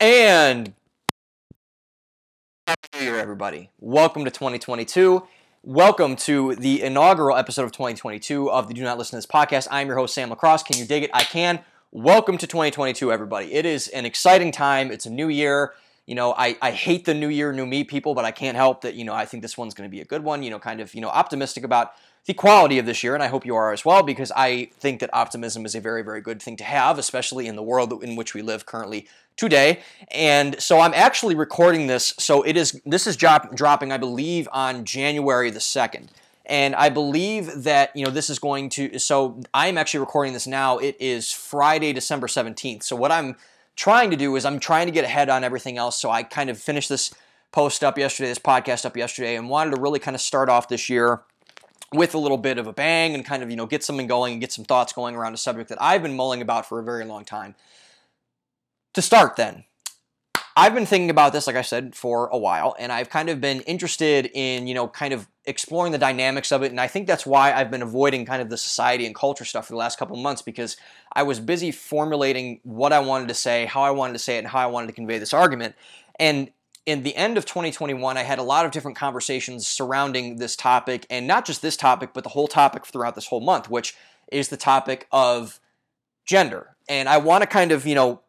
And 0.00 0.72
Happy 2.66 2.88
New 2.94 3.04
Year, 3.04 3.18
everybody. 3.18 3.68
Welcome 3.80 4.24
to 4.24 4.30
2022. 4.30 5.26
Welcome 5.62 6.16
to 6.16 6.54
the 6.54 6.80
inaugural 6.80 7.36
episode 7.36 7.64
of 7.64 7.72
2022 7.72 8.50
of 8.50 8.68
the 8.68 8.72
Do 8.72 8.82
Not 8.82 8.96
Listen 8.96 9.10
to 9.10 9.16
This 9.18 9.26
podcast. 9.26 9.68
I'm 9.70 9.88
your 9.88 9.98
host, 9.98 10.14
Sam 10.14 10.30
Lacrosse. 10.30 10.62
Can 10.62 10.78
you 10.78 10.86
dig 10.86 11.02
it? 11.02 11.10
I 11.12 11.24
can. 11.24 11.60
Welcome 11.92 12.38
to 12.38 12.46
2022, 12.46 13.12
everybody. 13.12 13.52
It 13.52 13.66
is 13.66 13.88
an 13.88 14.06
exciting 14.06 14.52
time. 14.52 14.90
It's 14.90 15.04
a 15.04 15.10
new 15.10 15.28
year. 15.28 15.74
You 16.06 16.14
know, 16.14 16.32
I, 16.32 16.56
I 16.62 16.70
hate 16.70 17.04
the 17.04 17.12
new 17.12 17.28
year, 17.28 17.52
new 17.52 17.66
me 17.66 17.84
people, 17.84 18.14
but 18.14 18.24
I 18.24 18.30
can't 18.30 18.56
help 18.56 18.80
that, 18.80 18.94
you 18.94 19.04
know, 19.04 19.12
I 19.12 19.26
think 19.26 19.42
this 19.42 19.58
one's 19.58 19.74
going 19.74 19.86
to 19.86 19.94
be 19.94 20.00
a 20.00 20.06
good 20.06 20.24
one. 20.24 20.42
You 20.42 20.48
know, 20.48 20.58
kind 20.58 20.80
of, 20.80 20.94
you 20.94 21.02
know, 21.02 21.10
optimistic 21.10 21.62
about 21.62 21.92
the 22.26 22.34
quality 22.34 22.78
of 22.78 22.86
this 22.86 23.02
year, 23.02 23.14
and 23.14 23.22
I 23.22 23.28
hope 23.28 23.46
you 23.46 23.56
are 23.56 23.72
as 23.72 23.84
well, 23.84 24.02
because 24.02 24.30
I 24.36 24.70
think 24.78 25.00
that 25.00 25.10
optimism 25.12 25.64
is 25.64 25.74
a 25.74 25.80
very, 25.80 26.02
very 26.02 26.20
good 26.20 26.40
thing 26.40 26.56
to 26.58 26.64
have, 26.64 26.98
especially 26.98 27.46
in 27.46 27.56
the 27.56 27.62
world 27.62 28.04
in 28.04 28.14
which 28.14 28.34
we 28.34 28.42
live 28.42 28.66
currently 28.66 29.08
today. 29.36 29.80
And 30.10 30.60
so 30.60 30.80
I'm 30.80 30.92
actually 30.94 31.34
recording 31.34 31.86
this. 31.86 32.14
So 32.18 32.42
it 32.42 32.56
is 32.56 32.80
this 32.84 33.06
is 33.06 33.16
drop, 33.16 33.54
dropping, 33.54 33.90
I 33.90 33.96
believe, 33.96 34.48
on 34.52 34.84
January 34.84 35.50
the 35.50 35.60
second. 35.60 36.10
And 36.44 36.74
I 36.74 36.88
believe 36.88 37.62
that 37.64 37.94
you 37.94 38.04
know 38.04 38.10
this 38.10 38.28
is 38.28 38.38
going 38.38 38.68
to. 38.70 38.98
So 38.98 39.40
I'm 39.54 39.78
actually 39.78 40.00
recording 40.00 40.34
this 40.34 40.46
now. 40.46 40.78
It 40.78 40.96
is 41.00 41.32
Friday, 41.32 41.92
December 41.92 42.26
17th. 42.26 42.82
So 42.82 42.96
what 42.96 43.10
I'm 43.10 43.36
trying 43.76 44.10
to 44.10 44.16
do 44.16 44.36
is 44.36 44.44
I'm 44.44 44.60
trying 44.60 44.86
to 44.86 44.92
get 44.92 45.04
ahead 45.04 45.30
on 45.30 45.42
everything 45.42 45.78
else. 45.78 45.98
So 45.98 46.10
I 46.10 46.22
kind 46.22 46.50
of 46.50 46.58
finished 46.58 46.90
this 46.90 47.14
post 47.50 47.82
up 47.82 47.96
yesterday, 47.96 48.28
this 48.28 48.38
podcast 48.38 48.84
up 48.84 48.96
yesterday, 48.96 49.36
and 49.36 49.48
wanted 49.48 49.74
to 49.74 49.80
really 49.80 49.98
kind 49.98 50.14
of 50.14 50.20
start 50.20 50.48
off 50.48 50.68
this 50.68 50.90
year 50.90 51.22
with 51.92 52.14
a 52.14 52.18
little 52.18 52.38
bit 52.38 52.58
of 52.58 52.66
a 52.66 52.72
bang 52.72 53.14
and 53.14 53.24
kind 53.24 53.42
of 53.42 53.50
you 53.50 53.56
know 53.56 53.66
get 53.66 53.82
something 53.82 54.06
going 54.06 54.32
and 54.32 54.40
get 54.40 54.52
some 54.52 54.64
thoughts 54.64 54.92
going 54.92 55.14
around 55.14 55.34
a 55.34 55.38
subject 55.38 55.68
that 55.68 55.82
I've 55.82 56.02
been 56.02 56.16
mulling 56.16 56.42
about 56.42 56.66
for 56.66 56.78
a 56.78 56.84
very 56.84 57.04
long 57.04 57.24
time. 57.24 57.54
To 58.94 59.02
start, 59.02 59.36
then, 59.36 59.64
I've 60.56 60.74
been 60.74 60.86
thinking 60.86 61.10
about 61.10 61.32
this, 61.32 61.46
like 61.46 61.56
I 61.56 61.62
said, 61.62 61.94
for 61.94 62.26
a 62.28 62.36
while, 62.36 62.74
and 62.78 62.90
I've 62.90 63.08
kind 63.08 63.30
of 63.30 63.40
been 63.40 63.60
interested 63.62 64.30
in, 64.34 64.66
you 64.66 64.74
know, 64.74 64.88
kind 64.88 65.14
of 65.14 65.28
exploring 65.44 65.92
the 65.92 65.98
dynamics 65.98 66.50
of 66.50 66.62
it. 66.62 66.70
And 66.70 66.80
I 66.80 66.88
think 66.88 67.06
that's 67.06 67.24
why 67.24 67.52
I've 67.52 67.70
been 67.70 67.82
avoiding 67.82 68.26
kind 68.26 68.42
of 68.42 68.50
the 68.50 68.56
society 68.56 69.06
and 69.06 69.14
culture 69.14 69.44
stuff 69.44 69.66
for 69.66 69.74
the 69.74 69.78
last 69.78 69.98
couple 69.98 70.16
months 70.16 70.42
because 70.42 70.76
I 71.12 71.22
was 71.22 71.38
busy 71.38 71.70
formulating 71.70 72.60
what 72.64 72.92
I 72.92 72.98
wanted 72.98 73.28
to 73.28 73.34
say, 73.34 73.64
how 73.66 73.82
I 73.82 73.90
wanted 73.90 74.14
to 74.14 74.18
say 74.18 74.36
it, 74.36 74.40
and 74.40 74.48
how 74.48 74.58
I 74.58 74.66
wanted 74.66 74.88
to 74.88 74.92
convey 74.92 75.18
this 75.18 75.32
argument. 75.32 75.76
And 76.18 76.50
in 76.86 77.02
the 77.02 77.14
end 77.14 77.36
of 77.36 77.44
2021, 77.44 78.16
I 78.16 78.22
had 78.22 78.38
a 78.38 78.42
lot 78.42 78.64
of 78.64 78.70
different 78.70 78.96
conversations 78.96 79.66
surrounding 79.66 80.36
this 80.36 80.56
topic, 80.56 81.06
and 81.10 81.26
not 81.26 81.44
just 81.44 81.62
this 81.62 81.76
topic, 81.76 82.10
but 82.14 82.24
the 82.24 82.30
whole 82.30 82.48
topic 82.48 82.86
throughout 82.86 83.14
this 83.14 83.26
whole 83.26 83.40
month, 83.40 83.68
which 83.68 83.94
is 84.32 84.48
the 84.48 84.56
topic 84.56 85.06
of 85.12 85.60
gender. 86.24 86.76
And 86.88 87.08
I 87.08 87.18
want 87.18 87.42
to 87.42 87.46
kind 87.46 87.72
of, 87.72 87.86
you 87.86 87.94
know, 87.94 88.22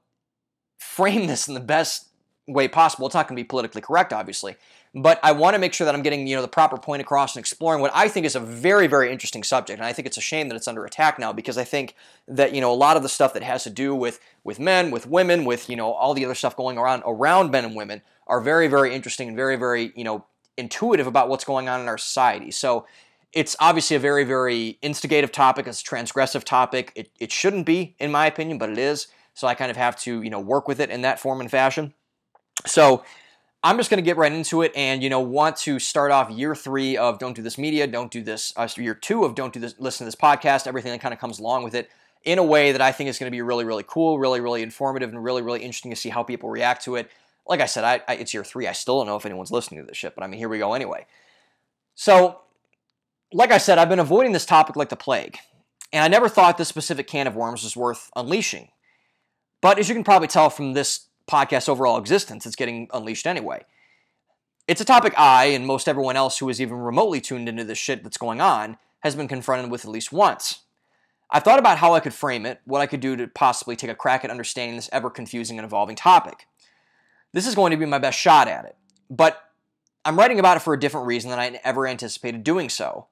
frame 0.80 1.28
this 1.28 1.48
in 1.48 1.54
the 1.54 1.60
best 1.60 2.10
way 2.48 2.68
possible. 2.68 3.08
It's 3.08 3.16
not 3.16 3.28
going 3.28 3.38
to 3.38 3.44
be 3.44 3.48
politically 3.48 3.82
correct, 3.82 4.12
obviously, 4.12 4.56
but 4.94 5.20
I 5.24 5.32
want 5.32 5.54
to 5.54 5.60
make 5.60 5.74
sure 5.74 5.86
that 5.86 5.96
I'm 5.96 6.02
getting 6.02 6.28
you 6.28 6.36
know 6.36 6.42
the 6.42 6.48
proper 6.48 6.78
point 6.78 7.02
across 7.02 7.36
and 7.36 7.40
exploring 7.40 7.82
what 7.82 7.92
I 7.94 8.10
think 8.10 8.26
is 8.26 8.36
a 8.36 8.40
very 8.40 8.88
very 8.88 9.12
interesting 9.12 9.44
subject. 9.44 9.80
And 9.80 9.86
I 9.86 9.94
think 9.94 10.06
it's 10.06 10.18
a 10.18 10.22
shame 10.22 10.50
that 10.50 10.56
it's 10.56 10.68
under 10.68 10.84
attack 10.86 11.18
now 11.18 11.32
because 11.32 11.58
I 11.58 11.64
think 11.64 11.96
that 12.28 12.54
you 12.54 12.60
know 12.60 12.72
a 12.72 12.76
lot 12.76 12.98
of 12.98 13.04
the 13.04 13.10
stuff 13.10 13.34
that 13.34 13.44
has 13.44 13.64
to 13.64 13.70
do 13.70 13.96
with 13.96 14.20
with 14.44 14.60
men, 14.60 14.92
with 14.92 15.08
women, 15.08 15.46
with 15.46 15.70
you 15.70 15.76
know 15.76 15.94
all 15.94 16.14
the 16.14 16.26
other 16.26 16.36
stuff 16.36 16.58
going 16.58 16.78
around 16.78 17.04
around 17.06 17.52
men 17.52 17.64
and 17.64 17.76
women 17.76 18.02
are 18.32 18.42
very 18.42 18.68
very 18.68 18.96
interesting 18.96 19.28
and 19.28 19.38
very 19.38 19.58
very 19.58 19.94
you 19.96 20.04
know 20.04 20.26
intuitive 20.58 21.06
about 21.06 21.30
what's 21.30 21.46
going 21.46 21.70
on 21.70 21.82
in 21.82 21.88
our 21.88 21.98
society. 22.00 22.50
So 22.52 22.88
it's 23.34 23.56
obviously 23.60 23.96
a 23.96 24.00
very 24.00 24.24
very 24.24 24.80
instigative 24.82 25.32
topic. 25.32 25.68
It's 25.68 25.82
a 25.82 25.86
transgressive 25.86 26.44
topic. 26.44 26.92
It, 26.96 27.10
it 27.20 27.32
shouldn't 27.32 27.66
be, 27.66 27.96
in 28.00 28.12
my 28.12 28.26
opinion, 28.26 28.58
but 28.58 28.70
it 28.70 28.78
is. 28.78 29.08
So 29.34 29.48
I 29.48 29.54
kind 29.54 29.72
of 29.72 29.78
have 29.78 29.96
to, 30.02 30.22
you 30.22 30.30
know, 30.30 30.40
work 30.40 30.68
with 30.68 30.80
it 30.80 30.90
in 30.90 31.02
that 31.04 31.20
form 31.20 31.40
and 31.40 31.50
fashion. 31.50 31.94
So 32.66 33.04
I'm 33.64 33.78
just 33.78 33.90
going 33.90 34.00
to 34.00 34.06
get 34.06 34.18
right 34.18 34.32
into 34.32 34.62
it 34.64 34.72
and, 34.76 35.02
you 35.04 35.10
know, 35.10 35.20
want 35.20 35.56
to 35.58 35.80
start 35.80 36.12
off 36.12 36.30
year 36.30 36.56
three 36.56 36.98
of 36.98 37.20
Don't 37.20 37.36
Do 37.36 37.42
This 37.42 37.58
Media, 37.58 37.88
Don't 37.88 38.12
Do 38.12 38.22
This, 38.22 38.54
uh, 38.58 38.68
year 38.76 38.96
two 38.96 39.24
of 39.24 39.36
Don't 39.36 39.54
Do 39.54 39.60
This, 39.60 39.76
Listen 39.80 40.06
to 40.06 40.08
This 40.08 40.16
podcast, 40.20 40.68
everything 40.68 40.92
that 40.92 41.00
kind 41.00 41.14
of 41.14 41.20
comes 41.20 41.40
along 41.40 41.64
with 41.64 41.76
it 41.76 41.90
in 42.24 42.40
a 42.40 42.44
way 42.44 42.72
that 42.72 42.82
I 42.82 42.92
think 42.92 43.10
is 43.10 43.18
going 43.18 43.32
to 43.32 43.36
be 43.36 43.42
really, 43.42 43.66
really 43.66 43.86
cool, 43.88 44.20
really, 44.20 44.42
really 44.42 44.62
informative, 44.62 45.10
and 45.10 45.24
really, 45.24 45.42
really 45.42 45.62
interesting 45.62 45.92
to 45.92 45.96
see 45.96 46.10
how 46.10 46.24
people 46.24 46.50
react 46.50 46.84
to 46.86 46.96
it. 46.96 47.10
Like 47.48 47.62
I 47.62 47.66
said, 47.66 47.84
I, 47.84 48.02
I, 48.08 48.16
it's 48.16 48.34
year 48.34 48.44
three. 48.44 48.68
I 48.68 48.72
still 48.72 49.00
don't 49.00 49.08
know 49.08 49.16
if 49.16 49.26
anyone's 49.26 49.52
listening 49.52 49.82
to 49.82 49.88
this 49.88 49.98
shit, 49.98 50.16
but 50.16 50.24
I 50.24 50.28
mean, 50.28 50.38
here 50.38 50.50
we 50.50 50.60
go 50.60 50.74
anyway. 50.74 51.06
So, 51.96 52.42
like 53.34 53.52
I 53.52 53.58
said, 53.58 53.78
I've 53.78 53.90
been 53.90 54.00
avoiding 54.00 54.32
this 54.32 54.46
topic 54.46 54.76
like 54.76 54.90
the 54.90 54.96
plague, 54.96 55.38
and 55.92 56.04
I 56.04 56.08
never 56.08 56.30
thought 56.30 56.58
this 56.58 56.70
specific 56.70 57.08
can 57.08 57.28
of 57.28 57.36
worms 57.36 57.64
was 57.64 57.76
worth 57.76 58.10
unleashing. 58.16 58.70
But 59.62 59.80
as 59.80 59.90
you 59.90 59.96
can 59.96 60.04
probably 60.04 60.28
tell 60.28 60.50
from 60.50 60.74
this 60.74 61.08
podcast's 61.30 61.70
overall 61.70 61.98
existence, 61.98 62.46
it's 62.46 62.56
getting 62.56 62.90
unleashed 62.94 63.28
anyway. 63.28 63.66
It's 64.68 64.82
a 64.82 64.86
topic 64.86 65.14
I, 65.18 65.46
and 65.46 65.66
most 65.66 65.88
everyone 65.88 66.16
else 66.16 66.38
who 66.38 66.50
is 66.50 66.62
even 66.62 66.78
remotely 66.78 67.22
tuned 67.22 67.50
into 67.50 67.64
this 67.64 67.78
shit 67.78 68.04
that's 68.04 68.18
going 68.18 68.42
on, 68.42 68.78
has 69.02 69.16
been 69.16 69.28
confronted 69.28 69.72
with 69.72 69.86
at 69.86 69.92
least 69.92 70.12
once. 70.12 70.62
I've 71.30 71.44
thought 71.44 71.60
about 71.60 71.78
how 71.78 71.94
I 71.94 72.00
could 72.00 72.14
frame 72.14 72.46
it, 72.46 72.60
what 72.66 72.82
I 72.82 72.88
could 72.88 73.00
do 73.00 73.16
to 73.16 73.28
possibly 73.28 73.76
take 73.76 73.90
a 73.90 73.96
crack 73.96 74.24
at 74.24 74.32
understanding 74.32 74.76
this 74.76 74.90
ever 74.92 75.10
confusing 75.10 75.58
and 75.58 75.66
evolving 75.66 75.96
topic. 75.96 76.48
This 77.34 77.48
is 77.48 77.56
going 77.56 77.72
to 77.72 77.78
be 77.78 77.86
my 77.86 77.98
best 77.98 78.20
shot 78.20 78.48
at 78.48 78.66
it, 78.66 78.76
but 79.10 79.42
I'm 80.04 80.18
writing 80.18 80.40
about 80.40 80.58
it 80.58 80.62
for 80.62 80.74
a 80.74 80.80
different 80.80 81.08
reason 81.08 81.30
than 81.30 81.40
I 81.40 81.60
ever 81.64 81.88
anticipated 81.88 82.44
doing 82.44 82.70
so. 82.70 83.08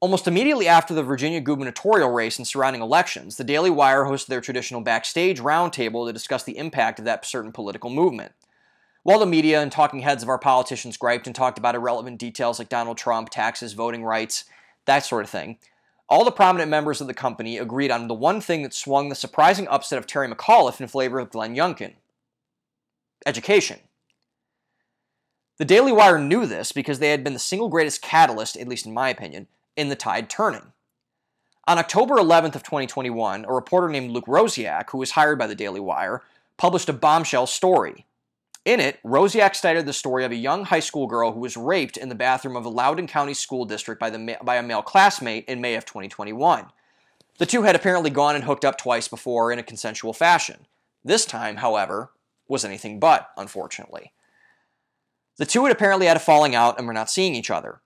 Almost 0.00 0.26
immediately 0.26 0.66
after 0.66 0.94
the 0.94 1.02
Virginia 1.02 1.40
gubernatorial 1.40 2.10
race 2.10 2.38
and 2.38 2.48
surrounding 2.48 2.80
elections, 2.80 3.36
the 3.36 3.44
Daily 3.44 3.70
Wire 3.70 4.04
hosted 4.04 4.26
their 4.26 4.40
traditional 4.40 4.80
backstage 4.80 5.40
roundtable 5.40 6.06
to 6.06 6.12
discuss 6.12 6.42
the 6.42 6.56
impact 6.56 6.98
of 6.98 7.04
that 7.04 7.26
certain 7.26 7.52
political 7.52 7.90
movement. 7.90 8.32
While 9.02 9.18
the 9.18 9.26
media 9.26 9.60
and 9.60 9.70
talking 9.70 10.00
heads 10.00 10.22
of 10.22 10.28
our 10.28 10.38
politicians 10.38 10.96
griped 10.96 11.26
and 11.26 11.36
talked 11.36 11.58
about 11.58 11.74
irrelevant 11.74 12.18
details 12.18 12.58
like 12.58 12.70
Donald 12.70 12.96
Trump, 12.96 13.28
taxes, 13.28 13.74
voting 13.74 14.02
rights, 14.02 14.46
that 14.86 15.04
sort 15.04 15.24
of 15.24 15.30
thing, 15.30 15.58
all 16.08 16.24
the 16.24 16.32
prominent 16.32 16.70
members 16.70 17.00
of 17.00 17.06
the 17.06 17.14
company 17.14 17.58
agreed 17.58 17.90
on 17.90 18.08
the 18.08 18.14
one 18.14 18.40
thing 18.40 18.62
that 18.62 18.74
swung 18.74 19.10
the 19.10 19.14
surprising 19.14 19.68
upset 19.68 19.98
of 19.98 20.06
Terry 20.06 20.28
McAuliffe 20.28 20.80
in 20.80 20.88
favor 20.88 21.18
of 21.18 21.30
Glenn 21.30 21.54
Youngkin 21.54 21.94
education. 23.26 23.78
The 25.58 25.64
Daily 25.64 25.92
Wire 25.92 26.18
knew 26.18 26.46
this 26.46 26.72
because 26.72 26.98
they 26.98 27.10
had 27.10 27.22
been 27.22 27.34
the 27.34 27.38
single 27.38 27.68
greatest 27.68 28.00
catalyst, 28.00 28.56
at 28.56 28.68
least 28.68 28.86
in 28.86 28.94
my 28.94 29.10
opinion, 29.10 29.46
in 29.76 29.90
the 29.90 29.96
tide 29.96 30.30
turning. 30.30 30.72
On 31.68 31.78
October 31.78 32.16
11th 32.16 32.54
of 32.54 32.62
2021, 32.62 33.44
a 33.44 33.52
reporter 33.52 33.88
named 33.88 34.10
Luke 34.10 34.26
Rosiak, 34.26 34.90
who 34.90 34.98
was 34.98 35.12
hired 35.12 35.38
by 35.38 35.46
the 35.46 35.54
Daily 35.54 35.78
Wire, 35.78 36.22
published 36.56 36.88
a 36.88 36.94
bombshell 36.94 37.46
story. 37.46 38.06
In 38.64 38.80
it, 38.80 38.98
Rosiak 39.04 39.54
cited 39.54 39.86
the 39.86 39.92
story 39.92 40.24
of 40.24 40.32
a 40.32 40.36
young 40.36 40.64
high 40.64 40.80
school 40.80 41.06
girl 41.06 41.32
who 41.32 41.40
was 41.40 41.56
raped 41.56 41.96
in 41.96 42.08
the 42.08 42.14
bathroom 42.14 42.56
of 42.56 42.64
a 42.64 42.70
Loudoun 42.70 43.06
County 43.06 43.34
school 43.34 43.64
district 43.64 44.00
by, 44.00 44.10
the, 44.10 44.36
by 44.42 44.56
a 44.56 44.62
male 44.62 44.82
classmate 44.82 45.44
in 45.46 45.60
May 45.60 45.74
of 45.74 45.84
2021. 45.84 46.66
The 47.38 47.46
two 47.46 47.62
had 47.62 47.76
apparently 47.76 48.10
gone 48.10 48.34
and 48.34 48.44
hooked 48.44 48.64
up 48.64 48.76
twice 48.76 49.08
before 49.08 49.50
in 49.52 49.58
a 49.58 49.62
consensual 49.62 50.12
fashion. 50.12 50.66
This 51.04 51.24
time, 51.24 51.56
however, 51.56 52.10
was 52.50 52.64
anything 52.64 52.98
but, 52.98 53.30
unfortunately. 53.36 54.12
The 55.38 55.46
two 55.46 55.62
had 55.64 55.72
apparently 55.72 56.06
had 56.06 56.16
a 56.16 56.20
falling 56.20 56.54
out 56.54 56.76
and 56.76 56.86
were 56.86 56.92
not 56.92 57.08
seeing 57.08 57.34
each 57.34 57.50
other. 57.50 57.80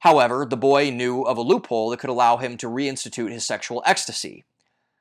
However, 0.00 0.46
the 0.48 0.56
boy 0.56 0.90
knew 0.90 1.22
of 1.22 1.36
a 1.36 1.42
loophole 1.42 1.90
that 1.90 1.98
could 1.98 2.10
allow 2.10 2.36
him 2.36 2.56
to 2.58 2.68
reinstitute 2.68 3.32
his 3.32 3.44
sexual 3.44 3.82
ecstasy. 3.84 4.44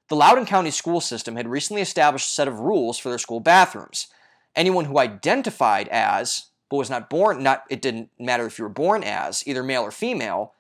The 0.08 0.16
Loudoun 0.16 0.46
County 0.46 0.72
school 0.72 1.02
system 1.02 1.36
had 1.36 1.48
recently 1.48 1.82
established 1.82 2.30
a 2.30 2.32
set 2.32 2.48
of 2.48 2.60
rules 2.60 2.98
for 2.98 3.10
their 3.10 3.20
school 3.20 3.40
bathrooms. 3.40 4.08
Anyone 4.56 4.86
who 4.86 4.98
identified 4.98 5.88
as, 5.90 6.48
but 6.70 6.78
was 6.78 6.90
not 6.90 7.10
born, 7.10 7.44
not 7.44 7.64
it 7.70 7.82
didn't 7.82 8.10
matter 8.18 8.46
if 8.46 8.58
you 8.58 8.64
were 8.64 8.70
born 8.70 9.04
as, 9.04 9.48
either 9.48 9.64
male 9.64 9.84
or 9.84 9.92
female, 9.92 10.54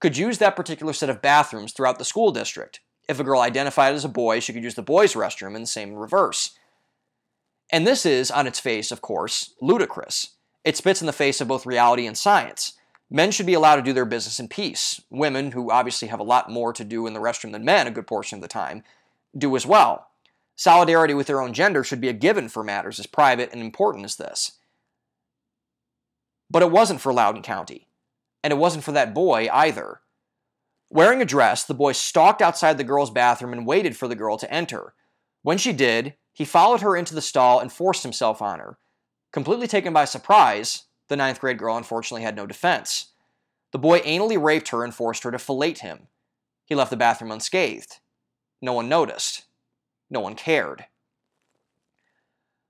could 0.00 0.16
use 0.16 0.38
that 0.38 0.56
particular 0.56 0.92
set 0.92 1.10
of 1.10 1.22
bathrooms 1.22 1.72
throughout 1.72 1.98
the 1.98 2.04
school 2.04 2.32
district. 2.32 2.80
If 3.08 3.18
a 3.18 3.24
girl 3.24 3.40
identified 3.40 3.94
as 3.94 4.04
a 4.04 4.08
boy, 4.08 4.40
she 4.40 4.52
could 4.52 4.62
use 4.62 4.74
the 4.74 4.82
boys' 4.82 5.14
restroom, 5.14 5.54
and 5.54 5.62
the 5.62 5.66
same 5.66 5.94
reverse. 5.94 6.52
And 7.72 7.86
this 7.86 8.04
is, 8.04 8.30
on 8.30 8.46
its 8.46 8.58
face, 8.58 8.90
of 8.90 9.00
course, 9.00 9.54
ludicrous. 9.60 10.30
It 10.64 10.76
spits 10.76 11.00
in 11.00 11.06
the 11.06 11.12
face 11.12 11.40
of 11.40 11.48
both 11.48 11.66
reality 11.66 12.06
and 12.06 12.18
science. 12.18 12.74
Men 13.10 13.30
should 13.30 13.46
be 13.46 13.54
allowed 13.54 13.76
to 13.76 13.82
do 13.82 13.92
their 13.92 14.04
business 14.04 14.38
in 14.38 14.48
peace. 14.48 15.00
Women, 15.10 15.52
who 15.52 15.70
obviously 15.70 16.08
have 16.08 16.20
a 16.20 16.24
lot 16.24 16.50
more 16.50 16.72
to 16.72 16.84
do 16.84 17.06
in 17.06 17.14
the 17.14 17.20
restroom 17.20 17.52
than 17.52 17.64
men 17.64 17.86
a 17.86 17.90
good 17.90 18.06
portion 18.06 18.36
of 18.36 18.42
the 18.42 18.48
time, 18.48 18.82
do 19.36 19.56
as 19.56 19.66
well. 19.66 20.08
Solidarity 20.56 21.14
with 21.14 21.26
their 21.26 21.40
own 21.40 21.52
gender 21.52 21.82
should 21.82 22.00
be 22.00 22.08
a 22.08 22.12
given 22.12 22.48
for 22.48 22.62
matters 22.62 23.00
as 23.00 23.06
private 23.06 23.50
and 23.52 23.60
important 23.62 24.04
as 24.04 24.16
this. 24.16 24.58
But 26.50 26.62
it 26.62 26.70
wasn't 26.70 27.00
for 27.00 27.12
Loudoun 27.12 27.42
County. 27.42 27.88
And 28.42 28.52
it 28.52 28.56
wasn't 28.56 28.84
for 28.84 28.92
that 28.92 29.14
boy 29.14 29.48
either. 29.52 30.00
Wearing 30.90 31.22
a 31.22 31.26
dress, 31.26 31.64
the 31.64 31.74
boy 31.74 31.92
stalked 31.92 32.42
outside 32.42 32.76
the 32.76 32.84
girl's 32.84 33.10
bathroom 33.10 33.52
and 33.52 33.66
waited 33.66 33.96
for 33.96 34.08
the 34.08 34.16
girl 34.16 34.36
to 34.38 34.52
enter. 34.52 34.94
When 35.42 35.56
she 35.56 35.72
did, 35.72 36.14
he 36.40 36.46
followed 36.46 36.80
her 36.80 36.96
into 36.96 37.14
the 37.14 37.20
stall 37.20 37.60
and 37.60 37.70
forced 37.70 38.02
himself 38.02 38.40
on 38.40 38.60
her. 38.60 38.78
Completely 39.30 39.66
taken 39.66 39.92
by 39.92 40.06
surprise, 40.06 40.84
the 41.08 41.16
ninth 41.16 41.38
grade 41.38 41.58
girl 41.58 41.76
unfortunately 41.76 42.22
had 42.22 42.34
no 42.34 42.46
defense. 42.46 43.08
The 43.72 43.78
boy 43.78 43.98
anally 44.00 44.42
raped 44.42 44.70
her 44.70 44.82
and 44.82 44.94
forced 44.94 45.22
her 45.24 45.30
to 45.32 45.38
fillet 45.38 45.74
him. 45.74 46.06
He 46.64 46.74
left 46.74 46.88
the 46.88 46.96
bathroom 46.96 47.30
unscathed. 47.30 47.98
No 48.62 48.72
one 48.72 48.88
noticed. 48.88 49.44
No 50.08 50.20
one 50.20 50.34
cared. 50.34 50.86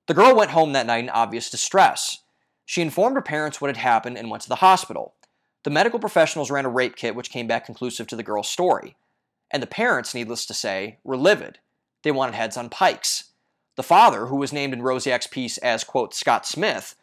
The 0.09 0.15
girl 0.15 0.35
went 0.35 0.51
home 0.51 0.73
that 0.73 0.87
night 0.87 1.05
in 1.05 1.11
obvious 1.11 1.49
distress. 1.49 2.25
She 2.67 2.83
informed 2.83 3.15
her 3.15 3.23
parents 3.23 3.61
what 3.61 3.69
had 3.69 3.77
happened 3.77 4.19
and 4.19 4.33
went 4.33 4.43
to 4.43 4.49
the 4.49 4.57
hospital. 4.57 5.15
The 5.63 5.71
medical 5.71 6.01
professionals 6.01 6.51
ran 6.51 6.65
a 6.65 6.69
rape 6.69 6.97
kit 6.97 7.15
which 7.15 7.31
came 7.31 7.47
back 7.47 7.67
conclusive 7.67 8.09
to 8.09 8.17
the 8.17 8.25
girl's 8.25 8.49
story. 8.49 8.97
And 9.49 9.63
the 9.63 9.69
parents, 9.69 10.13
needless 10.13 10.45
to 10.47 10.55
say, 10.55 10.99
were 11.05 11.17
livid. 11.17 11.61
They 12.03 12.11
wanted 12.11 12.35
heads 12.35 12.57
on 12.57 12.69
pikes. 12.69 13.30
The 13.81 13.85
father, 13.85 14.27
who 14.27 14.37
was 14.37 14.53
named 14.53 14.75
in 14.75 14.83
Rosiak's 14.83 15.27
piece 15.27 15.57
as, 15.57 15.85
quote, 15.85 16.13
Scott 16.13 16.45
Smith, 16.45 16.97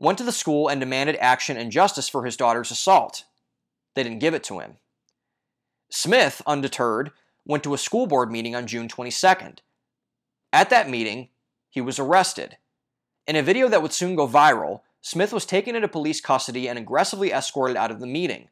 went 0.00 0.18
to 0.18 0.24
the 0.24 0.32
school 0.32 0.66
and 0.66 0.80
demanded 0.80 1.14
action 1.20 1.56
and 1.56 1.70
justice 1.70 2.08
for 2.08 2.24
his 2.24 2.36
daughter's 2.36 2.72
assault. 2.72 3.22
They 3.94 4.02
didn't 4.02 4.18
give 4.18 4.34
it 4.34 4.42
to 4.44 4.58
him. 4.58 4.78
Smith, 5.90 6.42
undeterred, 6.44 7.12
went 7.46 7.62
to 7.62 7.72
a 7.72 7.78
school 7.78 8.08
board 8.08 8.32
meeting 8.32 8.56
on 8.56 8.66
June 8.66 8.88
22nd. 8.88 9.58
At 10.52 10.70
that 10.70 10.90
meeting, 10.90 11.28
he 11.70 11.80
was 11.80 12.00
arrested. 12.00 12.56
In 13.28 13.36
a 13.36 13.40
video 13.40 13.68
that 13.68 13.80
would 13.80 13.92
soon 13.92 14.16
go 14.16 14.26
viral, 14.26 14.80
Smith 15.02 15.32
was 15.32 15.46
taken 15.46 15.76
into 15.76 15.86
police 15.86 16.20
custody 16.20 16.68
and 16.68 16.76
aggressively 16.76 17.32
escorted 17.32 17.76
out 17.76 17.92
of 17.92 18.00
the 18.00 18.08
meeting. 18.08 18.48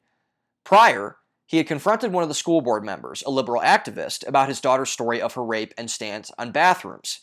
Prior, 0.63 1.17
he 1.47 1.57
had 1.57 1.67
confronted 1.67 2.13
one 2.13 2.23
of 2.23 2.29
the 2.29 2.37
school 2.37 2.61
board 2.61 2.85
members, 2.85 3.25
a 3.27 3.31
liberal 3.33 3.61
activist, 3.61 4.25
about 4.29 4.49
his 4.49 4.61
daughter's 4.61 4.91
story 4.91 5.21
of 5.21 5.35
her 5.35 5.43
rape 5.43 5.75
and 5.77 5.91
stance 5.91 6.31
on 6.39 6.53
bathrooms. 6.53 7.19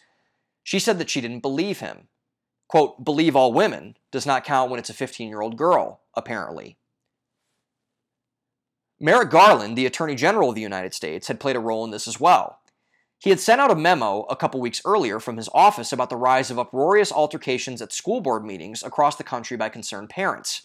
She 0.63 0.79
said 0.79 0.99
that 0.99 1.09
she 1.09 1.21
didn't 1.21 1.41
believe 1.41 1.79
him. 1.79 2.07
Quote, 2.67 3.03
believe 3.03 3.35
all 3.35 3.51
women 3.51 3.97
does 4.11 4.25
not 4.25 4.43
count 4.43 4.69
when 4.69 4.79
it's 4.79 4.89
a 4.89 4.93
15 4.93 5.27
year 5.27 5.41
old 5.41 5.57
girl, 5.57 6.01
apparently. 6.15 6.77
Merrick 8.99 9.29
Garland, 9.29 9.77
the 9.77 9.85
Attorney 9.85 10.15
General 10.15 10.49
of 10.49 10.55
the 10.55 10.61
United 10.61 10.93
States, 10.93 11.29
had 11.29 11.39
played 11.39 11.55
a 11.55 11.59
role 11.59 11.85
in 11.85 11.91
this 11.91 12.07
as 12.07 12.19
well. 12.19 12.59
He 13.17 13.29
had 13.29 13.39
sent 13.39 13.59
out 13.59 13.71
a 13.71 13.75
memo 13.75 14.21
a 14.29 14.35
couple 14.35 14.61
weeks 14.61 14.81
earlier 14.85 15.19
from 15.19 15.37
his 15.37 15.49
office 15.53 15.91
about 15.91 16.09
the 16.09 16.15
rise 16.15 16.51
of 16.51 16.59
uproarious 16.59 17.11
altercations 17.11 17.81
at 17.81 17.91
school 17.91 18.21
board 18.21 18.45
meetings 18.45 18.83
across 18.83 19.15
the 19.15 19.23
country 19.23 19.57
by 19.57 19.69
concerned 19.69 20.09
parents. 20.09 20.61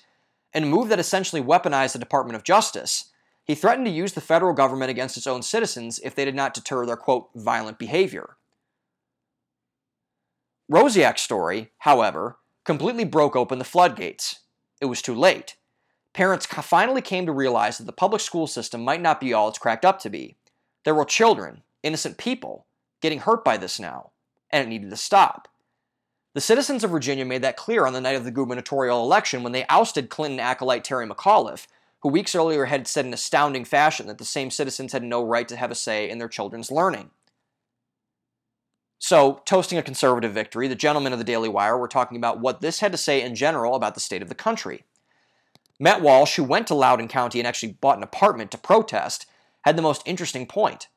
In 0.52 0.64
a 0.64 0.67
move 0.67 0.88
that 0.88 1.00
essentially 1.00 1.43
weaponized 1.43 1.94
the 1.94 1.99
Department 1.99 2.37
of 2.37 2.44
Justice, 2.44 3.11
he 3.44 3.55
threatened 3.55 3.87
to 3.87 3.93
use 3.93 4.12
the 4.12 4.20
federal 4.20 4.52
government 4.55 4.90
against 4.90 5.17
its 5.17 5.26
own 5.26 5.43
citizens 5.43 6.00
if 6.05 6.14
they 6.14 6.25
did 6.25 6.35
not 6.35 6.55
deter 6.55 6.87
their, 6.87 6.97
quote, 6.97 7.29
violent 7.35 7.79
behavior. 7.79 8.37
Rosiak's 10.70 11.20
story, 11.20 11.72
however, 11.78 12.38
completely 12.64 13.05
broke 13.05 13.37
open 13.37 13.58
the 13.58 13.64
floodgates. 13.64 14.40
It 14.81 14.87
was 14.87 15.02
too 15.02 15.14
late. 15.14 15.56
Parents 16.14 16.46
finally 16.46 17.02
came 17.02 17.26
to 17.26 17.32
realize 17.32 17.76
that 17.76 17.84
the 17.84 17.93
public 17.93 18.22
school 18.22 18.46
system 18.46 18.82
might 18.82 19.02
not 19.02 19.20
be 19.20 19.34
all 19.34 19.49
it's 19.49 19.58
cracked 19.58 19.84
up 19.84 19.99
to 20.00 20.11
be. 20.11 20.37
There 20.84 20.94
were 20.94 21.05
children, 21.05 21.62
innocent 21.82 22.16
people, 22.16 22.66
getting 23.02 23.20
hurt 23.20 23.44
by 23.44 23.58
this 23.58 23.78
now, 23.78 24.12
and 24.50 24.64
it 24.64 24.69
needed 24.70 24.90
to 24.90 24.96
stop. 24.96 25.49
The 26.32 26.40
citizens 26.40 26.82
of 26.82 26.90
Virginia 26.90 27.25
made 27.25 27.43
that 27.43 27.56
clear 27.56 27.87
on 27.87 27.93
the 27.93 28.00
night 28.00 28.16
of 28.16 28.25
the 28.25 28.31
gubernatorial 28.31 29.02
election 29.02 29.43
when 29.43 29.52
they 29.52 29.66
ousted 29.69 30.08
Clinton 30.08 30.40
acolyte 30.40 30.82
Terry 30.82 31.06
McAuliffe, 31.06 31.66
who 32.00 32.08
weeks 32.08 32.34
earlier 32.34 32.64
had 32.64 32.87
said 32.87 33.05
in 33.05 33.12
astounding 33.12 33.64
fashion 33.64 34.06
that 34.06 34.19
the 34.19 34.25
same 34.25 34.50
citizens 34.50 34.93
had 34.93 35.02
no 35.02 35.22
right 35.22 35.46
to 35.49 35.56
have 35.56 35.70
a 35.70 35.75
say 35.75 36.08
in 36.08 36.19
their 36.19 36.28
children's 36.28 36.70
learning. 36.70 37.11
So, 39.06 39.42
toasting 39.44 39.76
a 39.76 39.82
conservative 39.82 40.32
victory, 40.32 40.66
the 40.66 40.74
gentlemen 40.74 41.12
of 41.12 41.18
the 41.18 41.26
Daily 41.26 41.50
Wire 41.50 41.76
were 41.76 41.88
talking 41.88 42.16
about 42.16 42.40
what 42.40 42.62
this 42.62 42.80
had 42.80 42.90
to 42.92 42.96
say 42.96 43.20
in 43.20 43.34
general 43.34 43.74
about 43.74 43.92
the 43.92 44.00
state 44.00 44.22
of 44.22 44.30
the 44.30 44.34
country. 44.34 44.84
Matt 45.78 46.00
Walsh, 46.00 46.36
who 46.36 46.42
went 46.42 46.66
to 46.68 46.74
Loudoun 46.74 47.06
County 47.06 47.38
and 47.38 47.46
actually 47.46 47.72
bought 47.72 47.98
an 47.98 48.02
apartment 48.02 48.50
to 48.52 48.56
protest, 48.56 49.26
had 49.60 49.76
the 49.76 49.82
most 49.82 50.00
interesting 50.06 50.46
point. 50.46 50.88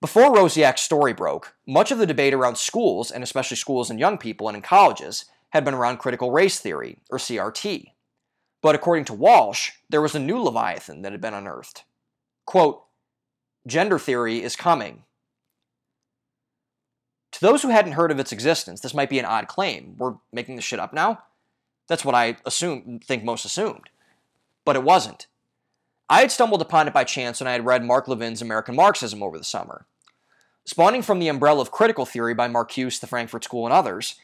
Before 0.00 0.32
Rosiak's 0.32 0.82
story 0.82 1.12
broke, 1.12 1.56
much 1.66 1.90
of 1.90 1.98
the 1.98 2.06
debate 2.06 2.34
around 2.34 2.56
schools, 2.56 3.10
and 3.10 3.24
especially 3.24 3.56
schools 3.56 3.90
and 3.90 3.98
young 3.98 4.16
people 4.16 4.46
and 4.46 4.54
in 4.54 4.62
colleges, 4.62 5.24
had 5.50 5.64
been 5.64 5.74
around 5.74 5.96
critical 5.96 6.30
race 6.30 6.60
theory, 6.60 6.98
or 7.10 7.18
CRT. 7.18 7.86
But 8.60 8.76
according 8.76 9.06
to 9.06 9.12
Walsh, 9.12 9.72
there 9.90 10.02
was 10.02 10.14
a 10.14 10.20
new 10.20 10.38
Leviathan 10.40 11.02
that 11.02 11.10
had 11.10 11.20
been 11.20 11.34
unearthed. 11.34 11.82
Quote, 12.46 12.84
Gender 13.66 13.98
theory 13.98 14.40
is 14.40 14.54
coming, 14.54 15.02
to 17.32 17.40
those 17.40 17.62
who 17.62 17.68
hadn't 17.68 17.92
heard 17.92 18.10
of 18.10 18.18
its 18.18 18.32
existence, 18.32 18.80
this 18.80 18.94
might 18.94 19.10
be 19.10 19.18
an 19.18 19.24
odd 19.24 19.48
claim. 19.48 19.94
We're 19.98 20.14
making 20.32 20.56
this 20.56 20.64
shit 20.64 20.78
up 20.78 20.92
now? 20.92 21.22
That's 21.88 22.04
what 22.04 22.14
I 22.14 22.36
assume, 22.44 23.00
think 23.02 23.24
most 23.24 23.44
assumed. 23.44 23.90
But 24.64 24.76
it 24.76 24.84
wasn't. 24.84 25.26
I 26.08 26.20
had 26.20 26.30
stumbled 26.30 26.62
upon 26.62 26.88
it 26.88 26.94
by 26.94 27.04
chance 27.04 27.40
when 27.40 27.48
I 27.48 27.52
had 27.52 27.64
read 27.64 27.84
Mark 27.84 28.06
Levin's 28.06 28.42
American 28.42 28.76
Marxism 28.76 29.22
over 29.22 29.38
the 29.38 29.44
summer. 29.44 29.86
Spawning 30.64 31.02
from 31.02 31.18
the 31.18 31.28
umbrella 31.28 31.62
of 31.62 31.70
critical 31.70 32.06
theory 32.06 32.34
by 32.34 32.48
Marcuse, 32.48 33.00
the 33.00 33.06
Frankfurt 33.06 33.44
School, 33.44 33.66
and 33.66 33.72
others, 33.72 34.16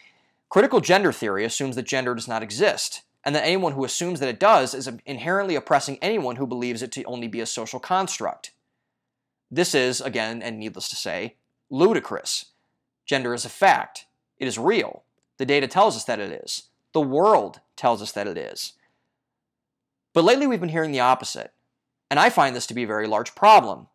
critical 0.50 0.80
gender 0.80 1.12
theory 1.12 1.44
assumes 1.44 1.76
that 1.76 1.86
gender 1.86 2.14
does 2.14 2.28
not 2.28 2.42
exist, 2.42 3.02
and 3.24 3.34
that 3.34 3.44
anyone 3.44 3.72
who 3.72 3.84
assumes 3.84 4.20
that 4.20 4.28
it 4.28 4.38
does 4.38 4.74
is 4.74 4.88
inherently 5.06 5.54
oppressing 5.54 5.98
anyone 6.00 6.36
who 6.36 6.46
believes 6.46 6.82
it 6.82 6.92
to 6.92 7.04
only 7.04 7.26
be 7.26 7.40
a 7.40 7.46
social 7.46 7.80
construct. 7.80 8.52
This 9.50 9.74
is, 9.74 10.00
again, 10.00 10.42
and 10.42 10.58
needless 10.58 10.90
to 10.90 10.96
say, 10.96 11.36
ludicrous 11.70 12.46
Gender 13.08 13.34
is 13.34 13.44
a 13.44 13.48
fact. 13.48 14.04
It 14.38 14.46
is 14.46 14.58
real. 14.58 15.02
The 15.38 15.46
data 15.46 15.66
tells 15.66 15.96
us 15.96 16.04
that 16.04 16.20
it 16.20 16.30
is. 16.44 16.68
The 16.92 17.00
world 17.00 17.60
tells 17.74 18.02
us 18.02 18.12
that 18.12 18.28
it 18.28 18.36
is. 18.36 18.74
But 20.12 20.24
lately 20.24 20.46
we've 20.46 20.60
been 20.60 20.68
hearing 20.68 20.92
the 20.92 21.00
opposite. 21.00 21.52
And 22.10 22.20
I 22.20 22.30
find 22.30 22.54
this 22.54 22.66
to 22.66 22.74
be 22.74 22.84
a 22.84 22.88
very 22.88 23.06
large 23.06 23.34
problem. 23.34 23.88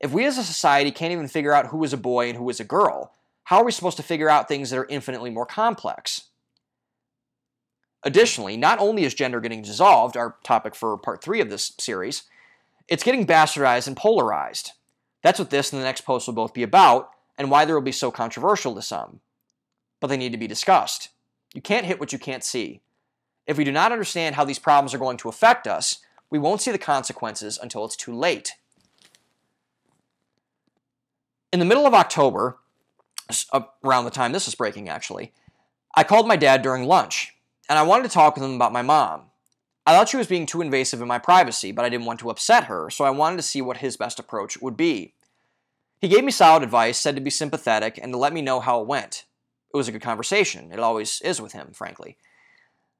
If 0.00 0.12
we 0.12 0.24
as 0.26 0.38
a 0.38 0.42
society 0.42 0.90
can't 0.90 1.12
even 1.12 1.28
figure 1.28 1.52
out 1.52 1.68
who 1.68 1.84
is 1.84 1.92
a 1.92 1.98
boy 1.98 2.28
and 2.28 2.38
who 2.38 2.48
is 2.50 2.60
a 2.60 2.64
girl, 2.64 3.12
how 3.44 3.58
are 3.58 3.64
we 3.64 3.72
supposed 3.72 3.96
to 3.98 4.02
figure 4.02 4.28
out 4.28 4.48
things 4.48 4.70
that 4.70 4.78
are 4.78 4.86
infinitely 4.86 5.30
more 5.30 5.46
complex? 5.46 6.24
Additionally, 8.02 8.56
not 8.56 8.78
only 8.78 9.04
is 9.04 9.14
gender 9.14 9.40
getting 9.40 9.62
dissolved, 9.62 10.16
our 10.16 10.36
topic 10.44 10.74
for 10.74 10.96
part 10.96 11.22
three 11.22 11.40
of 11.40 11.50
this 11.50 11.72
series, 11.78 12.24
it's 12.88 13.02
getting 13.02 13.26
bastardized 13.26 13.86
and 13.86 13.96
polarized. 13.96 14.72
That's 15.22 15.38
what 15.38 15.50
this 15.50 15.72
and 15.72 15.80
the 15.80 15.86
next 15.86 16.02
post 16.02 16.26
will 16.26 16.34
both 16.34 16.54
be 16.54 16.62
about, 16.62 17.10
and 17.38 17.50
why 17.50 17.64
they 17.64 17.72
will 17.72 17.80
be 17.80 17.92
so 17.92 18.10
controversial 18.10 18.74
to 18.74 18.82
some. 18.82 19.20
But 20.00 20.08
they 20.08 20.16
need 20.16 20.32
to 20.32 20.38
be 20.38 20.46
discussed. 20.46 21.10
You 21.54 21.62
can't 21.62 21.86
hit 21.86 22.00
what 22.00 22.12
you 22.12 22.18
can't 22.18 22.44
see. 22.44 22.80
If 23.46 23.56
we 23.56 23.64
do 23.64 23.72
not 23.72 23.92
understand 23.92 24.34
how 24.34 24.44
these 24.44 24.58
problems 24.58 24.92
are 24.92 24.98
going 24.98 25.16
to 25.18 25.28
affect 25.28 25.66
us, 25.66 26.00
we 26.30 26.38
won't 26.38 26.60
see 26.60 26.72
the 26.72 26.78
consequences 26.78 27.58
until 27.60 27.84
it's 27.84 27.96
too 27.96 28.14
late. 28.14 28.52
In 31.52 31.60
the 31.60 31.64
middle 31.64 31.86
of 31.86 31.94
October, 31.94 32.58
uh, 33.52 33.62
around 33.84 34.04
the 34.04 34.10
time 34.10 34.32
this 34.32 34.48
is 34.48 34.54
breaking 34.54 34.88
actually, 34.88 35.32
I 35.94 36.04
called 36.04 36.28
my 36.28 36.36
dad 36.36 36.62
during 36.62 36.84
lunch, 36.84 37.34
and 37.68 37.78
I 37.78 37.82
wanted 37.82 38.02
to 38.04 38.10
talk 38.10 38.34
with 38.34 38.44
him 38.44 38.54
about 38.54 38.72
my 38.72 38.82
mom. 38.82 39.22
I 39.86 39.92
thought 39.92 40.08
she 40.08 40.16
was 40.16 40.26
being 40.26 40.46
too 40.46 40.60
invasive 40.60 41.00
in 41.00 41.08
my 41.08 41.18
privacy, 41.18 41.70
but 41.70 41.84
I 41.84 41.88
didn't 41.88 42.06
want 42.06 42.20
to 42.20 42.30
upset 42.30 42.64
her, 42.64 42.90
so 42.90 43.04
I 43.04 43.10
wanted 43.10 43.36
to 43.36 43.42
see 43.42 43.62
what 43.62 43.78
his 43.78 43.96
best 43.96 44.18
approach 44.18 44.60
would 44.60 44.76
be. 44.76 45.14
He 46.00 46.08
gave 46.08 46.24
me 46.24 46.30
solid 46.30 46.62
advice, 46.62 46.98
said 46.98 47.14
to 47.14 47.22
be 47.22 47.30
sympathetic, 47.30 47.98
and 48.00 48.12
to 48.12 48.18
let 48.18 48.32
me 48.32 48.42
know 48.42 48.60
how 48.60 48.80
it 48.80 48.86
went. 48.86 49.24
It 49.72 49.76
was 49.76 49.88
a 49.88 49.92
good 49.92 50.02
conversation. 50.02 50.72
It 50.72 50.78
always 50.78 51.20
is 51.22 51.40
with 51.40 51.52
him, 51.52 51.70
frankly. 51.72 52.16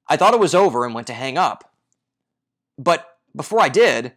I 0.09 0.17
thought 0.17 0.35
it 0.35 0.41
was 0.41 0.55
over 0.55 0.85
and 0.85 0.95
went 0.95 1.07
to 1.09 1.13
hang 1.13 1.37
up. 1.37 1.73
But 2.79 3.07
before 3.35 3.61
I 3.61 3.69
did, 3.69 4.13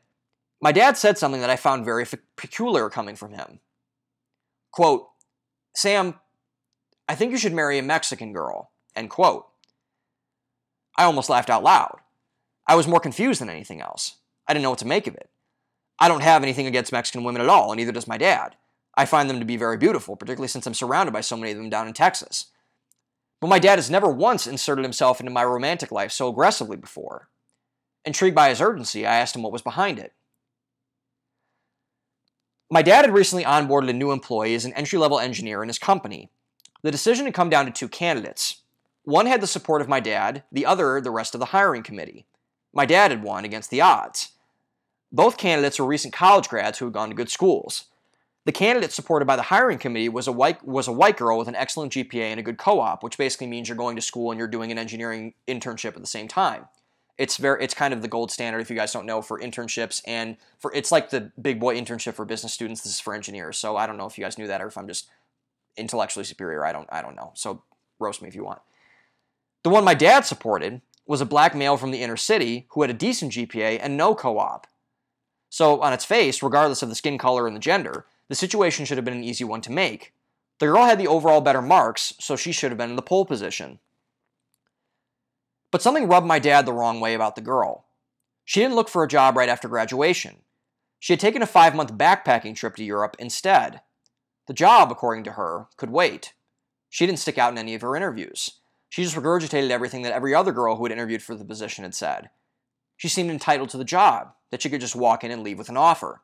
my 0.62 0.72
dad 0.72 0.98
said 0.98 1.18
something 1.18 1.42
that 1.42 1.50
I 1.50 1.56
found 1.56 1.86
very 1.86 2.04
f- 2.04 2.16
peculiar 2.36 2.90
coming 2.90 3.16
from 3.16 3.34
him. 3.34 3.60
Quote, 4.72 5.08
Sam, 5.76 6.16
I 7.08 7.16
think 7.16 7.32
you 7.32 7.38
should 7.38 7.54
marry 7.54 7.78
a 7.78 7.84
Mexican 7.84 8.34
girl. 8.34 8.72
End 8.96 9.10
quote. 9.10 9.48
I 10.98 11.06
almost 11.06 11.30
laughed 11.30 11.50
out 11.50 11.64
loud. 11.64 12.00
I 12.68 12.76
was 12.76 12.88
more 12.88 13.00
confused 13.00 13.42
than 13.42 13.50
anything 13.50 13.82
else. 13.82 14.18
I 14.48 14.54
didn't 14.54 14.64
know 14.64 14.70
what 14.70 14.80
to 14.80 14.88
make 14.88 15.08
of 15.08 15.16
it. 15.16 15.30
I 15.98 16.08
don't 16.08 16.22
have 16.22 16.44
anything 16.44 16.68
against 16.68 16.92
Mexican 16.92 17.24
women 17.24 17.42
at 17.42 17.50
all, 17.50 17.72
and 17.72 17.78
neither 17.78 17.92
does 17.92 18.08
my 18.08 18.18
dad. 18.18 18.56
I 19.00 19.06
find 19.06 19.30
them 19.30 19.40
to 19.40 19.46
be 19.46 19.56
very 19.56 19.78
beautiful, 19.78 20.18
particularly 20.18 20.50
since 20.50 20.68
I'm 20.68 20.74
surrounded 20.74 21.14
by 21.14 21.22
so 21.22 21.38
many 21.38 21.54
of 21.54 21.58
them 21.58 21.70
down 21.70 21.88
in 21.88 21.94
Texas. 21.94 22.48
But 23.40 23.48
my 23.48 23.58
dad 23.58 23.78
has 23.78 23.90
never 23.90 24.10
once 24.10 24.46
inserted 24.46 24.84
himself 24.84 25.22
into 25.22 25.32
my 25.32 25.46
romantic 25.46 25.90
life 25.90 26.12
so 26.12 26.28
aggressively 26.28 26.76
before. 26.76 27.30
Intrigued 28.04 28.36
by 28.36 28.50
his 28.50 28.60
urgency, 28.60 29.06
I 29.06 29.16
asked 29.16 29.38
him 29.38 29.42
what 29.42 29.54
was 29.54 29.62
behind 29.62 30.00
it. 30.00 30.12
My 32.70 32.82
dad 32.82 33.06
had 33.06 33.14
recently 33.14 33.46
onboarded 33.46 33.90
a 33.90 33.94
new 33.94 34.12
employee 34.12 34.54
as 34.54 34.66
an 34.66 34.74
entry 34.74 35.00
level 35.00 35.18
engineer 35.18 35.64
in 35.64 35.70
his 35.70 35.80
company. 35.80 36.30
The 36.82 36.92
decision 36.92 37.24
had 37.24 37.34
come 37.34 37.50
down 37.50 37.68
to 37.68 37.72
two 37.72 37.88
candidates. 37.88 38.64
One 39.04 39.28
had 39.28 39.40
the 39.40 39.48
support 39.48 39.82
of 39.82 39.88
my 39.88 40.02
dad, 40.02 40.44
the 40.52 40.66
other, 40.66 41.00
the 41.00 41.10
rest 41.10 41.34
of 41.34 41.40
the 41.40 41.46
hiring 41.46 41.84
committee. 41.84 42.26
My 42.74 42.86
dad 42.86 43.12
had 43.12 43.24
won 43.24 43.46
against 43.46 43.70
the 43.70 43.80
odds. 43.80 44.34
Both 45.10 45.38
candidates 45.38 45.80
were 45.80 45.86
recent 45.86 46.14
college 46.14 46.50
grads 46.50 46.80
who 46.80 46.86
had 46.86 46.94
gone 46.94 47.08
to 47.08 47.16
good 47.16 47.32
schools. 47.32 47.86
The 48.50 48.54
candidate 48.54 48.92
supported 48.92 49.26
by 49.26 49.36
the 49.36 49.44
hiring 49.44 49.78
committee 49.78 50.10
was 50.10 50.28
a 50.28 50.32
white 50.32 50.68
was 50.68 50.88
a 50.88 50.92
white 50.92 51.18
girl 51.18 51.38
with 51.38 51.48
an 51.48 51.54
excellent 51.54 51.94
GPA 51.94 52.32
and 52.32 52.40
a 52.40 52.42
good 52.42 52.58
co-op, 52.58 53.04
which 53.04 53.16
basically 53.16 53.46
means 53.46 53.70
you're 53.70 53.78
going 53.78 53.96
to 53.96 54.02
school 54.02 54.32
and 54.32 54.40
you're 54.40 54.48
doing 54.48 54.72
an 54.72 54.80
engineering 54.80 55.36
internship 55.48 55.90
at 55.90 56.02
the 56.02 56.08
same 56.08 56.28
time. 56.28 56.66
It's 57.20 57.38
very 57.38 57.64
it's 57.64 57.76
kind 57.76 57.94
of 57.94 58.02
the 58.02 58.08
gold 58.08 58.32
standard 58.32 58.60
if 58.62 58.72
you 58.72 58.76
guys 58.76 58.92
don't 58.92 59.06
know 59.06 59.22
for 59.22 59.40
internships 59.40 60.02
and 60.08 60.36
for 60.58 60.74
it's 60.74 60.92
like 60.92 61.12
the 61.12 61.32
big 61.40 61.60
boy 61.60 61.80
internship 61.80 62.16
for 62.16 62.26
business 62.26 62.52
students. 62.52 62.82
This 62.82 62.94
is 62.94 63.00
for 63.00 63.14
engineers. 63.14 63.56
So 63.56 63.78
I 63.78 63.86
don't 63.86 63.98
know 63.98 64.08
if 64.08 64.18
you 64.18 64.24
guys 64.24 64.40
knew 64.40 64.48
that 64.48 64.64
or 64.64 64.68
if 64.68 64.80
I'm 64.80 64.88
just 64.88 65.08
intellectually 65.78 66.26
superior. 66.26 66.66
I 66.66 66.72
don't 66.72 66.90
I 66.92 67.04
don't 67.04 67.16
know. 67.16 67.34
So 67.36 67.62
roast 68.00 68.20
me 68.20 68.30
if 68.30 68.34
you 68.34 68.46
want. 68.46 68.62
The 69.62 69.70
one 69.70 69.84
my 69.84 69.94
dad 69.94 70.26
supported 70.26 70.82
was 71.06 71.22
a 71.22 71.26
black 71.28 71.54
male 71.54 71.78
from 71.78 71.92
the 71.92 72.02
inner 72.02 72.18
city 72.18 72.66
who 72.70 72.82
had 72.82 72.90
a 72.90 72.96
decent 72.96 73.34
GPA 73.34 73.78
and 73.80 73.96
no 73.96 74.16
co 74.16 74.40
op. 74.40 74.66
So, 75.52 75.82
on 75.82 75.94
its 75.94 76.06
face, 76.06 76.44
regardless 76.44 76.84
of 76.84 76.90
the 76.90 76.96
skin 76.96 77.18
color 77.18 77.48
and 77.48 77.56
the 77.56 77.60
gender, 77.60 78.06
the 78.30 78.36
situation 78.36 78.86
should 78.86 78.98
have 78.98 79.06
been 79.06 79.18
an 79.18 79.24
easy 79.24 79.44
one 79.44 79.62
to 79.62 79.72
make. 79.72 80.14
The 80.60 80.68
girl 80.68 80.86
had 80.86 81.00
the 81.00 81.08
overall 81.08 81.42
better 81.42 81.62
marks, 81.62 82.14
so 82.20 82.36
she 82.36 82.52
should 82.52 82.72
have 82.72 82.78
been 82.78 82.92
in 82.92 82.96
the 82.96 83.02
pole 83.02 83.26
position. 83.26 83.80
But 85.72 85.82
something 85.82 86.08
rubbed 86.08 86.28
my 86.28 86.40
dad 86.40 86.66
the 86.66 86.74
wrong 86.74 87.00
way 87.00 87.14
about 87.14 87.36
the 87.36 87.42
girl. 87.42 87.86
She 88.46 88.60
didn't 88.60 88.76
look 88.76 88.90
for 88.90 89.04
a 89.04 89.08
job 89.08 89.38
right 89.38 89.50
after 89.50 89.68
graduation. 89.68 90.38
She 91.00 91.14
had 91.14 91.20
taken 91.20 91.42
a 91.42 91.48
five 91.48 91.76
month 91.76 91.94
backpacking 91.94 92.56
trip 92.56 92.76
to 92.76 92.84
Europe 92.84 93.16
instead. 93.20 93.82
The 94.48 94.54
job, 94.54 94.92
according 94.92 95.24
to 95.26 95.32
her, 95.34 95.68
could 95.78 95.92
wait. 95.92 96.34
She 96.90 97.06
didn't 97.06 97.20
stick 97.20 97.38
out 97.38 97.52
in 97.52 97.58
any 97.58 97.76
of 97.76 97.82
her 97.82 97.96
interviews. 97.96 98.60
She 98.90 99.04
just 99.04 99.16
regurgitated 99.16 99.70
everything 99.70 100.02
that 100.02 100.14
every 100.14 100.34
other 100.34 100.52
girl 100.52 100.76
who 100.76 100.84
had 100.84 100.92
interviewed 100.92 101.22
for 101.22 101.36
the 101.36 101.46
position 101.46 101.84
had 101.84 101.94
said. 101.94 102.32
She 102.98 103.08
seemed 103.08 103.30
entitled 103.30 103.70
to 103.70 103.78
the 103.78 103.86
job, 103.86 104.34
that 104.50 104.62
she 104.62 104.70
could 104.70 104.82
just 104.82 104.96
walk 104.96 105.24
in 105.24 105.32
and 105.32 105.44
leave 105.44 105.60
with 105.60 105.70
an 105.70 105.78
offer. 105.78 106.22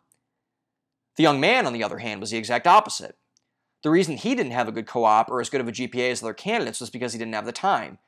The 1.15 1.23
young 1.23 1.39
man, 1.39 1.65
on 1.65 1.73
the 1.73 1.83
other 1.83 1.99
hand, 1.99 2.21
was 2.21 2.31
the 2.31 2.37
exact 2.37 2.67
opposite. 2.67 3.15
The 3.83 3.89
reason 3.89 4.17
he 4.17 4.35
didn't 4.35 4.51
have 4.51 4.67
a 4.67 4.71
good 4.71 4.87
co 4.87 5.03
op 5.03 5.29
or 5.29 5.39
as 5.39 5.49
good 5.49 5.61
of 5.61 5.67
a 5.67 5.71
GPA 5.71 6.11
as 6.11 6.23
other 6.23 6.33
candidates 6.33 6.81
was 6.81 6.89
because 6.89 7.13
he 7.13 7.19
didn't 7.19 7.35
have 7.35 7.45
the 7.45 7.51
time. 7.51 7.99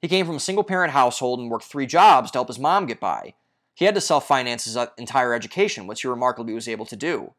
He 0.00 0.08
came 0.08 0.26
from 0.26 0.36
a 0.36 0.40
single 0.40 0.64
parent 0.64 0.92
household 0.92 1.40
and 1.40 1.50
worked 1.50 1.64
three 1.64 1.86
jobs 1.86 2.30
to 2.30 2.38
help 2.38 2.48
his 2.48 2.58
mom 2.58 2.86
get 2.86 3.00
by. 3.00 3.34
He 3.74 3.86
had 3.86 3.94
to 3.94 4.00
self 4.00 4.28
finance 4.28 4.64
his 4.64 4.76
uh, 4.76 4.88
entire 4.98 5.34
education, 5.34 5.86
which 5.86 6.02
he 6.02 6.08
remarkably 6.08 6.52
was 6.52 6.68
able 6.68 6.86
to 6.86 6.96
do. 6.96 7.32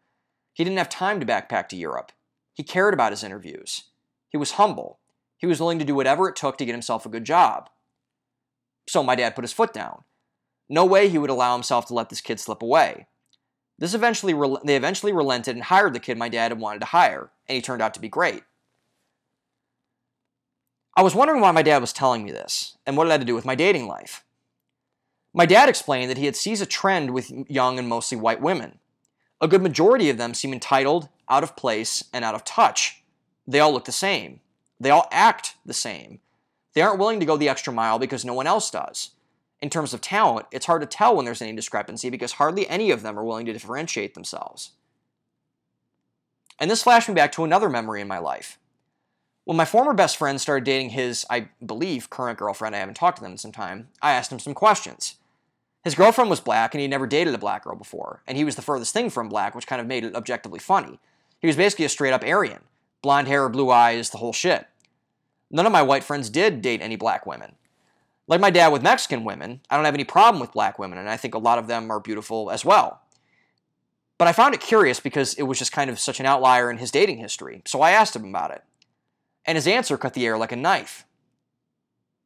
He 0.53 0.63
didn't 0.63 0.77
have 0.77 0.89
time 0.89 1.19
to 1.19 1.25
backpack 1.25 1.69
to 1.69 1.75
Europe. 1.75 2.11
He 2.53 2.63
cared 2.63 2.93
about 2.93 3.11
his 3.11 3.23
interviews. 3.23 3.83
He 4.29 4.37
was 4.37 4.51
humble. 4.51 4.99
He 5.37 5.47
was 5.47 5.59
willing 5.59 5.79
to 5.79 5.85
do 5.85 5.95
whatever 5.95 6.27
it 6.27 6.35
took 6.35 6.57
to 6.57 6.65
get 6.65 6.71
himself 6.71 7.05
a 7.05 7.09
good 7.09 7.23
job. 7.23 7.69
So 8.87 9.03
my 9.03 9.15
dad 9.15 9.35
put 9.35 9.43
his 9.43 9.53
foot 9.53 9.73
down. 9.73 10.03
No 10.67 10.85
way 10.85 11.07
he 11.07 11.17
would 11.17 11.29
allow 11.29 11.53
himself 11.53 11.85
to 11.87 11.93
let 11.93 12.09
this 12.09 12.21
kid 12.21 12.39
slip 12.39 12.61
away. 12.61 13.07
This 13.77 13.93
eventually 13.93 14.33
they 14.63 14.75
eventually 14.75 15.11
relented 15.11 15.55
and 15.55 15.65
hired 15.65 15.93
the 15.93 15.99
kid 15.99 16.17
my 16.17 16.29
dad 16.29 16.51
had 16.51 16.59
wanted 16.59 16.79
to 16.79 16.87
hire, 16.87 17.31
and 17.47 17.55
he 17.55 17.61
turned 17.61 17.81
out 17.81 17.93
to 17.95 17.99
be 17.99 18.07
great. 18.07 18.43
I 20.95 21.03
was 21.03 21.13
wondering 21.13 21.41
why 21.41 21.51
my 21.51 21.61
dad 21.61 21.81
was 21.81 21.91
telling 21.91 22.23
me 22.23 22.31
this, 22.31 22.77
and 22.85 22.95
what 22.95 23.07
it 23.07 23.11
had 23.11 23.19
to 23.19 23.25
do 23.25 23.35
with 23.35 23.45
my 23.45 23.55
dating 23.55 23.87
life. 23.87 24.23
My 25.33 25.45
dad 25.45 25.67
explained 25.67 26.09
that 26.09 26.17
he 26.17 26.25
had 26.25 26.37
seized 26.37 26.61
a 26.61 26.65
trend 26.65 27.11
with 27.11 27.29
young 27.49 27.77
and 27.77 27.89
mostly 27.89 28.17
white 28.17 28.39
women. 28.39 28.79
A 29.41 29.49
good 29.49 29.61
majority 29.61 30.09
of 30.09 30.17
them 30.17 30.33
seem 30.33 30.53
entitled, 30.53 31.09
out 31.29 31.43
of 31.43 31.57
place, 31.57 32.05
and 32.13 32.23
out 32.23 32.35
of 32.35 32.45
touch. 32.45 33.03
They 33.45 33.59
all 33.59 33.73
look 33.73 33.83
the 33.83 33.91
same. 33.91 34.39
They 34.79 34.89
all 34.89 35.09
act 35.11 35.55
the 35.65 35.73
same. 35.73 36.21
They 36.73 36.81
aren't 36.81 36.99
willing 36.99 37.19
to 37.19 37.25
go 37.25 37.35
the 37.35 37.49
extra 37.49 37.73
mile 37.73 37.99
because 37.99 38.23
no 38.23 38.33
one 38.33 38.47
else 38.47 38.71
does. 38.71 39.11
In 39.61 39.69
terms 39.69 39.93
of 39.93 40.01
talent, 40.01 40.47
it's 40.51 40.65
hard 40.65 40.81
to 40.81 40.87
tell 40.87 41.15
when 41.15 41.25
there's 41.25 41.41
any 41.41 41.55
discrepancy 41.55 42.09
because 42.09 42.33
hardly 42.33 42.67
any 42.67 42.91
of 42.91 43.01
them 43.01 43.17
are 43.17 43.23
willing 43.23 43.45
to 43.45 43.53
differentiate 43.53 44.13
themselves. 44.13 44.71
And 46.59 46.69
this 46.69 46.83
flashed 46.83 47.09
me 47.09 47.15
back 47.15 47.31
to 47.33 47.43
another 47.43 47.69
memory 47.69 48.01
in 48.01 48.07
my 48.07 48.19
life. 48.19 48.59
When 49.45 49.57
my 49.57 49.65
former 49.65 49.93
best 49.93 50.17
friend 50.17 50.41
started 50.41 50.63
dating 50.63 50.89
his, 50.89 51.25
I 51.29 51.49
believe, 51.63 52.09
current 52.09 52.39
girlfriend, 52.39 52.75
I 52.75 52.79
haven't 52.79 52.95
talked 52.95 53.17
to 53.17 53.23
them 53.23 53.33
in 53.33 53.37
some 53.37 53.51
time, 53.51 53.89
I 54.01 54.13
asked 54.13 54.31
him 54.31 54.39
some 54.39 54.53
questions. 54.53 55.15
His 55.83 55.93
girlfriend 55.93 56.31
was 56.31 56.39
black, 56.39 56.73
and 56.73 56.81
he'd 56.81 56.87
never 56.87 57.05
dated 57.05 57.35
a 57.35 57.37
black 57.37 57.63
girl 57.63 57.75
before, 57.75 58.23
and 58.25 58.37
he 58.37 58.43
was 58.43 58.55
the 58.55 58.63
furthest 58.63 58.91
thing 58.91 59.11
from 59.11 59.29
black, 59.29 59.53
which 59.53 59.67
kind 59.67 59.79
of 59.79 59.85
made 59.85 60.03
it 60.03 60.15
objectively 60.15 60.57
funny. 60.57 60.99
He 61.39 61.45
was 61.45 61.55
basically 61.55 61.85
a 61.85 61.89
straight 61.89 62.13
up 62.13 62.23
Aryan 62.23 62.63
blonde 63.03 63.27
hair, 63.27 63.47
blue 63.49 63.69
eyes, 63.69 64.09
the 64.09 64.17
whole 64.17 64.33
shit. 64.33 64.65
None 65.51 65.67
of 65.67 65.71
my 65.71 65.83
white 65.83 66.03
friends 66.03 66.31
did 66.31 66.63
date 66.63 66.81
any 66.81 66.95
black 66.95 67.27
women. 67.27 67.53
Like 68.27 68.41
my 68.41 68.49
dad 68.49 68.69
with 68.69 68.81
Mexican 68.81 69.23
women, 69.23 69.61
I 69.69 69.75
don't 69.75 69.85
have 69.85 69.93
any 69.93 70.03
problem 70.03 70.41
with 70.41 70.51
black 70.51 70.79
women, 70.79 70.97
and 70.97 71.09
I 71.09 71.17
think 71.17 71.35
a 71.35 71.39
lot 71.39 71.59
of 71.59 71.67
them 71.67 71.91
are 71.91 71.99
beautiful 71.99 72.49
as 72.49 72.65
well. 72.65 73.01
But 74.17 74.27
I 74.27 74.33
found 74.33 74.53
it 74.53 74.61
curious 74.61 74.99
because 74.99 75.33
it 75.35 75.43
was 75.43 75.59
just 75.59 75.71
kind 75.71 75.89
of 75.89 75.99
such 75.99 76.19
an 76.19 76.25
outlier 76.25 76.71
in 76.71 76.77
his 76.77 76.91
dating 76.91 77.17
history, 77.17 77.61
so 77.65 77.81
I 77.81 77.91
asked 77.91 78.15
him 78.15 78.25
about 78.25 78.51
it 78.51 78.63
and 79.45 79.55
his 79.55 79.67
answer 79.67 79.97
cut 79.97 80.13
the 80.13 80.25
air 80.25 80.37
like 80.37 80.51
a 80.51 80.57
knife. 80.57 81.05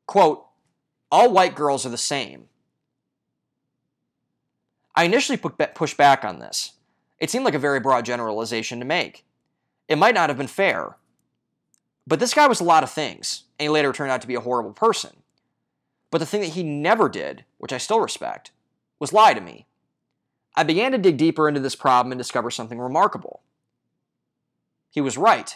Quote, 0.07 0.45
all 1.11 1.31
white 1.31 1.55
girls 1.55 1.85
are 1.85 1.89
the 1.89 1.97
same. 1.97 2.45
I 4.95 5.03
initially 5.03 5.37
pushed 5.37 5.97
back 5.97 6.23
on 6.23 6.39
this. 6.39 6.73
It 7.19 7.29
seemed 7.29 7.45
like 7.45 7.53
a 7.53 7.59
very 7.59 7.79
broad 7.79 8.05
generalization 8.05 8.79
to 8.79 8.85
make. 8.85 9.25
It 9.87 9.97
might 9.97 10.15
not 10.15 10.29
have 10.29 10.37
been 10.37 10.47
fair. 10.47 10.97
But 12.07 12.19
this 12.19 12.33
guy 12.33 12.47
was 12.47 12.59
a 12.59 12.65
lot 12.65 12.83
of 12.83 12.91
things, 12.91 13.43
and 13.59 13.65
he 13.65 13.69
later 13.69 13.93
turned 13.93 14.11
out 14.11 14.21
to 14.21 14.27
be 14.27 14.35
a 14.35 14.41
horrible 14.41 14.73
person. 14.73 15.11
But 16.11 16.19
the 16.19 16.25
thing 16.25 16.41
that 16.41 16.51
he 16.51 16.63
never 16.63 17.07
did, 17.09 17.45
which 17.57 17.73
I 17.73 17.77
still 17.77 17.99
respect, 17.99 18.51
was 18.99 19.13
lie 19.13 19.33
to 19.33 19.41
me. 19.41 19.65
I 20.55 20.63
began 20.63 20.91
to 20.91 20.97
dig 20.97 21.17
deeper 21.17 21.47
into 21.47 21.59
this 21.59 21.75
problem 21.75 22.11
and 22.11 22.19
discover 22.19 22.51
something 22.51 22.79
remarkable. 22.79 23.41
He 24.91 25.01
was 25.01 25.17
right. 25.17 25.55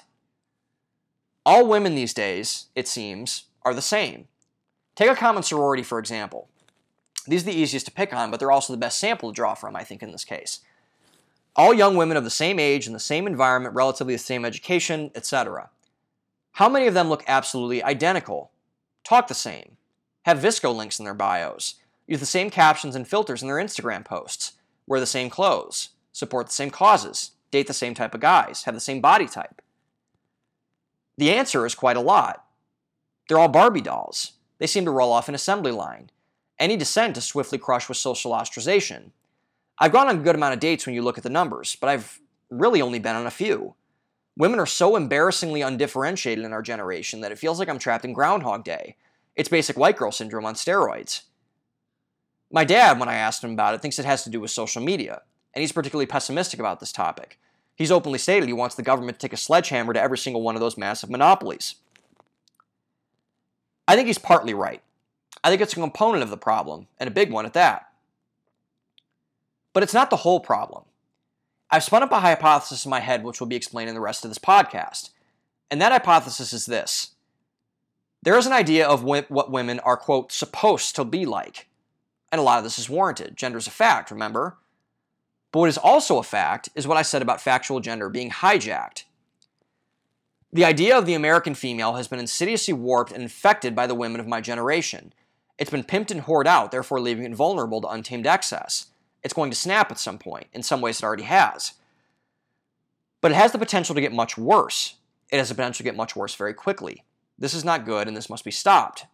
All 1.46 1.68
women 1.68 1.96
these 1.96 2.14
days, 2.14 2.68
it 2.76 2.88
seems, 2.88 3.46
are 3.64 3.74
the 3.74 3.82
same. 3.82 4.28
Take 4.96 5.10
a 5.10 5.16
common 5.16 5.44
sorority, 5.44 5.84
for 5.84 6.00
example. 6.00 6.48
These 7.28 7.44
are 7.44 7.52
the 7.52 7.58
easiest 7.58 7.86
to 7.88 7.92
pick 7.92 8.14
on, 8.14 8.32
but 8.32 8.40
they're 8.40 8.52
also 8.52 8.74
the 8.74 8.78
best 8.78 9.00
sample 9.00 9.32
to 9.32 9.36
draw 9.36 9.56
from, 9.56 9.76
I 9.76 9.84
think, 9.84 10.04
in 10.04 10.12
this 10.12 10.26
case. 10.26 10.60
All 11.56 11.74
young 11.74 11.96
women 11.96 12.18
of 12.18 12.24
the 12.24 12.30
same 12.30 12.60
age, 12.60 12.88
in 12.88 12.94
the 12.94 13.00
same 13.00 13.28
environment, 13.28 13.76
relatively 13.76 14.14
the 14.14 14.20
same 14.20 14.46
education, 14.46 15.12
etc. 15.16 15.70
How 16.54 16.70
many 16.70 16.88
of 16.88 16.94
them 16.94 17.10
look 17.10 17.24
absolutely 17.28 17.84
identical, 17.84 18.52
talk 19.04 19.28
the 19.28 19.34
same, 19.34 19.78
have 20.24 20.40
VSCO 20.40 20.76
links 20.76 21.00
in 21.00 21.06
their 21.06 21.14
bios, 21.14 21.76
use 22.08 22.20
the 22.20 22.26
same 22.26 22.50
captions 22.50 22.96
and 22.96 23.08
filters 23.08 23.42
in 23.42 23.48
their 23.48 23.58
Instagram 23.58 24.04
posts, 24.04 24.54
wear 24.88 25.00
the 25.00 25.06
same 25.06 25.30
clothes, 25.30 25.90
support 26.12 26.48
the 26.48 26.54
same 26.54 26.70
causes, 26.70 27.32
date 27.52 27.68
the 27.68 27.74
same 27.74 27.94
type 27.94 28.14
of 28.14 28.22
guys, 28.22 28.64
have 28.64 28.74
the 28.74 28.80
same 28.80 29.02
body 29.02 29.28
type? 29.28 29.62
The 31.18 31.32
answer 31.32 31.66
is 31.66 31.76
quite 31.76 31.98
a 31.98 32.02
lot. 32.02 32.46
They're 33.28 33.40
all 33.40 33.48
Barbie 33.48 33.82
dolls. 33.82 34.34
They 34.58 34.68
seem 34.68 34.86
to 34.86 34.92
roll 34.92 35.12
off 35.12 35.30
an 35.30 35.36
assembly 35.36 35.72
line. 35.72 36.10
Any 36.60 36.78
dissent 36.78 37.18
is 37.18 37.26
swiftly 37.26 37.58
crushed 37.58 37.90
with 37.90 37.98
social 37.98 38.32
ostracization. 38.32 39.12
I've 39.80 39.92
gone 39.92 40.08
on 40.08 40.20
a 40.20 40.24
good 40.24 40.36
amount 40.36 40.54
of 40.54 40.60
dates 40.60 40.86
when 40.86 40.96
you 40.96 41.02
look 41.02 41.18
at 41.18 41.24
the 41.24 41.30
numbers, 41.30 41.76
but 41.80 41.90
I've 41.90 42.20
really 42.50 42.82
only 42.82 43.00
been 43.00 43.16
on 43.16 43.26
a 43.26 43.32
few. 43.32 43.76
Women 44.38 44.60
are 44.60 44.66
so 44.66 44.96
embarrassingly 44.96 45.62
undifferentiated 45.62 46.44
in 46.44 46.54
our 46.54 46.62
generation 46.62 47.22
that 47.22 47.32
it 47.32 47.38
feels 47.38 47.60
like 47.60 47.70
I'm 47.70 47.80
trapped 47.80 48.06
in 48.06 48.14
Groundhog 48.14 48.64
Day. 48.64 48.96
It's 49.36 49.50
basic 49.50 49.78
white 49.78 49.98
girl 49.98 50.12
syndrome 50.12 50.46
on 50.46 50.56
steroids. 50.56 51.22
My 52.52 52.64
dad, 52.64 53.00
when 53.00 53.10
I 53.10 53.16
asked 53.16 53.44
him 53.44 53.54
about 53.54 53.74
it, 53.74 53.82
thinks 53.82 53.98
it 53.98 54.06
has 54.06 54.24
to 54.24 54.30
do 54.30 54.40
with 54.40 54.52
social 54.52 54.82
media, 54.82 55.24
and 55.54 55.62
he's 55.62 55.72
particularly 55.72 56.06
pessimistic 56.06 56.60
about 56.60 56.80
this 56.80 56.92
topic. 56.92 57.40
He's 57.76 57.92
openly 57.92 58.20
stated 58.20 58.48
he 58.48 58.54
wants 58.54 58.76
the 58.76 58.84
government 58.84 59.20
to 59.20 59.28
take 59.28 59.34
a 59.34 59.38
sledgehammer 59.38 59.94
to 59.94 60.02
every 60.02 60.18
single 60.18 60.44
one 60.44 60.56
of 60.56 60.62
those 60.62 60.78
massive 60.78 61.10
monopolies. 61.10 61.76
I 63.88 63.96
think 63.96 64.08
he's 64.08 64.20
partly 64.20 64.54
right. 64.54 64.82
I 65.44 65.50
think 65.50 65.62
it's 65.62 65.74
a 65.74 65.78
component 65.78 66.24
of 66.24 66.30
the 66.30 66.38
problem, 66.38 66.88
and 67.00 67.08
a 67.08 67.12
big 67.12 67.32
one 67.32 67.46
at 67.46 67.54
that. 67.54 67.88
But 69.74 69.82
it's 69.82 69.94
not 69.94 70.12
the 70.12 70.18
whole 70.18 70.40
problem. 70.40 70.84
I've 71.72 71.84
spun 71.84 72.04
up 72.04 72.12
a 72.12 72.20
hypothesis 72.20 72.86
in 72.86 72.92
my 72.92 73.00
head 73.00 73.24
which 73.24 73.40
will 73.40 73.48
be 73.48 73.56
explained 73.56 73.90
in 73.90 73.96
the 73.96 74.02
rest 74.02 74.24
of 74.24 74.30
this 74.30 74.38
podcast. 74.38 75.10
And 75.72 75.82
that 75.82 75.92
hypothesis 75.92 76.54
is 76.54 76.68
this 76.68 77.13
there 78.24 78.38
is 78.38 78.46
an 78.46 78.54
idea 78.54 78.88
of 78.88 79.04
what 79.04 79.52
women 79.52 79.80
are, 79.82 79.98
quote, 79.98 80.32
supposed 80.32 80.96
to 80.96 81.04
be 81.04 81.26
like. 81.26 81.68
And 82.32 82.40
a 82.40 82.44
lot 82.44 82.58
of 82.58 82.64
this 82.64 82.80
is 82.80 82.90
warranted. 82.90 83.36
Gender 83.36 83.58
is 83.58 83.68
a 83.68 83.72
fact, 83.72 84.12
remember? 84.12 84.58
But 85.52 85.60
what 85.60 85.70
is 85.70 85.78
also 85.78 86.18
a 86.18 86.24
fact 86.24 86.70
is 86.74 86.88
what 86.88 86.98
I 86.98 87.02
said 87.02 87.22
about 87.22 87.42
factual 87.42 87.80
gender 87.80 88.10
being 88.10 88.32
hijacked. 88.32 89.04
The 90.52 90.66
idea 90.66 90.98
of 90.98 91.06
the 91.06 91.16
American 91.16 91.54
female 91.54 91.94
has 91.94 92.08
been 92.08 92.20
insidiously 92.20 92.74
warped 92.74 93.12
and 93.12 93.22
infected 93.22 93.76
by 93.76 93.88
the 93.88 93.96
women 93.96 94.22
of 94.22 94.28
my 94.28 94.40
generation. 94.40 95.14
It's 95.60 95.70
been 95.70 95.84
pimped 95.84 96.10
and 96.10 96.22
whored 96.22 96.48
out, 96.48 96.72
therefore 96.72 97.02
leaving 97.02 97.26
it 97.26 97.36
vulnerable 97.36 97.82
to 97.82 97.90
untamed 97.90 98.26
excess. 98.26 98.88
It's 99.22 99.34
going 99.34 99.52
to 99.52 99.58
snap 99.58 99.92
at 99.92 100.00
some 100.00 100.18
point. 100.18 100.48
In 100.54 100.64
some 100.64 100.80
ways, 100.80 101.00
it 101.00 101.04
already 101.04 101.24
has. 101.24 101.74
But 103.20 103.32
it 103.32 103.36
has 103.36 103.52
the 103.52 103.60
potential 103.60 103.96
to 103.96 104.02
get 104.02 104.14
much 104.14 104.38
worse. 104.38 104.96
It 105.30 105.38
has 105.38 105.50
the 105.50 105.56
potential 105.56 105.78
to 105.78 105.84
get 105.84 105.96
much 105.96 106.16
worse 106.16 106.36
very 106.36 106.54
quickly. 106.54 107.04
This 107.44 107.54
is 107.54 107.66
not 107.66 107.86
good, 107.86 108.08
and 108.08 108.16
this 108.16 108.30
must 108.30 108.46
be 108.46 108.52
stopped. 108.52 109.06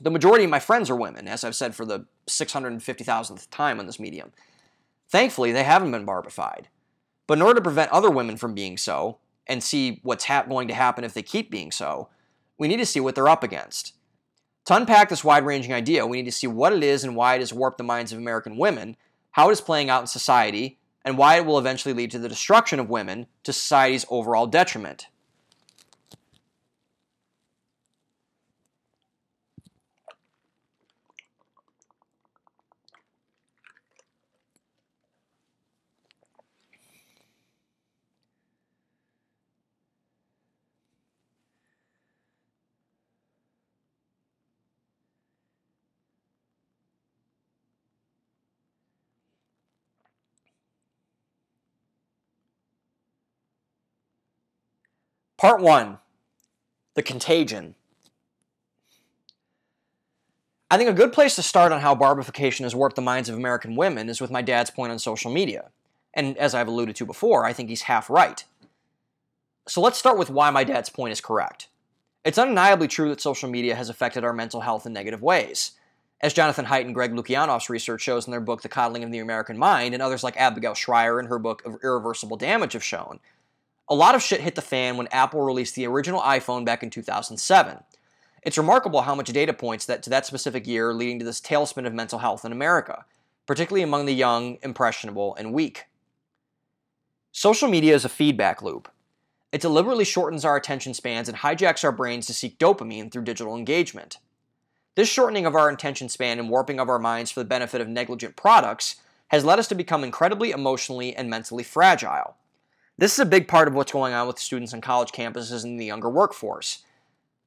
The 0.00 0.10
majority 0.10 0.42
of 0.42 0.50
my 0.50 0.58
friends 0.58 0.90
are 0.90 0.96
women, 0.96 1.28
as 1.28 1.44
I've 1.44 1.54
said 1.54 1.72
for 1.72 1.86
the 1.86 2.06
650,000th 2.26 3.48
time 3.52 3.78
on 3.78 3.86
this 3.86 4.00
medium. 4.00 4.32
Thankfully, 5.08 5.52
they 5.52 5.62
haven't 5.62 5.92
been 5.92 6.04
barbified. 6.04 6.66
But 7.28 7.38
in 7.38 7.42
order 7.42 7.60
to 7.60 7.62
prevent 7.62 7.92
other 7.92 8.10
women 8.10 8.36
from 8.36 8.52
being 8.52 8.76
so, 8.76 9.18
and 9.46 9.62
see 9.62 10.00
what's 10.02 10.24
ha- 10.24 10.42
going 10.42 10.66
to 10.66 10.74
happen 10.74 11.04
if 11.04 11.14
they 11.14 11.22
keep 11.22 11.52
being 11.52 11.70
so, 11.70 12.08
we 12.58 12.66
need 12.66 12.78
to 12.78 12.86
see 12.86 12.98
what 12.98 13.14
they're 13.14 13.28
up 13.28 13.44
against. 13.44 13.92
To 14.64 14.74
unpack 14.74 15.08
this 15.08 15.22
wide 15.22 15.46
ranging 15.46 15.72
idea, 15.72 16.08
we 16.08 16.16
need 16.16 16.28
to 16.28 16.32
see 16.32 16.48
what 16.48 16.72
it 16.72 16.82
is 16.82 17.04
and 17.04 17.14
why 17.14 17.36
it 17.36 17.42
has 17.42 17.52
warped 17.52 17.78
the 17.78 17.84
minds 17.84 18.10
of 18.10 18.18
American 18.18 18.56
women, 18.56 18.96
how 19.30 19.50
it 19.50 19.52
is 19.52 19.60
playing 19.60 19.88
out 19.88 20.00
in 20.00 20.08
society, 20.08 20.80
and 21.04 21.16
why 21.16 21.36
it 21.36 21.46
will 21.46 21.60
eventually 21.60 21.94
lead 21.94 22.10
to 22.10 22.18
the 22.18 22.28
destruction 22.28 22.80
of 22.80 22.90
women 22.90 23.28
to 23.44 23.52
society's 23.52 24.04
overall 24.10 24.48
detriment. 24.48 25.06
Part 55.44 55.60
one 55.60 55.98
The 56.94 57.02
Contagion. 57.02 57.74
I 60.70 60.78
think 60.78 60.88
a 60.88 60.94
good 60.94 61.12
place 61.12 61.36
to 61.36 61.42
start 61.42 61.70
on 61.70 61.82
how 61.82 61.94
barbification 61.94 62.64
has 62.64 62.74
warped 62.74 62.96
the 62.96 63.02
minds 63.02 63.28
of 63.28 63.36
American 63.36 63.76
women 63.76 64.08
is 64.08 64.22
with 64.22 64.30
my 64.30 64.40
dad's 64.40 64.70
point 64.70 64.90
on 64.90 64.98
social 64.98 65.30
media. 65.30 65.68
And 66.14 66.38
as 66.38 66.54
I've 66.54 66.68
alluded 66.68 66.96
to 66.96 67.04
before, 67.04 67.44
I 67.44 67.52
think 67.52 67.68
he's 67.68 67.82
half 67.82 68.08
right. 68.08 68.42
So 69.68 69.82
let's 69.82 69.98
start 69.98 70.16
with 70.16 70.30
why 70.30 70.48
my 70.48 70.64
dad's 70.64 70.88
point 70.88 71.12
is 71.12 71.20
correct. 71.20 71.68
It's 72.24 72.38
undeniably 72.38 72.88
true 72.88 73.10
that 73.10 73.20
social 73.20 73.50
media 73.50 73.74
has 73.74 73.90
affected 73.90 74.24
our 74.24 74.32
mental 74.32 74.62
health 74.62 74.86
in 74.86 74.94
negative 74.94 75.20
ways. 75.20 75.72
As 76.22 76.32
Jonathan 76.32 76.64
Haidt 76.64 76.86
and 76.86 76.94
Greg 76.94 77.12
Lukianoff's 77.12 77.68
research 77.68 78.00
shows 78.00 78.26
in 78.26 78.30
their 78.30 78.40
book 78.40 78.62
The 78.62 78.70
Coddling 78.70 79.04
of 79.04 79.12
the 79.12 79.18
American 79.18 79.58
Mind, 79.58 79.92
and 79.92 80.02
others 80.02 80.24
like 80.24 80.38
Abigail 80.38 80.72
Shrier 80.72 81.20
in 81.20 81.26
her 81.26 81.38
book 81.38 81.62
Irreversible 81.82 82.38
Damage 82.38 82.72
have 82.72 82.82
shown, 82.82 83.20
a 83.88 83.94
lot 83.94 84.14
of 84.14 84.22
shit 84.22 84.40
hit 84.40 84.54
the 84.54 84.62
fan 84.62 84.96
when 84.96 85.08
Apple 85.08 85.42
released 85.42 85.74
the 85.74 85.86
original 85.86 86.20
iPhone 86.20 86.64
back 86.64 86.82
in 86.82 86.90
2007. 86.90 87.78
It's 88.42 88.58
remarkable 88.58 89.02
how 89.02 89.14
much 89.14 89.32
data 89.32 89.52
points 89.52 89.86
that 89.86 90.02
to 90.02 90.10
that 90.10 90.26
specific 90.26 90.66
year 90.66 90.92
leading 90.92 91.18
to 91.18 91.24
this 91.24 91.40
tailspin 91.40 91.86
of 91.86 91.94
mental 91.94 92.18
health 92.18 92.44
in 92.44 92.52
America, 92.52 93.04
particularly 93.46 93.82
among 93.82 94.06
the 94.06 94.14
young, 94.14 94.58
impressionable, 94.62 95.34
and 95.36 95.52
weak. 95.52 95.86
Social 97.32 97.68
media 97.68 97.94
is 97.94 98.04
a 98.04 98.10
feedback 98.10 98.62
loop. 98.62 98.88
It 99.50 99.60
deliberately 99.60 100.04
shortens 100.04 100.44
our 100.44 100.56
attention 100.56 100.94
spans 100.94 101.28
and 101.28 101.38
hijacks 101.38 101.84
our 101.84 101.92
brains 101.92 102.26
to 102.26 102.34
seek 102.34 102.58
dopamine 102.58 103.10
through 103.10 103.24
digital 103.24 103.56
engagement. 103.56 104.18
This 104.94 105.08
shortening 105.08 105.46
of 105.46 105.54
our 105.54 105.68
attention 105.68 106.08
span 106.08 106.38
and 106.38 106.48
warping 106.48 106.78
of 106.78 106.88
our 106.88 106.98
minds 106.98 107.30
for 107.30 107.40
the 107.40 107.46
benefit 107.46 107.80
of 107.80 107.88
negligent 107.88 108.36
products 108.36 108.96
has 109.28 109.44
led 109.44 109.58
us 109.58 109.68
to 109.68 109.74
become 109.74 110.04
incredibly 110.04 110.50
emotionally 110.50 111.14
and 111.14 111.28
mentally 111.28 111.64
fragile. 111.64 112.36
This 112.96 113.14
is 113.14 113.18
a 113.18 113.26
big 113.26 113.48
part 113.48 113.66
of 113.66 113.74
what's 113.74 113.92
going 113.92 114.14
on 114.14 114.26
with 114.26 114.38
students 114.38 114.72
on 114.72 114.80
college 114.80 115.10
campuses 115.10 115.64
and 115.64 115.80
the 115.80 115.84
younger 115.84 116.08
workforce. 116.08 116.84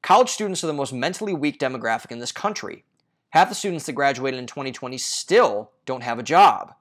College 0.02 0.28
students 0.28 0.62
are 0.62 0.66
the 0.66 0.74
most 0.74 0.92
mentally 0.92 1.32
weak 1.32 1.58
demographic 1.58 2.10
in 2.10 2.18
this 2.18 2.32
country. 2.32 2.84
Half 3.30 3.48
the 3.48 3.54
students 3.54 3.86
that 3.86 3.94
graduated 3.94 4.38
in 4.38 4.46
2020 4.46 4.98
still 4.98 5.70
don't 5.86 6.02
have 6.02 6.18
a 6.18 6.22
job. 6.22 6.74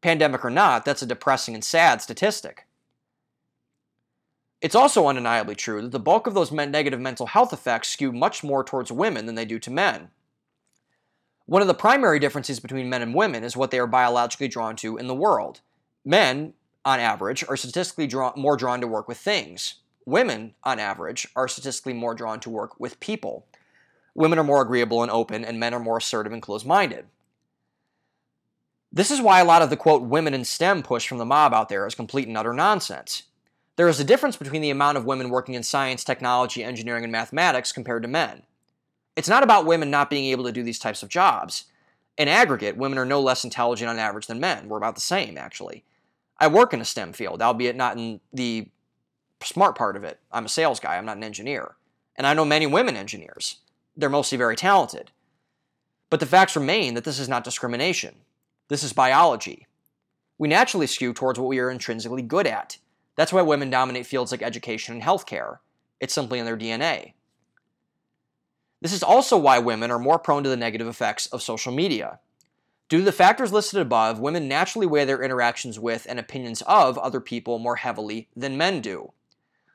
Pandemic 0.00 0.44
or 0.44 0.50
not, 0.50 0.84
that's 0.84 1.02
a 1.02 1.06
depressing 1.06 1.54
and 1.54 1.62
sad 1.64 2.00
statistic. 2.00 2.66
It's 4.60 4.74
also 4.74 5.06
undeniably 5.06 5.54
true 5.54 5.82
that 5.82 5.92
the 5.92 6.00
bulk 6.00 6.26
of 6.26 6.34
those 6.34 6.50
negative 6.50 7.00
mental 7.00 7.26
health 7.26 7.52
effects 7.52 7.88
skew 7.88 8.10
much 8.10 8.42
more 8.42 8.64
towards 8.64 8.90
women 8.90 9.26
than 9.26 9.34
they 9.34 9.44
do 9.44 9.58
to 9.60 9.70
men. 9.70 10.08
One 11.46 11.62
of 11.62 11.68
the 11.68 11.74
primary 11.74 12.18
differences 12.18 12.58
between 12.58 12.90
men 12.90 13.02
and 13.02 13.14
women 13.14 13.44
is 13.44 13.56
what 13.56 13.70
they 13.70 13.78
are 13.78 13.86
biologically 13.86 14.48
drawn 14.48 14.76
to 14.76 14.96
in 14.96 15.06
the 15.06 15.14
world. 15.14 15.60
Men, 16.04 16.54
on 16.88 17.00
average, 17.00 17.44
are 17.48 17.56
statistically 17.56 18.06
draw- 18.06 18.32
more 18.34 18.56
drawn 18.56 18.80
to 18.80 18.86
work 18.86 19.08
with 19.08 19.18
things. 19.18 19.74
Women, 20.06 20.54
on 20.64 20.78
average, 20.78 21.28
are 21.36 21.46
statistically 21.46 21.92
more 21.92 22.14
drawn 22.14 22.40
to 22.40 22.50
work 22.50 22.80
with 22.80 22.98
people. 22.98 23.46
Women 24.14 24.38
are 24.38 24.44
more 24.44 24.62
agreeable 24.62 25.02
and 25.02 25.10
open, 25.10 25.44
and 25.44 25.60
men 25.60 25.74
are 25.74 25.80
more 25.80 25.98
assertive 25.98 26.32
and 26.32 26.40
close 26.40 26.64
minded. 26.64 27.06
This 28.90 29.10
is 29.10 29.20
why 29.20 29.40
a 29.40 29.44
lot 29.44 29.60
of 29.60 29.68
the 29.68 29.76
quote 29.76 30.02
women 30.02 30.32
in 30.32 30.46
STEM 30.46 30.82
push 30.82 31.06
from 31.06 31.18
the 31.18 31.26
mob 31.26 31.52
out 31.52 31.68
there 31.68 31.86
is 31.86 31.94
complete 31.94 32.26
and 32.26 32.38
utter 32.38 32.54
nonsense. 32.54 33.24
There 33.76 33.86
is 33.86 34.00
a 34.00 34.04
difference 34.04 34.38
between 34.38 34.62
the 34.62 34.70
amount 34.70 34.96
of 34.96 35.04
women 35.04 35.28
working 35.28 35.54
in 35.54 35.62
science, 35.62 36.02
technology, 36.02 36.64
engineering, 36.64 37.04
and 37.04 37.12
mathematics 37.12 37.70
compared 37.70 38.02
to 38.02 38.08
men. 38.08 38.44
It's 39.14 39.28
not 39.28 39.42
about 39.42 39.66
women 39.66 39.90
not 39.90 40.08
being 40.08 40.30
able 40.30 40.44
to 40.44 40.52
do 40.52 40.62
these 40.62 40.78
types 40.78 41.02
of 41.02 41.10
jobs. 41.10 41.66
In 42.16 42.28
aggregate, 42.28 42.78
women 42.78 42.96
are 42.96 43.04
no 43.04 43.20
less 43.20 43.44
intelligent 43.44 43.90
on 43.90 43.98
average 43.98 44.26
than 44.26 44.40
men. 44.40 44.68
We're 44.68 44.78
about 44.78 44.94
the 44.94 45.02
same, 45.02 45.36
actually. 45.36 45.84
I 46.38 46.46
work 46.46 46.72
in 46.72 46.80
a 46.80 46.84
STEM 46.84 47.12
field, 47.12 47.42
albeit 47.42 47.76
not 47.76 47.96
in 47.98 48.20
the 48.32 48.68
smart 49.42 49.76
part 49.76 49.96
of 49.96 50.04
it. 50.04 50.20
I'm 50.30 50.46
a 50.46 50.48
sales 50.48 50.80
guy, 50.80 50.96
I'm 50.96 51.06
not 51.06 51.16
an 51.16 51.24
engineer. 51.24 51.76
And 52.16 52.26
I 52.26 52.34
know 52.34 52.44
many 52.44 52.66
women 52.66 52.96
engineers. 52.96 53.58
They're 53.96 54.08
mostly 54.08 54.38
very 54.38 54.56
talented. 54.56 55.10
But 56.10 56.20
the 56.20 56.26
facts 56.26 56.56
remain 56.56 56.94
that 56.94 57.04
this 57.04 57.18
is 57.18 57.28
not 57.28 57.44
discrimination. 57.44 58.16
This 58.68 58.82
is 58.82 58.92
biology. 58.92 59.66
We 60.38 60.48
naturally 60.48 60.86
skew 60.86 61.12
towards 61.12 61.38
what 61.38 61.48
we 61.48 61.58
are 61.58 61.70
intrinsically 61.70 62.22
good 62.22 62.46
at. 62.46 62.78
That's 63.16 63.32
why 63.32 63.42
women 63.42 63.70
dominate 63.70 64.06
fields 64.06 64.30
like 64.30 64.42
education 64.42 64.94
and 64.94 65.02
healthcare. 65.02 65.58
It's 66.00 66.14
simply 66.14 66.38
in 66.38 66.44
their 66.44 66.56
DNA. 66.56 67.14
This 68.80 68.92
is 68.92 69.02
also 69.02 69.36
why 69.36 69.58
women 69.58 69.90
are 69.90 69.98
more 69.98 70.20
prone 70.20 70.44
to 70.44 70.48
the 70.48 70.56
negative 70.56 70.86
effects 70.86 71.26
of 71.26 71.42
social 71.42 71.72
media. 71.72 72.20
Due 72.88 72.98
to 72.98 73.04
the 73.04 73.12
factors 73.12 73.52
listed 73.52 73.80
above, 73.80 74.18
women 74.18 74.48
naturally 74.48 74.86
weigh 74.86 75.04
their 75.04 75.22
interactions 75.22 75.78
with 75.78 76.06
and 76.08 76.18
opinions 76.18 76.62
of 76.62 76.96
other 76.98 77.20
people 77.20 77.58
more 77.58 77.76
heavily 77.76 78.28
than 78.34 78.56
men 78.56 78.80
do. 78.80 79.12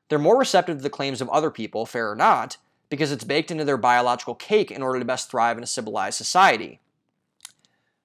They're 0.10 0.18
more 0.18 0.38
receptive 0.38 0.78
to 0.78 0.84
the 0.84 0.90
claims 0.90 1.22
of 1.22 1.30
other 1.30 1.52
people, 1.52 1.86
fair 1.86 2.10
or 2.10 2.16
not, 2.16 2.58
because 2.90 3.12
it's 3.12 3.24
baked 3.24 3.52
into 3.52 3.66
their 3.66 3.78
biological 3.78 4.36
cake 4.36 4.72
in 4.72 4.82
order 4.82 5.00
to 5.00 5.06
best 5.06 5.30
thrive 5.30 5.58
in 5.58 5.64
a 5.64 5.68
civilized 5.68 6.18
society. 6.18 6.80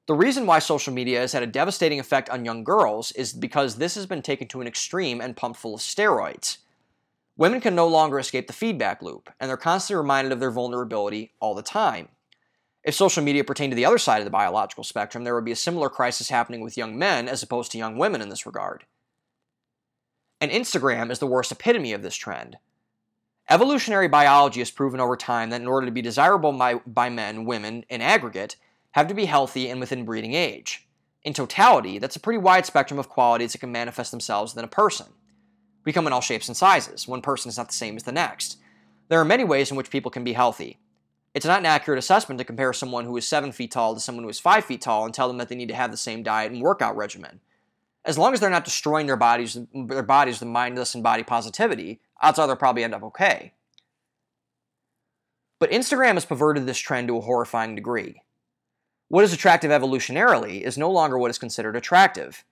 The 0.06 0.14
reason 0.14 0.46
why 0.46 0.58
social 0.58 0.92
media 0.92 1.20
has 1.20 1.32
had 1.32 1.42
a 1.42 1.46
devastating 1.46 2.00
effect 2.00 2.30
on 2.30 2.44
young 2.44 2.64
girls 2.64 3.12
is 3.12 3.32
because 3.32 3.76
this 3.76 3.94
has 3.94 4.06
been 4.06 4.22
taken 4.22 4.48
to 4.48 4.60
an 4.60 4.66
extreme 4.66 5.20
and 5.20 5.36
pumped 5.36 5.58
full 5.58 5.74
of 5.74 5.80
steroids. 5.80 6.58
Women 7.36 7.60
can 7.60 7.74
no 7.74 7.86
longer 7.86 8.18
escape 8.18 8.46
the 8.46 8.52
feedback 8.52 9.02
loop, 9.02 9.30
and 9.38 9.48
they're 9.48 9.56
constantly 9.56 10.00
reminded 10.00 10.32
of 10.32 10.40
their 10.40 10.50
vulnerability 10.50 11.32
all 11.40 11.54
the 11.54 11.62
time. 11.62 12.08
If 12.84 12.94
social 12.94 13.22
media 13.22 13.44
pertained 13.44 13.72
to 13.72 13.76
the 13.76 13.84
other 13.84 13.98
side 13.98 14.18
of 14.18 14.24
the 14.24 14.30
biological 14.30 14.84
spectrum, 14.84 15.24
there 15.24 15.34
would 15.34 15.44
be 15.44 15.52
a 15.52 15.56
similar 15.56 15.88
crisis 15.88 16.28
happening 16.30 16.60
with 16.60 16.76
young 16.76 16.98
men 16.98 17.28
as 17.28 17.42
opposed 17.42 17.72
to 17.72 17.78
young 17.78 17.98
women 17.98 18.20
in 18.20 18.28
this 18.28 18.46
regard. 18.46 18.84
And 20.40 20.50
Instagram 20.50 21.10
is 21.10 21.18
the 21.18 21.26
worst 21.26 21.50
epitome 21.50 21.92
of 21.92 22.02
this 22.02 22.16
trend. 22.16 22.58
Evolutionary 23.50 24.08
biology 24.08 24.60
has 24.60 24.70
proven 24.70 25.00
over 25.00 25.16
time 25.16 25.50
that 25.50 25.60
in 25.60 25.66
order 25.66 25.86
to 25.86 25.92
be 25.92 26.02
desirable 26.02 26.52
by, 26.52 26.74
by 26.86 27.08
men, 27.08 27.44
women, 27.44 27.84
in 27.88 28.00
aggregate, 28.00 28.56
have 28.92 29.08
to 29.08 29.14
be 29.14 29.24
healthy 29.24 29.68
and 29.68 29.80
within 29.80 30.04
breeding 30.04 30.34
age. 30.34 30.86
In 31.24 31.32
totality, 31.32 31.98
that's 31.98 32.16
a 32.16 32.20
pretty 32.20 32.38
wide 32.38 32.66
spectrum 32.66 32.98
of 32.98 33.08
qualities 33.08 33.52
that 33.52 33.58
can 33.58 33.72
manifest 33.72 34.10
themselves 34.10 34.52
within 34.52 34.64
a 34.64 34.68
person. 34.68 35.06
We 35.84 35.92
come 35.92 36.06
in 36.06 36.12
all 36.12 36.20
shapes 36.20 36.48
and 36.48 36.56
sizes. 36.56 37.08
One 37.08 37.22
person 37.22 37.48
is 37.48 37.56
not 37.56 37.68
the 37.68 37.74
same 37.74 37.96
as 37.96 38.04
the 38.04 38.12
next. 38.12 38.58
There 39.08 39.20
are 39.20 39.24
many 39.24 39.44
ways 39.44 39.70
in 39.70 39.76
which 39.76 39.90
people 39.90 40.10
can 40.10 40.24
be 40.24 40.34
healthy. 40.34 40.78
It's 41.38 41.46
not 41.46 41.60
an 41.60 41.66
accurate 41.66 41.98
assessment 41.98 42.38
to 42.38 42.44
compare 42.44 42.72
someone 42.72 43.04
who 43.04 43.16
is 43.16 43.26
7 43.26 43.52
feet 43.52 43.70
tall 43.70 43.94
to 43.94 44.00
someone 44.00 44.24
who 44.24 44.30
is 44.30 44.40
5 44.40 44.64
feet 44.64 44.80
tall 44.80 45.04
and 45.04 45.14
tell 45.14 45.28
them 45.28 45.38
that 45.38 45.48
they 45.48 45.54
need 45.54 45.68
to 45.68 45.74
have 45.74 45.90
the 45.90 45.96
same 45.96 46.22
diet 46.22 46.52
and 46.52 46.60
workout 46.60 46.96
regimen 46.96 47.40
as 48.08 48.16
long 48.16 48.32
as 48.32 48.40
they're 48.40 48.48
not 48.48 48.64
destroying 48.64 49.06
their 49.06 49.16
bodies, 49.16 49.58
their 49.74 50.02
bodies 50.02 50.40
with 50.40 50.48
mindless 50.48 50.94
and 50.94 51.04
body 51.04 51.22
positivity, 51.22 52.00
odds 52.20 52.38
are 52.38 52.46
they'll 52.46 52.56
probably 52.56 52.82
end 52.82 52.94
up 52.94 53.02
okay. 53.02 53.52
But 55.60 55.70
Instagram 55.70 56.14
has 56.14 56.24
perverted 56.24 56.64
this 56.64 56.78
trend 56.78 57.08
to 57.08 57.18
a 57.18 57.20
horrifying 57.20 57.74
degree. 57.74 58.22
What 59.08 59.24
is 59.24 59.32
attractive 59.34 59.70
evolutionarily 59.70 60.62
is 60.62 60.78
no 60.78 60.90
longer 60.90 61.18
what 61.18 61.30
is 61.30 61.38
considered 61.38 61.76
attractive. 61.76 62.44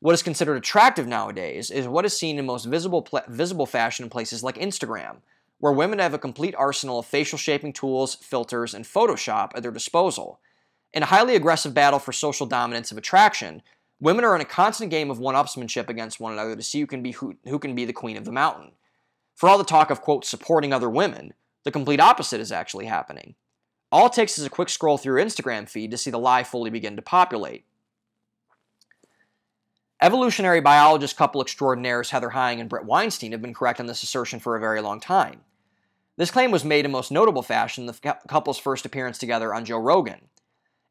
What 0.00 0.14
is 0.14 0.24
considered 0.24 0.56
attractive 0.56 1.06
nowadays 1.06 1.70
is 1.70 1.86
what 1.86 2.04
is 2.04 2.18
seen 2.18 2.38
in 2.38 2.46
most 2.46 2.64
visible, 2.64 3.02
pl- 3.02 3.20
visible 3.28 3.66
fashion 3.66 4.04
in 4.04 4.10
places 4.10 4.42
like 4.42 4.56
Instagram, 4.56 5.18
where 5.60 5.72
women 5.72 5.98
have 6.00 6.12
a 6.12 6.18
complete 6.18 6.54
arsenal 6.56 6.98
of 6.98 7.06
facial 7.06 7.38
shaping 7.38 7.72
tools, 7.72 8.16
filters, 8.16 8.74
and 8.74 8.84
Photoshop 8.84 9.52
at 9.54 9.62
their 9.62 9.70
disposal. 9.70 10.40
In 10.92 11.04
a 11.04 11.06
highly 11.06 11.36
aggressive 11.36 11.72
battle 11.72 11.98
for 11.98 12.12
social 12.12 12.46
dominance 12.46 12.90
of 12.90 12.98
attraction, 12.98 13.62
Women 14.00 14.24
are 14.24 14.34
in 14.34 14.40
a 14.40 14.46
constant 14.46 14.90
game 14.90 15.10
of 15.10 15.18
one-upsmanship 15.18 15.90
against 15.90 16.20
one 16.20 16.32
another 16.32 16.56
to 16.56 16.62
see 16.62 16.80
who 16.80 16.86
can 16.86 17.02
be 17.02 17.12
who, 17.12 17.36
who 17.46 17.58
can 17.58 17.74
be 17.74 17.84
the 17.84 17.92
queen 17.92 18.16
of 18.16 18.24
the 18.24 18.32
mountain. 18.32 18.72
For 19.36 19.48
all 19.48 19.58
the 19.58 19.64
talk 19.64 19.90
of 19.90 20.00
quote 20.00 20.24
supporting 20.24 20.72
other 20.72 20.88
women, 20.88 21.34
the 21.64 21.70
complete 21.70 22.00
opposite 22.00 22.40
is 22.40 22.50
actually 22.50 22.86
happening. 22.86 23.34
All 23.92 24.06
it 24.06 24.14
takes 24.14 24.38
is 24.38 24.46
a 24.46 24.50
quick 24.50 24.70
scroll 24.70 24.96
through 24.96 25.18
your 25.18 25.26
Instagram 25.26 25.68
feed 25.68 25.90
to 25.90 25.98
see 25.98 26.10
the 26.10 26.18
lie 26.18 26.44
fully 26.44 26.70
begin 26.70 26.96
to 26.96 27.02
populate. 27.02 27.64
Evolutionary 30.00 30.62
biologist 30.62 31.18
couple 31.18 31.42
extraordinaires 31.42 32.08
Heather 32.08 32.30
Heying 32.30 32.58
and 32.58 32.70
Bret 32.70 32.86
Weinstein 32.86 33.32
have 33.32 33.42
been 33.42 33.52
correct 33.52 33.80
on 33.80 33.86
this 33.86 34.02
assertion 34.02 34.40
for 34.40 34.56
a 34.56 34.60
very 34.60 34.80
long 34.80 34.98
time. 34.98 35.42
This 36.20 36.30
claim 36.30 36.50
was 36.50 36.66
made 36.66 36.84
in 36.84 36.90
most 36.90 37.10
notable 37.10 37.40
fashion 37.40 37.86
the 37.86 37.94
couple's 38.28 38.58
first 38.58 38.84
appearance 38.84 39.16
together 39.16 39.54
on 39.54 39.64
Joe 39.64 39.78
Rogan. 39.78 40.28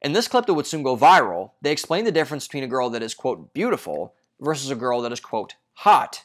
In 0.01 0.13
this 0.13 0.27
clip 0.27 0.47
that 0.47 0.55
would 0.55 0.65
soon 0.65 0.81
go 0.81 0.97
viral, 0.97 1.51
they 1.61 1.71
explain 1.71 2.03
the 2.03 2.11
difference 2.11 2.47
between 2.47 2.63
a 2.63 2.67
girl 2.67 2.89
that 2.89 3.03
is, 3.03 3.13
quote, 3.13 3.53
beautiful 3.53 4.15
versus 4.41 4.71
a 4.71 4.75
girl 4.75 5.01
that 5.01 5.11
is, 5.11 5.19
quote, 5.19 5.53
hot. 5.73 6.23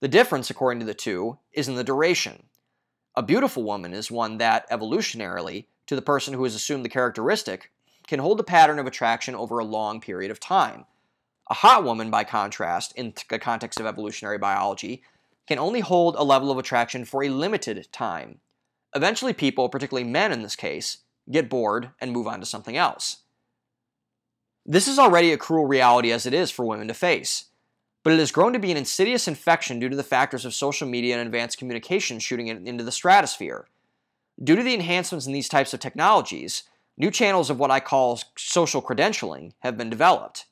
The 0.00 0.08
difference, 0.08 0.48
according 0.48 0.80
to 0.80 0.86
the 0.86 0.94
two, 0.94 1.40
is 1.52 1.68
in 1.68 1.74
the 1.74 1.84
duration. 1.84 2.44
A 3.14 3.22
beautiful 3.22 3.62
woman 3.62 3.92
is 3.92 4.10
one 4.10 4.38
that, 4.38 4.66
evolutionarily, 4.70 5.66
to 5.86 5.94
the 5.94 6.00
person 6.00 6.32
who 6.32 6.44
has 6.44 6.54
assumed 6.54 6.86
the 6.86 6.88
characteristic, 6.88 7.70
can 8.06 8.20
hold 8.20 8.38
the 8.38 8.44
pattern 8.44 8.78
of 8.78 8.86
attraction 8.86 9.34
over 9.34 9.58
a 9.58 9.64
long 9.66 10.00
period 10.00 10.30
of 10.30 10.40
time. 10.40 10.86
A 11.50 11.54
hot 11.54 11.84
woman, 11.84 12.10
by 12.10 12.24
contrast, 12.24 12.94
in 12.96 13.12
the 13.28 13.38
context 13.38 13.78
of 13.78 13.84
evolutionary 13.84 14.38
biology, 14.38 15.02
can 15.46 15.58
only 15.58 15.80
hold 15.80 16.16
a 16.16 16.22
level 16.22 16.50
of 16.50 16.58
attraction 16.58 17.04
for 17.04 17.22
a 17.22 17.28
limited 17.28 17.88
time. 17.92 18.40
Eventually, 18.94 19.32
people, 19.32 19.68
particularly 19.68 20.08
men 20.08 20.32
in 20.32 20.42
this 20.42 20.56
case, 20.56 20.98
get 21.30 21.48
bored, 21.48 21.90
and 22.00 22.12
move 22.12 22.26
on 22.26 22.40
to 22.40 22.46
something 22.46 22.76
else. 22.76 23.18
This 24.64 24.88
is 24.88 24.98
already 24.98 25.32
a 25.32 25.38
cruel 25.38 25.66
reality 25.66 26.10
as 26.12 26.26
it 26.26 26.34
is 26.34 26.50
for 26.50 26.64
women 26.64 26.88
to 26.88 26.94
face. 26.94 27.46
but 28.06 28.12
it 28.12 28.20
has 28.20 28.30
grown 28.30 28.52
to 28.52 28.58
be 28.60 28.70
an 28.70 28.76
insidious 28.76 29.26
infection 29.26 29.80
due 29.80 29.88
to 29.88 29.96
the 29.96 30.02
factors 30.04 30.44
of 30.44 30.54
social 30.54 30.86
media 30.86 31.18
and 31.18 31.26
advanced 31.26 31.58
communication 31.58 32.20
shooting 32.20 32.46
it 32.46 32.64
into 32.64 32.84
the 32.84 32.92
stratosphere. 32.92 33.66
Due 34.40 34.54
to 34.54 34.62
the 34.62 34.74
enhancements 34.74 35.26
in 35.26 35.32
these 35.32 35.48
types 35.48 35.74
of 35.74 35.80
technologies, 35.80 36.62
new 36.96 37.10
channels 37.10 37.50
of 37.50 37.58
what 37.58 37.72
I 37.72 37.80
call 37.80 38.20
social 38.36 38.80
credentialing 38.80 39.54
have 39.58 39.76
been 39.76 39.90
developed. 39.90 40.46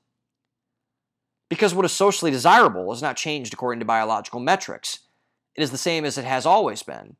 Because 1.54 1.72
what 1.72 1.84
is 1.84 1.92
socially 1.92 2.32
desirable 2.32 2.92
is 2.92 3.00
not 3.00 3.16
changed 3.16 3.54
according 3.54 3.78
to 3.78 3.84
biological 3.84 4.40
metrics, 4.40 4.98
it 5.54 5.62
is 5.62 5.70
the 5.70 5.78
same 5.78 6.04
as 6.04 6.18
it 6.18 6.24
has 6.24 6.46
always 6.46 6.82
been. 6.82 7.14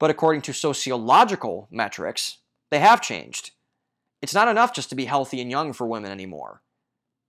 But 0.00 0.10
according 0.10 0.42
to 0.42 0.52
sociological 0.52 1.68
metrics, 1.70 2.38
they 2.72 2.80
have 2.80 3.00
changed. 3.00 3.52
It's 4.20 4.34
not 4.34 4.48
enough 4.48 4.74
just 4.74 4.88
to 4.88 4.96
be 4.96 5.04
healthy 5.04 5.40
and 5.40 5.52
young 5.52 5.72
for 5.72 5.86
women 5.86 6.10
anymore. 6.10 6.62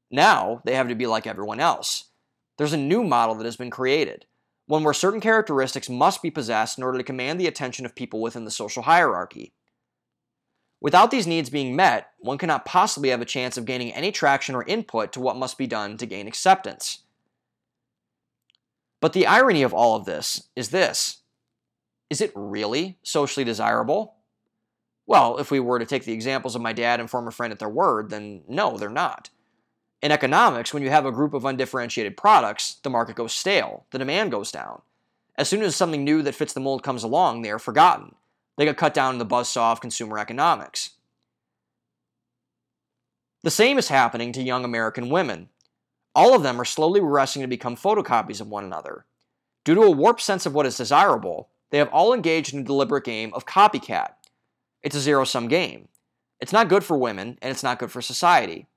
Now 0.10 0.64
they 0.66 0.74
have 0.74 0.88
to 0.88 0.96
be 0.96 1.06
like 1.06 1.28
everyone 1.28 1.60
else. 1.60 2.06
There's 2.58 2.74
a 2.74 2.78
new 2.78 3.04
model 3.04 3.36
that 3.36 3.46
has 3.46 3.58
been 3.58 3.70
created, 3.70 4.26
one 4.66 4.84
where 4.84 4.96
certain 4.96 5.22
characteristics 5.22 5.92
must 5.92 6.24
be 6.24 6.32
possessed 6.32 6.80
in 6.80 6.84
order 6.84 6.98
to 6.98 7.04
command 7.04 7.40
the 7.40 7.46
attention 7.46 7.86
of 7.86 7.94
people 7.94 8.20
within 8.20 8.46
the 8.46 8.50
social 8.50 8.82
hierarchy. 8.82 9.54
Without 10.82 11.12
these 11.12 11.28
needs 11.28 11.50
being 11.50 11.76
met, 11.76 12.12
one 12.20 12.38
cannot 12.38 12.66
possibly 12.66 13.10
have 13.10 13.22
a 13.22 13.26
chance 13.26 13.58
of 13.58 13.66
gaining 13.66 13.92
any 13.94 14.12
traction 14.12 14.56
or 14.56 14.64
input 14.64 15.12
to 15.14 15.20
what 15.20 15.36
must 15.36 15.58
be 15.58 15.68
done 15.68 15.98
to 15.98 16.06
gain 16.06 16.28
acceptance. 16.28 17.00
But 19.02 19.14
the 19.14 19.28
irony 19.28 19.64
of 19.64 19.74
all 19.74 19.96
of 19.96 20.06
this 20.06 20.50
is 20.56 20.70
this 20.70 21.22
Is 22.10 22.22
it 22.22 22.32
really 22.36 22.98
socially 23.04 23.44
desirable? 23.44 24.16
Well, 25.06 25.38
if 25.40 25.50
we 25.50 25.60
were 25.60 25.80
to 25.80 25.86
take 25.86 26.06
the 26.06 26.14
examples 26.14 26.56
of 26.56 26.62
my 26.62 26.72
dad 26.72 27.00
and 27.00 27.10
former 27.10 27.32
friend 27.32 27.52
at 27.52 27.60
their 27.60 27.68
word, 27.68 28.10
then 28.10 28.44
no, 28.48 28.78
they're 28.78 28.90
not. 28.90 29.32
In 30.02 30.12
economics, 30.12 30.74
when 30.74 30.84
you 30.84 30.92
have 30.92 31.06
a 31.06 31.12
group 31.12 31.34
of 31.34 31.44
undifferentiated 31.44 32.16
products, 32.16 32.76
the 32.84 32.90
market 32.90 33.16
goes 33.16 33.34
stale, 33.34 33.86
the 33.92 33.98
demand 33.98 34.32
goes 34.32 34.52
down. 34.52 34.82
As 35.36 35.50
soon 35.50 35.62
as 35.62 35.76
something 35.76 36.04
new 36.04 36.22
that 36.22 36.36
fits 36.36 36.54
the 36.54 36.60
mold 36.60 36.84
comes 36.84 37.04
along, 37.04 37.42
they 37.42 37.50
are 37.50 37.60
forgotten. 37.60 38.16
They 38.60 38.66
get 38.66 38.76
cut 38.76 38.94
down 38.94 39.16
in 39.16 39.20
the 39.20 39.26
buzzsaw 39.26 39.72
of 39.72 39.80
consumer 39.80 40.20
economics. 40.20 40.90
The 43.42 43.50
same 43.50 43.78
is 43.78 43.88
happening 43.88 44.34
to 44.34 44.44
young 44.44 44.66
American 44.66 45.08
women. 45.08 45.48
All 46.14 46.36
of 46.36 46.44
them 46.44 46.60
are 46.60 46.66
slowly 46.66 47.00
regressing 47.00 47.40
to 47.40 47.48
become 47.48 47.78
photocopies 47.78 48.42
of 48.42 48.50
one 48.50 48.66
another. 48.66 49.06
Due 49.64 49.76
to 49.76 49.84
a 49.84 49.92
warped 49.92 50.20
sense 50.20 50.46
of 50.46 50.54
what 50.54 50.66
is 50.66 50.76
desirable, 50.76 51.48
they 51.70 51.78
have 51.78 51.88
all 51.94 52.14
engaged 52.14 52.54
in 52.54 52.60
a 52.60 52.66
deliberate 52.66 53.06
game 53.06 53.34
of 53.34 53.46
copycat. 53.46 54.16
It's 54.84 54.96
a 54.96 55.00
zero 55.00 55.24
sum 55.24 55.48
game. 55.48 55.88
It's 56.42 56.52
not 56.52 56.68
good 56.68 56.84
for 56.84 56.98
women, 56.98 57.38
and 57.42 57.52
it's 57.52 57.64
not 57.64 57.80
good 57.80 57.94
for 57.94 58.02
society. 58.02 58.68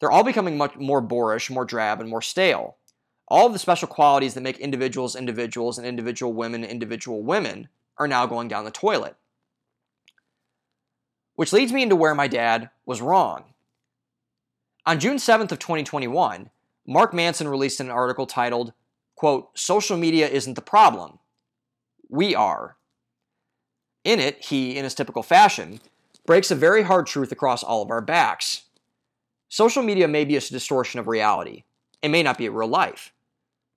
They're 0.00 0.10
all 0.10 0.24
becoming 0.24 0.58
much 0.58 0.74
more 0.74 1.00
boorish, 1.00 1.48
more 1.48 1.64
drab, 1.64 2.00
and 2.00 2.10
more 2.10 2.22
stale. 2.22 2.76
All 3.28 3.46
of 3.46 3.52
the 3.52 3.60
special 3.60 3.86
qualities 3.86 4.34
that 4.34 4.40
make 4.40 4.58
individuals 4.58 5.14
individuals 5.14 5.78
and 5.78 5.86
individual 5.86 6.32
women 6.32 6.64
individual 6.64 7.22
women 7.22 7.68
are 7.98 8.08
now 8.08 8.26
going 8.26 8.48
down 8.48 8.64
the 8.64 8.70
toilet. 8.70 9.16
Which 11.34 11.52
leads 11.52 11.72
me 11.72 11.82
into 11.82 11.96
where 11.96 12.14
my 12.14 12.28
dad 12.28 12.70
was 12.84 13.00
wrong. 13.00 13.44
On 14.84 14.98
June 14.98 15.16
7th 15.16 15.52
of 15.52 15.58
2021, 15.58 16.50
Mark 16.86 17.14
Manson 17.14 17.48
released 17.48 17.80
an 17.80 17.90
article 17.90 18.26
titled, 18.26 18.72
quote, 19.14 19.56
Social 19.56 19.96
media 19.96 20.28
isn't 20.28 20.54
the 20.54 20.60
problem. 20.60 21.18
We 22.08 22.34
are. 22.34 22.76
In 24.04 24.18
it, 24.18 24.44
he, 24.44 24.76
in 24.76 24.84
his 24.84 24.94
typical 24.94 25.22
fashion, 25.22 25.80
breaks 26.26 26.50
a 26.50 26.56
very 26.56 26.82
hard 26.82 27.06
truth 27.06 27.30
across 27.30 27.62
all 27.62 27.82
of 27.82 27.90
our 27.90 28.00
backs. 28.00 28.62
Social 29.48 29.82
media 29.82 30.08
may 30.08 30.24
be 30.24 30.36
a 30.36 30.40
distortion 30.40 30.98
of 30.98 31.06
reality. 31.06 31.64
It 32.02 32.08
may 32.08 32.22
not 32.22 32.38
be 32.38 32.48
real 32.48 32.68
life. 32.68 33.12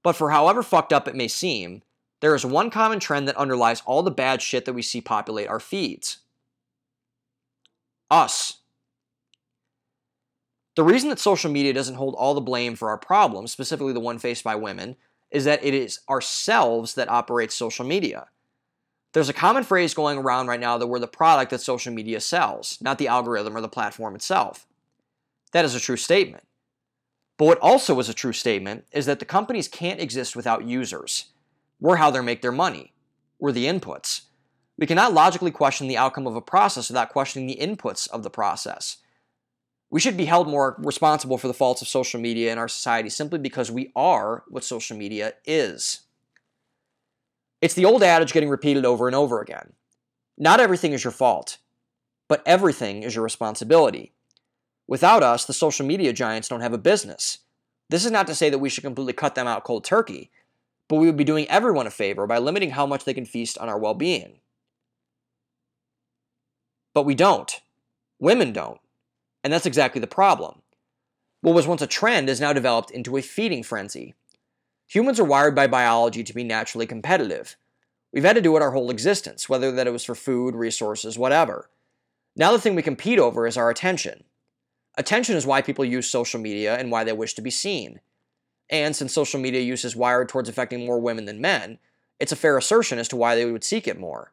But 0.02 0.16
for 0.16 0.32
however 0.32 0.64
fucked 0.64 0.94
up 0.94 1.08
it 1.08 1.16
may 1.16 1.28
seem, 1.28 1.84
there 2.22 2.36
is 2.36 2.46
one 2.46 2.70
common 2.70 3.00
trend 3.00 3.28
that 3.28 3.38
underlies 3.38 3.82
all 3.86 4.04
the 4.04 4.12
bad 4.12 4.42
shit 4.42 4.66
that 4.66 4.74
we 4.74 4.82
see 4.82 5.02
populate 5.02 5.48
our 5.48 5.60
feeds. 5.60 6.20
Us. 8.10 8.60
The 10.76 10.84
reason 10.84 11.10
that 11.10 11.20
social 11.20 11.52
media 11.52 11.74
doesn't 11.74 11.96
hold 11.96 12.16
all 12.16 12.34
the 12.34 12.42
blame 12.42 12.76
for 12.76 12.90
our 12.90 12.98
problems, 12.98 13.52
specifically 13.52 13.94
the 13.94 14.00
one 14.00 14.20
faced 14.20 14.44
by 14.44 14.56
women, 14.56 14.96
is 15.32 15.46
that 15.46 15.64
it 15.64 15.74
is 15.74 16.00
ourselves 16.10 16.96
that 16.96 17.10
operates 17.10 17.56
social 17.56 17.86
media. 17.86 18.28
There's 19.14 19.30
a 19.30 19.34
common 19.34 19.64
phrase 19.64 19.94
going 19.94 20.18
around 20.18 20.48
right 20.48 20.60
now 20.60 20.78
that 20.78 20.88
we're 20.88 21.00
the 21.00 21.08
product 21.08 21.52
that 21.52 21.62
social 21.62 21.94
media 21.94 22.20
sells, 22.20 22.78
not 22.82 22.98
the 22.98 23.08
algorithm 23.08 23.56
or 23.56 23.62
the 23.62 23.70
platform 23.70 24.14
itself. 24.14 24.68
That 25.54 25.64
is 25.64 25.74
a 25.74 25.80
true 25.80 25.96
statement. 25.96 26.44
But 27.38 27.46
what 27.46 27.60
also 27.60 27.98
is 28.00 28.10
a 28.10 28.14
true 28.14 28.34
statement 28.34 28.86
is 28.92 29.06
that 29.06 29.20
the 29.20 29.26
companies 29.26 29.70
can't 29.70 30.02
exist 30.02 30.36
without 30.36 30.66
users. 30.66 31.28
We're 31.80 31.98
how 31.98 32.12
they 32.12 32.22
make 32.22 32.42
their 32.42 32.52
money. 32.52 32.94
We're 33.40 33.52
the 33.52 33.66
inputs. 33.66 34.22
We 34.78 34.88
cannot 34.88 35.14
logically 35.14 35.52
question 35.52 35.88
the 35.88 35.98
outcome 35.98 36.28
of 36.28 36.36
a 36.36 36.42
process 36.42 36.90
without 36.90 37.10
questioning 37.10 37.48
the 37.48 37.58
inputs 37.62 38.10
of 38.10 38.24
the 38.24 38.30
process. 38.30 38.98
We 39.90 40.00
should 40.00 40.18
be 40.18 40.26
held 40.26 40.50
more 40.50 40.76
responsible 40.80 41.38
for 41.38 41.48
the 41.48 41.54
faults 41.54 41.82
of 41.82 41.88
social 41.88 42.20
media 42.20 42.52
in 42.52 42.58
our 42.58 42.68
society 42.68 43.10
simply 43.10 43.40
because 43.40 43.72
we 43.72 43.92
are 43.96 44.44
what 44.50 44.64
social 44.64 44.98
media 44.98 45.34
is. 45.46 46.02
It's 47.62 47.76
the 47.76 47.86
old 47.86 48.04
adage 48.04 48.34
getting 48.34 48.50
repeated 48.50 48.86
over 48.86 49.08
and 49.08 49.16
over 49.16 49.42
again. 49.42 49.74
Not 50.38 50.60
everything 50.60 50.92
is 50.92 51.04
your 51.04 51.12
fault, 51.12 51.58
but 52.28 52.44
everything 52.46 53.04
is 53.04 53.16
your 53.16 53.24
responsibility. 53.24 54.12
Without 54.88 55.24
us, 55.24 55.46
the 55.46 55.54
social 55.54 55.86
media 55.86 56.12
giants 56.14 56.50
don't 56.50 56.62
have 56.62 56.74
a 56.74 56.78
business. 56.78 57.40
This 57.90 58.06
is 58.06 58.12
not 58.12 58.28
to 58.28 58.36
say 58.36 58.50
that 58.50 58.60
we 58.60 58.70
should 58.70 58.84
completely 58.84 59.14
cut 59.14 59.36
them 59.36 59.48
out 59.48 59.64
cold 59.64 59.86
turkey, 59.86 60.32
but 60.88 60.98
we 60.98 61.06
would 61.06 61.18
be 61.18 61.24
doing 61.24 61.50
everyone 61.50 61.88
a 61.88 61.92
favor 61.92 62.28
by 62.28 62.38
limiting 62.38 62.72
how 62.72 62.86
much 62.86 63.06
they 63.06 63.14
can 63.14 63.26
feast 63.26 63.58
on 63.58 63.70
our 63.70 63.80
well 63.80 63.94
being. 63.94 64.40
But 66.94 67.04
we 67.04 67.16
don't. 67.16 67.60
Women 68.20 68.54
don't. 68.54 68.80
And 69.44 69.52
that's 69.52 69.66
exactly 69.66 70.00
the 70.00 70.08
problem. 70.08 70.62
What 71.42 71.54
was 71.54 71.68
once 71.68 71.82
a 71.82 71.88
trend 71.88 72.30
is 72.30 72.42
now 72.42 72.54
developed 72.54 72.90
into 72.90 73.18
a 73.18 73.22
feeding 73.22 73.62
frenzy. 73.62 74.16
Humans 74.88 75.20
are 75.20 75.26
wired 75.26 75.56
by 75.56 75.68
biology 75.68 76.24
to 76.24 76.34
be 76.34 76.44
naturally 76.44 76.88
competitive. 76.88 77.56
We've 78.14 78.24
had 78.24 78.36
to 78.36 78.42
do 78.42 78.56
it 78.56 78.62
our 78.62 78.72
whole 78.72 78.90
existence, 78.90 79.50
whether 79.50 79.72
that 79.72 79.88
it 79.88 79.92
was 79.92 80.06
for 80.06 80.16
food, 80.16 80.56
resources, 80.56 81.20
whatever. 81.20 81.70
Now 82.36 82.52
the 82.52 82.60
thing 82.60 82.76
we 82.76 82.82
compete 82.82 83.20
over 83.20 83.46
is 83.46 83.58
our 83.58 83.70
attention. 83.70 84.24
Attention 84.98 85.36
is 85.36 85.46
why 85.46 85.62
people 85.62 85.84
use 85.84 86.10
social 86.10 86.40
media 86.40 86.76
and 86.76 86.90
why 86.90 87.04
they 87.04 87.14
wish 87.14 87.34
to 87.34 87.42
be 87.42 87.52
seen. 87.52 88.00
And 88.70 88.96
since 88.96 89.14
social 89.14 89.40
media 89.40 89.62
use 89.62 89.86
is 89.86 89.96
wired 89.96 90.30
towards 90.30 90.50
affecting 90.50 90.86
more 90.86 91.00
women 91.00 91.26
than 91.26 91.42
men, 91.42 91.78
it's 92.20 92.32
a 92.32 92.38
fair 92.38 92.58
assertion 92.58 92.98
as 92.98 93.08
to 93.10 93.16
why 93.16 93.36
they 93.36 93.46
would 93.46 93.64
seek 93.64 93.88
it 93.88 94.00
more. 94.00 94.32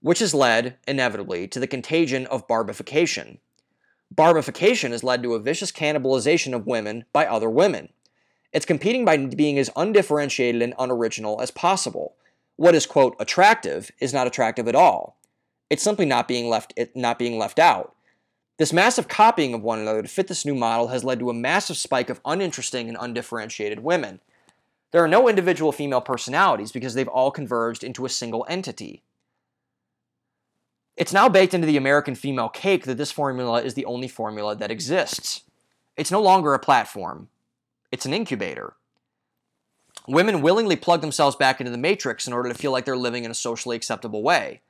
Which 0.00 0.20
has 0.20 0.34
led, 0.34 0.76
inevitably, 0.86 1.48
to 1.48 1.58
the 1.58 1.66
contagion 1.66 2.26
of 2.26 2.46
barbification. 2.46 3.38
Barbification 4.10 4.92
has 4.92 5.02
led 5.02 5.22
to 5.22 5.34
a 5.34 5.40
vicious 5.40 5.72
cannibalization 5.72 6.54
of 6.54 6.66
women 6.66 7.06
by 7.12 7.26
other 7.26 7.50
women. 7.50 7.88
It's 8.52 8.66
competing 8.66 9.04
by 9.04 9.16
being 9.16 9.58
as 9.58 9.70
undifferentiated 9.74 10.62
and 10.62 10.74
unoriginal 10.78 11.40
as 11.40 11.50
possible. 11.50 12.14
What 12.54 12.76
is, 12.76 12.86
quote, 12.86 13.16
attractive 13.18 13.90
is 13.98 14.14
not 14.14 14.28
attractive 14.28 14.68
at 14.68 14.76
all. 14.76 15.18
It's 15.68 15.82
simply 15.82 16.06
not 16.06 16.28
being 16.28 16.48
left, 16.48 16.72
not 16.94 17.18
being 17.18 17.38
left 17.38 17.58
out. 17.58 17.95
This 18.58 18.72
massive 18.72 19.06
copying 19.06 19.52
of 19.52 19.62
one 19.62 19.78
another 19.78 20.02
to 20.02 20.08
fit 20.08 20.28
this 20.28 20.46
new 20.46 20.54
model 20.54 20.88
has 20.88 21.04
led 21.04 21.18
to 21.18 21.28
a 21.30 21.34
massive 21.34 21.76
spike 21.76 22.08
of 22.08 22.20
uninteresting 22.24 22.88
and 22.88 22.96
undifferentiated 22.98 23.80
women. 23.80 24.20
There 24.92 25.04
are 25.04 25.08
no 25.08 25.28
individual 25.28 25.72
female 25.72 26.00
personalities 26.00 26.72
because 26.72 26.94
they've 26.94 27.08
all 27.08 27.30
converged 27.30 27.84
into 27.84 28.06
a 28.06 28.10
single 28.10 28.46
entity. 28.48 29.02
It's 30.96 31.12
now 31.12 31.28
baked 31.28 31.52
into 31.52 31.66
the 31.66 31.76
American 31.76 32.14
female 32.14 32.48
cake 32.48 32.84
that 32.84 32.96
this 32.96 33.12
formula 33.12 33.60
is 33.60 33.74
the 33.74 33.84
only 33.84 34.08
formula 34.08 34.56
that 34.56 34.70
exists. 34.70 35.42
It's 35.96 36.10
no 36.10 36.22
longer 36.22 36.54
a 36.54 36.58
platform, 36.58 37.28
it's 37.92 38.06
an 38.06 38.14
incubator. 38.14 38.74
Women 40.08 40.40
willingly 40.40 40.76
plug 40.76 41.00
themselves 41.02 41.36
back 41.36 41.60
into 41.60 41.70
the 41.70 41.78
matrix 41.78 42.26
in 42.26 42.32
order 42.32 42.48
to 42.48 42.54
feel 42.54 42.70
like 42.70 42.84
they're 42.84 42.96
living 42.96 43.24
in 43.24 43.30
a 43.30 43.34
socially 43.34 43.76
acceptable 43.76 44.22
way. 44.22 44.62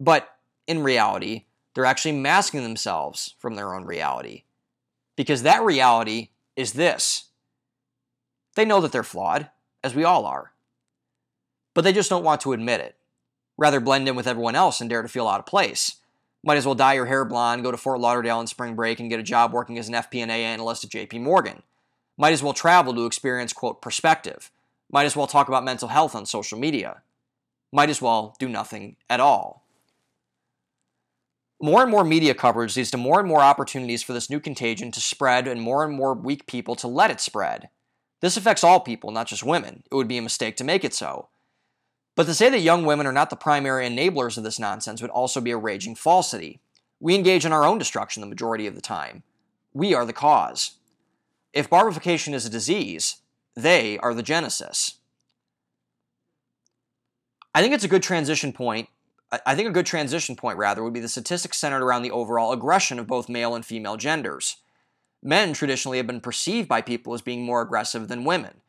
But 0.00 0.36
in 0.66 0.82
reality, 0.82 1.44
they're 1.74 1.84
actually 1.84 2.12
masking 2.12 2.62
themselves 2.62 3.34
from 3.38 3.54
their 3.54 3.74
own 3.74 3.84
reality. 3.84 4.44
Because 5.16 5.42
that 5.42 5.62
reality 5.62 6.30
is 6.56 6.72
this 6.72 7.30
they 8.54 8.64
know 8.64 8.80
that 8.80 8.92
they're 8.92 9.02
flawed, 9.02 9.50
as 9.82 9.94
we 9.94 10.04
all 10.04 10.26
are. 10.26 10.52
But 11.74 11.82
they 11.82 11.92
just 11.92 12.08
don't 12.10 12.24
want 12.24 12.40
to 12.42 12.52
admit 12.52 12.80
it. 12.80 12.96
Rather 13.56 13.80
blend 13.80 14.08
in 14.08 14.14
with 14.14 14.26
everyone 14.26 14.54
else 14.54 14.80
and 14.80 14.88
dare 14.88 15.02
to 15.02 15.08
feel 15.08 15.26
out 15.26 15.40
of 15.40 15.46
place. 15.46 15.96
Might 16.44 16.56
as 16.56 16.66
well 16.66 16.74
dye 16.74 16.94
your 16.94 17.06
hair 17.06 17.24
blonde, 17.24 17.62
go 17.62 17.70
to 17.70 17.76
Fort 17.76 18.00
Lauderdale 18.00 18.40
in 18.40 18.46
spring 18.46 18.76
break, 18.76 19.00
and 19.00 19.10
get 19.10 19.18
a 19.18 19.24
job 19.24 19.52
working 19.52 19.78
as 19.78 19.88
an 19.88 19.94
FP&A 19.94 20.28
analyst 20.28 20.84
at 20.84 20.90
JP 20.90 21.22
Morgan. 21.22 21.62
Might 22.16 22.32
as 22.32 22.42
well 22.42 22.52
travel 22.52 22.94
to 22.94 23.06
experience, 23.06 23.52
quote, 23.52 23.82
perspective. 23.82 24.50
Might 24.90 25.04
as 25.04 25.16
well 25.16 25.26
talk 25.26 25.48
about 25.48 25.64
mental 25.64 25.88
health 25.88 26.14
on 26.14 26.26
social 26.26 26.58
media. 26.58 27.02
Might 27.72 27.90
as 27.90 28.00
well 28.00 28.36
do 28.38 28.48
nothing 28.48 28.96
at 29.10 29.20
all. 29.20 29.63
More 31.64 31.80
and 31.80 31.90
more 31.90 32.04
media 32.04 32.34
coverage 32.34 32.76
leads 32.76 32.90
to 32.90 32.98
more 32.98 33.18
and 33.18 33.26
more 33.26 33.40
opportunities 33.40 34.02
for 34.02 34.12
this 34.12 34.28
new 34.28 34.38
contagion 34.38 34.90
to 34.90 35.00
spread 35.00 35.48
and 35.48 35.62
more 35.62 35.82
and 35.82 35.94
more 35.94 36.12
weak 36.12 36.46
people 36.46 36.74
to 36.74 36.86
let 36.86 37.10
it 37.10 37.22
spread. 37.22 37.70
This 38.20 38.36
affects 38.36 38.62
all 38.62 38.80
people, 38.80 39.10
not 39.10 39.28
just 39.28 39.42
women. 39.42 39.82
It 39.90 39.94
would 39.94 40.06
be 40.06 40.18
a 40.18 40.22
mistake 40.22 40.58
to 40.58 40.62
make 40.64 40.84
it 40.84 40.92
so. 40.92 41.28
But 42.16 42.26
to 42.26 42.34
say 42.34 42.50
that 42.50 42.60
young 42.60 42.84
women 42.84 43.06
are 43.06 43.14
not 43.14 43.30
the 43.30 43.36
primary 43.36 43.88
enablers 43.88 44.36
of 44.36 44.44
this 44.44 44.58
nonsense 44.58 45.00
would 45.00 45.10
also 45.10 45.40
be 45.40 45.52
a 45.52 45.56
raging 45.56 45.94
falsity. 45.94 46.60
We 47.00 47.14
engage 47.14 47.46
in 47.46 47.52
our 47.54 47.64
own 47.64 47.78
destruction 47.78 48.20
the 48.20 48.26
majority 48.26 48.66
of 48.66 48.74
the 48.74 48.82
time. 48.82 49.22
We 49.72 49.94
are 49.94 50.04
the 50.04 50.12
cause. 50.12 50.72
If 51.54 51.70
barbification 51.70 52.34
is 52.34 52.44
a 52.44 52.50
disease, 52.50 53.22
they 53.56 53.96
are 54.00 54.12
the 54.12 54.22
genesis. 54.22 54.96
I 57.54 57.62
think 57.62 57.72
it's 57.72 57.84
a 57.84 57.88
good 57.88 58.02
transition 58.02 58.52
point. 58.52 58.90
I 59.46 59.54
think 59.54 59.68
a 59.68 59.72
good 59.72 59.86
transition 59.86 60.36
point, 60.36 60.58
rather, 60.58 60.82
would 60.82 60.92
be 60.92 61.00
the 61.00 61.08
statistics 61.08 61.58
centered 61.58 61.82
around 61.82 62.02
the 62.02 62.10
overall 62.10 62.52
aggression 62.52 62.98
of 62.98 63.06
both 63.06 63.28
male 63.28 63.54
and 63.54 63.64
female 63.64 63.96
genders. 63.96 64.56
Men 65.22 65.52
traditionally 65.52 65.98
have 65.98 66.06
been 66.06 66.20
perceived 66.20 66.68
by 66.68 66.82
people 66.82 67.14
as 67.14 67.22
being 67.22 67.44
more 67.44 67.62
aggressive 67.62 68.08
than 68.08 68.24
women. 68.24 68.60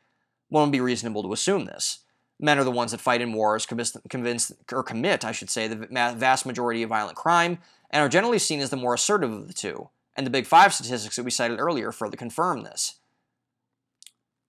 One 0.50 0.64
would 0.64 0.72
be 0.72 0.80
reasonable 0.80 1.24
to 1.24 1.34
assume 1.34 1.66
this. 1.66 2.00
Men 2.40 2.60
are 2.60 2.64
the 2.64 2.72
ones 2.72 2.92
that 2.92 3.02
fight 3.02 3.22
in 3.22 3.34
wars, 3.34 3.66
convince, 3.66 4.52
or 4.72 4.84
commit, 4.84 5.26
I 5.26 5.32
should 5.32 5.50
say, 5.50 5.68
the 5.68 5.88
vast 6.18 6.46
majority 6.46 6.84
of 6.84 6.90
violent 6.90 7.18
crime, 7.18 7.60
and 7.90 8.02
are 8.02 8.10
generally 8.10 8.40
seen 8.40 8.60
as 8.60 8.70
the 8.70 8.78
more 8.78 8.94
assertive 8.94 9.32
of 9.32 9.48
the 9.48 9.54
two. 9.54 9.90
And 10.16 10.26
the 10.26 10.32
Big 10.32 10.46
Five 10.46 10.74
statistics 10.74 11.16
that 11.18 11.24
we 11.24 11.32
cited 11.32 11.60
earlier 11.60 11.92
further 11.92 12.18
confirm 12.18 12.64
this. 12.64 12.96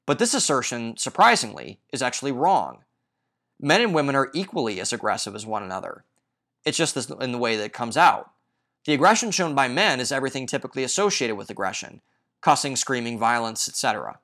But 0.05 0.21
this 0.21 0.35
assertion, 0.35 0.97
surprisingly, 0.97 1.81
is 1.93 2.03
actually 2.03 2.31
wrong. 2.33 2.85
Men 3.61 3.81
and 3.81 3.95
women 3.95 4.15
are 4.15 4.31
equally 4.35 4.81
as 4.81 4.93
aggressive 4.93 5.35
as 5.35 5.47
one 5.47 5.63
another. 5.63 6.05
It's 6.65 6.77
just 6.77 6.95
this, 6.95 7.09
in 7.09 7.33
the 7.33 7.39
way 7.39 7.57
that 7.57 7.65
it 7.65 7.73
comes 7.73 7.97
out. 7.97 8.31
The 8.85 8.95
aggression 8.95 9.31
shown 9.31 9.55
by 9.55 9.69
men 9.69 9.99
is 9.99 10.13
everything 10.13 10.47
typically 10.47 10.85
associated 10.85 11.37
with 11.37 11.51
aggression 11.51 12.01
cussing, 12.43 12.77
screaming, 12.77 13.19
violence, 13.19 13.69
etc. 13.69 14.21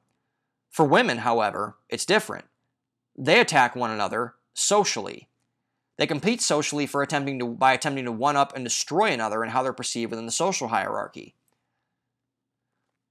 For 0.70 0.84
women, 0.84 1.18
however, 1.18 1.76
it's 1.88 2.04
different. 2.04 2.44
They 3.16 3.40
attack 3.40 3.74
one 3.74 3.90
another 3.90 4.34
socially. 4.54 5.28
They 5.98 6.06
compete 6.06 6.40
socially 6.40 6.86
for 6.86 7.02
attempting 7.02 7.38
to, 7.40 7.46
by 7.46 7.72
attempting 7.72 8.04
to 8.04 8.12
one 8.12 8.36
up 8.36 8.54
and 8.54 8.64
destroy 8.64 9.10
another 9.10 9.42
and 9.42 9.50
how 9.50 9.62
they're 9.62 9.72
perceived 9.72 10.10
within 10.10 10.26
the 10.26 10.32
social 10.32 10.68
hierarchy. 10.68 11.34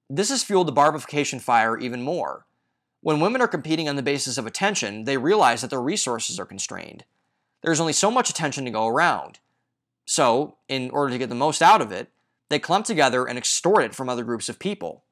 This 0.10 0.30
has 0.30 0.44
fueled 0.44 0.68
the 0.68 0.74
barbification 0.74 1.40
fire 1.40 1.78
even 1.78 2.02
more. 2.02 2.46
When 3.02 3.20
women 3.20 3.42
are 3.42 3.48
competing 3.48 3.90
on 3.90 3.96
the 3.96 4.04
basis 4.04 4.38
of 4.38 4.46
attention, 4.46 5.06
they 5.06 5.18
realize 5.18 5.62
that 5.62 5.72
their 5.72 5.82
resources 5.82 6.40
are 6.40 6.46
constrained. 6.46 7.04
There's 7.62 7.80
only 7.80 7.94
so 7.94 8.12
much 8.12 8.30
attention 8.30 8.64
to 8.66 8.72
go 8.72 8.88
around. 8.88 9.40
So, 10.06 10.58
in 10.68 10.92
order 10.92 11.12
to 11.12 11.18
get 11.18 11.30
the 11.30 11.36
most 11.36 11.62
out 11.62 11.82
of 11.82 11.92
it, 11.92 12.10
they 12.50 12.60
clump 12.60 12.86
together 12.86 13.26
and 13.26 13.38
extort 13.38 13.84
it 13.84 13.96
from 13.96 14.10
other 14.10 14.24
groups 14.24 14.50
of 14.50 14.60
people. 14.60 15.04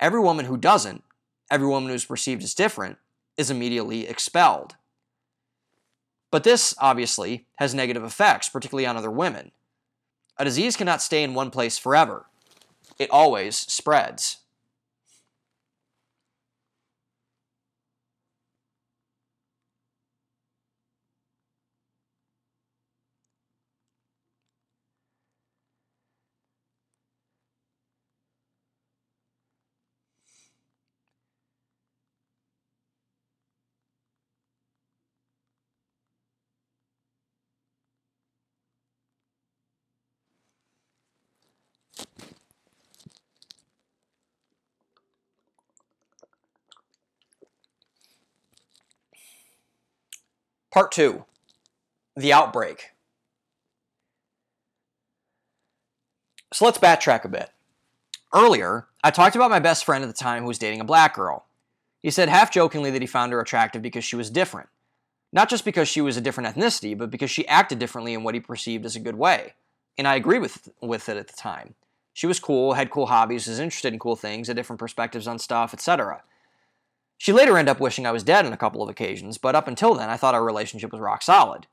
Every 0.00 0.20
woman 0.20 0.46
who 0.46 0.56
doesn't, 0.56 1.04
every 1.50 1.68
woman 1.68 1.90
who's 1.90 2.04
perceived 2.04 2.42
as 2.42 2.54
different, 2.54 2.98
is 3.36 3.50
immediately 3.50 4.08
expelled. 4.08 4.76
But 6.30 6.42
this, 6.42 6.74
obviously, 6.78 7.46
has 7.56 7.74
negative 7.74 8.02
effects, 8.02 8.48
particularly 8.48 8.86
on 8.86 8.96
other 8.96 9.10
women. 9.10 9.52
A 10.36 10.44
disease 10.44 10.76
cannot 10.76 11.02
stay 11.02 11.22
in 11.22 11.34
one 11.34 11.50
place 11.50 11.78
forever, 11.78 12.26
it 12.98 13.10
always 13.10 13.56
spreads. 13.56 14.38
Part 50.74 50.90
2 50.90 51.24
The 52.16 52.32
Outbreak. 52.32 52.90
So 56.52 56.64
let's 56.64 56.78
backtrack 56.78 57.24
a 57.24 57.28
bit. 57.28 57.50
Earlier, 58.34 58.88
I 59.04 59.12
talked 59.12 59.36
about 59.36 59.52
my 59.52 59.60
best 59.60 59.84
friend 59.84 60.02
at 60.02 60.08
the 60.08 60.12
time 60.12 60.42
who 60.42 60.48
was 60.48 60.58
dating 60.58 60.80
a 60.80 60.84
black 60.84 61.14
girl. 61.14 61.46
He 62.02 62.10
said 62.10 62.28
half 62.28 62.50
jokingly 62.50 62.90
that 62.90 63.00
he 63.02 63.06
found 63.06 63.30
her 63.30 63.40
attractive 63.40 63.82
because 63.82 64.02
she 64.02 64.16
was 64.16 64.30
different. 64.30 64.68
Not 65.32 65.48
just 65.48 65.64
because 65.64 65.86
she 65.86 66.00
was 66.00 66.16
a 66.16 66.20
different 66.20 66.52
ethnicity, 66.52 66.98
but 66.98 67.08
because 67.08 67.30
she 67.30 67.46
acted 67.46 67.78
differently 67.78 68.12
in 68.12 68.24
what 68.24 68.34
he 68.34 68.40
perceived 68.40 68.84
as 68.84 68.96
a 68.96 69.00
good 69.00 69.14
way. 69.14 69.54
And 69.96 70.08
I 70.08 70.16
agreed 70.16 70.40
with, 70.40 70.70
with 70.82 71.08
it 71.08 71.16
at 71.16 71.28
the 71.28 71.36
time. 71.36 71.76
She 72.14 72.26
was 72.26 72.40
cool, 72.40 72.72
had 72.72 72.90
cool 72.90 73.06
hobbies, 73.06 73.46
was 73.46 73.60
interested 73.60 73.92
in 73.92 74.00
cool 74.00 74.16
things, 74.16 74.48
had 74.48 74.56
different 74.56 74.80
perspectives 74.80 75.28
on 75.28 75.38
stuff, 75.38 75.72
etc. 75.72 76.24
She 77.18 77.32
later 77.32 77.56
ended 77.56 77.70
up 77.70 77.80
wishing 77.80 78.06
I 78.06 78.12
was 78.12 78.22
dead 78.22 78.44
on 78.44 78.52
a 78.52 78.58
couple 78.58 78.82
of 78.82 78.88
occasions, 78.88 79.38
but 79.38 79.54
up 79.54 79.68
until 79.68 79.94
then, 79.94 80.10
I 80.10 80.16
thought 80.16 80.34
our 80.34 80.44
relationship 80.44 80.92
was 80.92 81.00
rock 81.00 81.22
solid. 81.22 81.66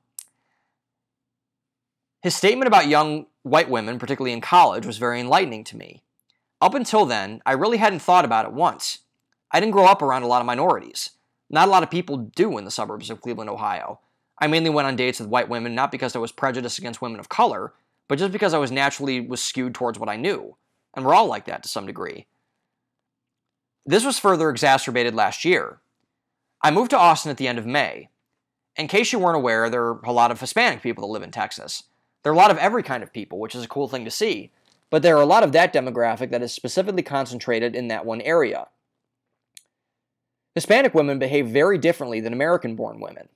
His 2.22 2.36
statement 2.36 2.68
about 2.68 2.88
young 2.88 3.26
white 3.42 3.70
women, 3.70 3.98
particularly 3.98 4.34
in 4.34 4.42
college, 4.42 4.86
was 4.86 4.98
very 4.98 5.20
enlightening 5.20 5.64
to 5.66 5.78
me. 5.78 6.04
Up 6.62 6.76
until 6.76 7.06
then, 7.06 7.42
I 7.46 7.54
really 7.54 7.78
hadn't 7.78 8.02
thought 8.04 8.26
about 8.26 8.46
it 8.46 8.54
once. 8.54 9.00
I 9.52 9.60
didn't 9.60 9.74
grow 9.74 9.86
up 9.86 10.02
around 10.02 10.24
a 10.24 10.28
lot 10.28 10.42
of 10.42 10.46
minorities. 10.46 11.12
Not 11.50 11.68
a 11.68 11.72
lot 11.72 11.84
of 11.84 11.90
people 11.90 12.18
do 12.18 12.58
in 12.58 12.64
the 12.64 12.72
suburbs 12.72 13.10
of 13.10 13.20
Cleveland, 13.20 13.50
Ohio. 13.50 14.00
I 14.38 14.48
mainly 14.48 14.70
went 14.70 14.88
on 14.88 14.96
dates 14.96 15.20
with 15.20 15.30
white 15.30 15.50
women 15.50 15.76
not 15.76 15.92
because 15.92 16.16
I 16.16 16.20
was 16.20 16.32
prejudiced 16.32 16.78
against 16.78 17.02
women 17.02 17.20
of 17.20 17.30
color, 17.30 17.74
but 18.08 18.20
just 18.20 18.32
because 18.32 18.54
I 18.54 18.60
was 18.60 18.72
naturally 18.72 19.20
was 19.20 19.42
skewed 19.42 19.74
towards 19.74 20.00
what 20.00 20.10
I 20.10 20.16
knew. 20.16 20.56
And 20.96 21.06
we're 21.06 21.14
all 21.14 21.28
like 21.28 21.46
that 21.46 21.64
to 21.64 21.70
some 21.70 21.86
degree. 21.86 22.28
This 23.86 24.06
was 24.06 24.20
further 24.20 24.50
exacerbated 24.50 25.16
last 25.16 25.44
year. 25.44 25.80
I 26.62 26.70
moved 26.70 26.92
to 26.92 26.98
Austin 26.98 27.32
at 27.32 27.38
the 27.38 27.48
end 27.48 27.58
of 27.58 27.66
May. 27.66 28.10
In 28.76 28.88
case 28.88 29.12
you 29.12 29.20
weren't 29.20 29.38
aware, 29.38 29.70
there 29.70 29.84
are 29.84 30.00
a 30.04 30.12
lot 30.12 30.32
of 30.32 30.40
Hispanic 30.40 30.84
people 30.84 31.08
that 31.08 31.12
live 31.12 31.24
in 31.24 31.32
Texas. 31.32 31.84
There 32.24 32.32
are 32.32 32.36
a 32.36 32.38
lot 32.38 32.52
of 32.52 32.58
every 32.58 32.84
kind 32.84 33.02
of 33.02 33.12
people, 33.12 33.40
which 33.40 33.56
is 33.56 33.64
a 33.64 33.68
cool 33.68 33.88
thing 33.88 34.06
to 34.06 34.12
see, 34.12 34.52
but 34.92 35.02
there 35.02 35.18
are 35.18 35.22
a 35.22 35.26
lot 35.26 35.44
of 35.44 35.52
that 35.54 35.74
demographic 35.74 36.30
that 36.30 36.44
is 36.44 36.54
specifically 36.54 37.02
concentrated 37.02 37.76
in 37.76 37.88
that 37.88 38.06
one 38.06 38.22
area. 38.22 38.68
Hispanic 40.54 40.94
women 40.94 41.18
behave 41.18 41.48
very 41.48 41.78
differently 41.78 42.20
than 42.20 42.34
American 42.34 42.76
born 42.76 43.00
women. 43.00 43.30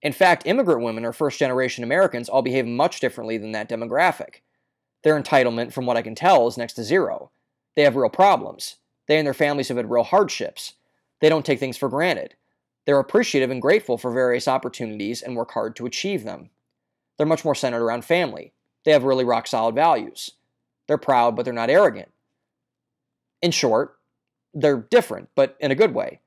In 0.00 0.12
fact, 0.12 0.46
immigrant 0.46 0.82
women 0.82 1.04
or 1.04 1.12
first 1.12 1.38
generation 1.38 1.84
Americans 1.84 2.28
all 2.28 2.42
behave 2.42 2.66
much 2.66 3.00
differently 3.00 3.36
than 3.38 3.52
that 3.52 3.68
demographic. 3.68 4.36
Their 5.02 5.20
entitlement, 5.20 5.72
from 5.72 5.84
what 5.84 5.96
I 5.96 6.02
can 6.02 6.14
tell, 6.14 6.46
is 6.46 6.56
next 6.56 6.74
to 6.74 6.84
zero. 6.84 7.30
They 7.76 7.82
have 7.82 7.96
real 7.96 8.08
problems. 8.08 8.76
They 9.06 9.18
and 9.18 9.26
their 9.26 9.34
families 9.34 9.68
have 9.68 9.76
had 9.76 9.90
real 9.90 10.04
hardships. 10.04 10.74
They 11.20 11.28
don't 11.28 11.44
take 11.44 11.60
things 11.60 11.76
for 11.76 11.88
granted. 11.88 12.34
They're 12.86 12.98
appreciative 12.98 13.50
and 13.50 13.62
grateful 13.62 13.96
for 13.96 14.12
various 14.12 14.46
opportunities 14.46 15.22
and 15.22 15.36
work 15.36 15.52
hard 15.52 15.76
to 15.76 15.86
achieve 15.86 16.24
them. 16.24 16.50
They're 17.16 17.26
much 17.26 17.44
more 17.44 17.54
centered 17.54 17.82
around 17.82 18.04
family. 18.04 18.52
They 18.84 18.92
have 18.92 19.04
really 19.04 19.24
rock 19.24 19.46
solid 19.46 19.74
values. 19.74 20.32
They're 20.86 20.98
proud, 20.98 21.34
but 21.34 21.44
they're 21.44 21.54
not 21.54 21.70
arrogant. 21.70 22.10
In 23.40 23.50
short, 23.50 23.98
they're 24.52 24.86
different, 24.90 25.28
but 25.34 25.56
in 25.60 25.70
a 25.70 25.76
good 25.76 25.94
way. 25.94 26.20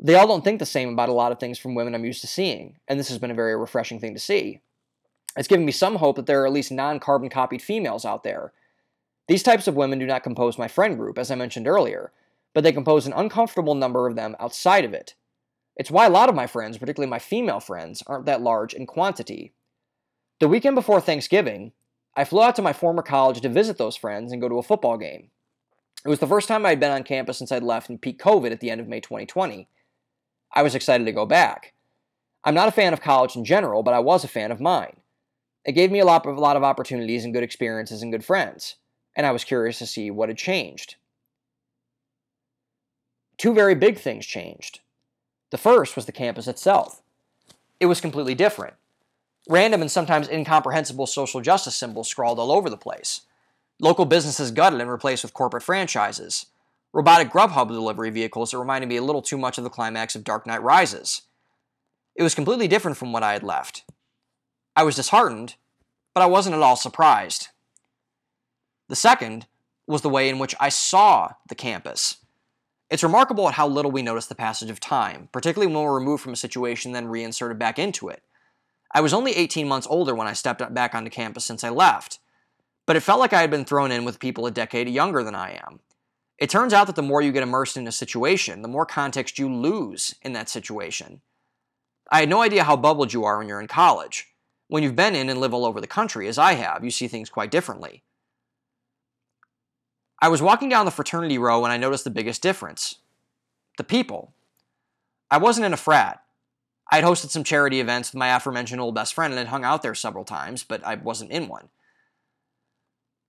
They 0.00 0.14
all 0.14 0.26
don't 0.26 0.42
think 0.42 0.58
the 0.58 0.66
same 0.66 0.92
about 0.92 1.08
a 1.08 1.12
lot 1.12 1.32
of 1.32 1.38
things 1.38 1.58
from 1.58 1.74
women 1.74 1.94
I'm 1.94 2.04
used 2.04 2.20
to 2.22 2.26
seeing, 2.26 2.76
and 2.88 2.98
this 2.98 3.08
has 3.08 3.18
been 3.18 3.30
a 3.30 3.34
very 3.34 3.56
refreshing 3.56 4.00
thing 4.00 4.14
to 4.14 4.20
see. 4.20 4.60
It's 5.36 5.48
given 5.48 5.64
me 5.64 5.72
some 5.72 5.96
hope 5.96 6.16
that 6.16 6.26
there 6.26 6.42
are 6.42 6.46
at 6.46 6.52
least 6.52 6.72
non 6.72 7.00
carbon 7.00 7.28
copied 7.28 7.62
females 7.62 8.04
out 8.04 8.22
there 8.22 8.52
these 9.26 9.42
types 9.42 9.66
of 9.66 9.74
women 9.74 9.98
do 9.98 10.06
not 10.06 10.22
compose 10.22 10.58
my 10.58 10.68
friend 10.68 10.98
group, 10.98 11.18
as 11.18 11.30
I 11.30 11.34
mentioned 11.34 11.66
earlier, 11.66 12.12
but 12.52 12.62
they 12.62 12.72
compose 12.72 13.06
an 13.06 13.14
uncomfortable 13.14 13.74
number 13.74 14.06
of 14.06 14.16
them 14.16 14.36
outside 14.38 14.84
of 14.84 14.92
it. 14.92 15.14
It's 15.76 15.90
why 15.90 16.06
a 16.06 16.10
lot 16.10 16.28
of 16.28 16.34
my 16.34 16.46
friends, 16.46 16.78
particularly 16.78 17.10
my 17.10 17.18
female 17.18 17.60
friends, 17.60 18.02
aren't 18.06 18.26
that 18.26 18.42
large 18.42 18.74
in 18.74 18.86
quantity. 18.86 19.52
The 20.40 20.48
weekend 20.48 20.76
before 20.76 21.00
Thanksgiving, 21.00 21.72
I 22.14 22.24
flew 22.24 22.42
out 22.42 22.54
to 22.56 22.62
my 22.62 22.72
former 22.72 23.02
college 23.02 23.40
to 23.40 23.48
visit 23.48 23.78
those 23.78 23.96
friends 23.96 24.30
and 24.30 24.40
go 24.40 24.48
to 24.48 24.58
a 24.58 24.62
football 24.62 24.98
game. 24.98 25.30
It 26.04 26.08
was 26.08 26.18
the 26.18 26.26
first 26.26 26.46
time 26.46 26.66
I 26.66 26.70
had 26.70 26.80
been 26.80 26.90
on 26.90 27.02
campus 27.02 27.38
since 27.38 27.50
I'd 27.50 27.62
left 27.62 27.88
in 27.88 27.98
peak 27.98 28.22
COVID 28.22 28.52
at 28.52 28.60
the 28.60 28.70
end 28.70 28.80
of 28.80 28.88
May 28.88 29.00
2020. 29.00 29.68
I 30.52 30.62
was 30.62 30.74
excited 30.74 31.04
to 31.06 31.12
go 31.12 31.24
back. 31.24 31.72
I'm 32.44 32.54
not 32.54 32.68
a 32.68 32.72
fan 32.72 32.92
of 32.92 33.00
college 33.00 33.36
in 33.36 33.44
general, 33.44 33.82
but 33.82 33.94
I 33.94 34.00
was 34.00 34.22
a 34.22 34.28
fan 34.28 34.52
of 34.52 34.60
mine. 34.60 34.98
It 35.64 35.72
gave 35.72 35.90
me 35.90 35.98
a 35.98 36.04
lot, 36.04 36.26
of, 36.26 36.36
a 36.36 36.40
lot 36.40 36.56
of 36.56 36.62
opportunities 36.62 37.24
and 37.24 37.32
good 37.32 37.42
experiences 37.42 38.02
and 38.02 38.12
good 38.12 38.24
friends 38.24 38.76
and 39.16 39.26
I 39.26 39.32
was 39.32 39.44
curious 39.44 39.78
to 39.78 39.86
see 39.86 40.10
what 40.10 40.28
had 40.28 40.38
changed. 40.38 40.96
Two 43.36 43.54
very 43.54 43.74
big 43.74 43.98
things 43.98 44.26
changed. 44.26 44.80
The 45.50 45.58
first 45.58 45.96
was 45.96 46.06
the 46.06 46.12
campus 46.12 46.48
itself. 46.48 47.02
It 47.80 47.86
was 47.86 48.00
completely 48.00 48.34
different. 48.34 48.74
Random 49.48 49.82
and 49.82 49.90
sometimes 49.90 50.28
incomprehensible 50.28 51.06
social 51.06 51.40
justice 51.40 51.76
symbols 51.76 52.08
scrawled 52.08 52.38
all 52.38 52.50
over 52.50 52.70
the 52.70 52.76
place. 52.76 53.22
Local 53.80 54.04
businesses 54.04 54.50
gutted 54.50 54.80
and 54.80 54.90
replaced 54.90 55.22
with 55.22 55.34
corporate 55.34 55.62
franchises. 55.62 56.46
robotic 56.92 57.30
Grubhub 57.30 57.68
delivery 57.68 58.10
vehicles 58.10 58.52
that 58.52 58.58
reminded 58.58 58.88
me 58.88 58.96
a 58.96 59.02
little 59.02 59.20
too 59.20 59.36
much 59.36 59.58
of 59.58 59.64
the 59.64 59.70
climax 59.70 60.14
of 60.14 60.24
Dark 60.24 60.46
Knight 60.46 60.62
Rises. 60.62 61.22
It 62.14 62.22
was 62.22 62.34
completely 62.34 62.68
different 62.68 62.96
from 62.96 63.12
what 63.12 63.24
I 63.24 63.32
had 63.32 63.42
left. 63.42 63.84
I 64.76 64.84
was 64.84 64.96
disheartened, 64.96 65.56
but 66.14 66.22
I 66.22 66.26
wasn't 66.26 66.54
at 66.54 66.62
all 66.62 66.76
surprised. 66.76 67.48
The 68.94 69.00
second 69.00 69.48
was 69.88 70.02
the 70.02 70.08
way 70.08 70.28
in 70.28 70.38
which 70.38 70.54
I 70.60 70.68
saw 70.68 71.32
the 71.48 71.56
campus. 71.56 72.18
It's 72.88 73.02
remarkable 73.02 73.48
at 73.48 73.54
how 73.54 73.66
little 73.66 73.90
we 73.90 74.02
notice 74.02 74.26
the 74.26 74.36
passage 74.36 74.70
of 74.70 74.78
time, 74.78 75.28
particularly 75.32 75.66
when 75.66 75.82
we're 75.82 75.98
removed 75.98 76.22
from 76.22 76.32
a 76.32 76.36
situation 76.36 76.92
then 76.92 77.08
reinserted 77.08 77.58
back 77.58 77.76
into 77.76 78.08
it. 78.08 78.22
I 78.94 79.00
was 79.00 79.12
only 79.12 79.32
18 79.32 79.66
months 79.66 79.88
older 79.90 80.14
when 80.14 80.28
I 80.28 80.32
stepped 80.32 80.72
back 80.72 80.94
onto 80.94 81.10
campus 81.10 81.44
since 81.44 81.64
I 81.64 81.70
left, 81.70 82.20
but 82.86 82.94
it 82.94 83.00
felt 83.00 83.18
like 83.18 83.32
I 83.32 83.40
had 83.40 83.50
been 83.50 83.64
thrown 83.64 83.90
in 83.90 84.04
with 84.04 84.20
people 84.20 84.46
a 84.46 84.52
decade 84.52 84.88
younger 84.88 85.24
than 85.24 85.34
I 85.34 85.60
am. 85.66 85.80
It 86.38 86.48
turns 86.48 86.72
out 86.72 86.86
that 86.86 86.94
the 86.94 87.02
more 87.02 87.20
you 87.20 87.32
get 87.32 87.42
immersed 87.42 87.76
in 87.76 87.88
a 87.88 87.90
situation, 87.90 88.62
the 88.62 88.68
more 88.68 88.86
context 88.86 89.40
you 89.40 89.52
lose 89.52 90.14
in 90.22 90.34
that 90.34 90.48
situation. 90.48 91.20
I 92.12 92.20
had 92.20 92.28
no 92.28 92.42
idea 92.42 92.62
how 92.62 92.76
bubbled 92.76 93.12
you 93.12 93.24
are 93.24 93.38
when 93.38 93.48
you're 93.48 93.60
in 93.60 93.66
college. 93.66 94.28
When 94.68 94.84
you've 94.84 94.94
been 94.94 95.16
in 95.16 95.28
and 95.28 95.40
live 95.40 95.52
all 95.52 95.66
over 95.66 95.80
the 95.80 95.88
country, 95.88 96.28
as 96.28 96.38
I 96.38 96.52
have, 96.52 96.84
you 96.84 96.92
see 96.92 97.08
things 97.08 97.28
quite 97.28 97.50
differently. 97.50 98.04
I 100.20 100.28
was 100.28 100.42
walking 100.42 100.68
down 100.68 100.84
the 100.84 100.90
fraternity 100.90 101.38
row 101.38 101.64
and 101.64 101.72
I 101.72 101.76
noticed 101.76 102.04
the 102.04 102.10
biggest 102.10 102.42
difference 102.42 102.96
the 103.76 103.84
people. 103.84 104.32
I 105.30 105.38
wasn't 105.38 105.66
in 105.66 105.72
a 105.72 105.76
frat. 105.76 106.22
I 106.92 106.96
had 106.96 107.04
hosted 107.04 107.30
some 107.30 107.44
charity 107.44 107.80
events 107.80 108.12
with 108.12 108.18
my 108.18 108.28
aforementioned 108.28 108.80
old 108.80 108.94
best 108.94 109.14
friend 109.14 109.32
and 109.32 109.38
had 109.38 109.48
hung 109.48 109.64
out 109.64 109.82
there 109.82 109.94
several 109.94 110.24
times, 110.24 110.62
but 110.62 110.84
I 110.86 110.94
wasn't 110.94 111.32
in 111.32 111.48
one. 111.48 111.70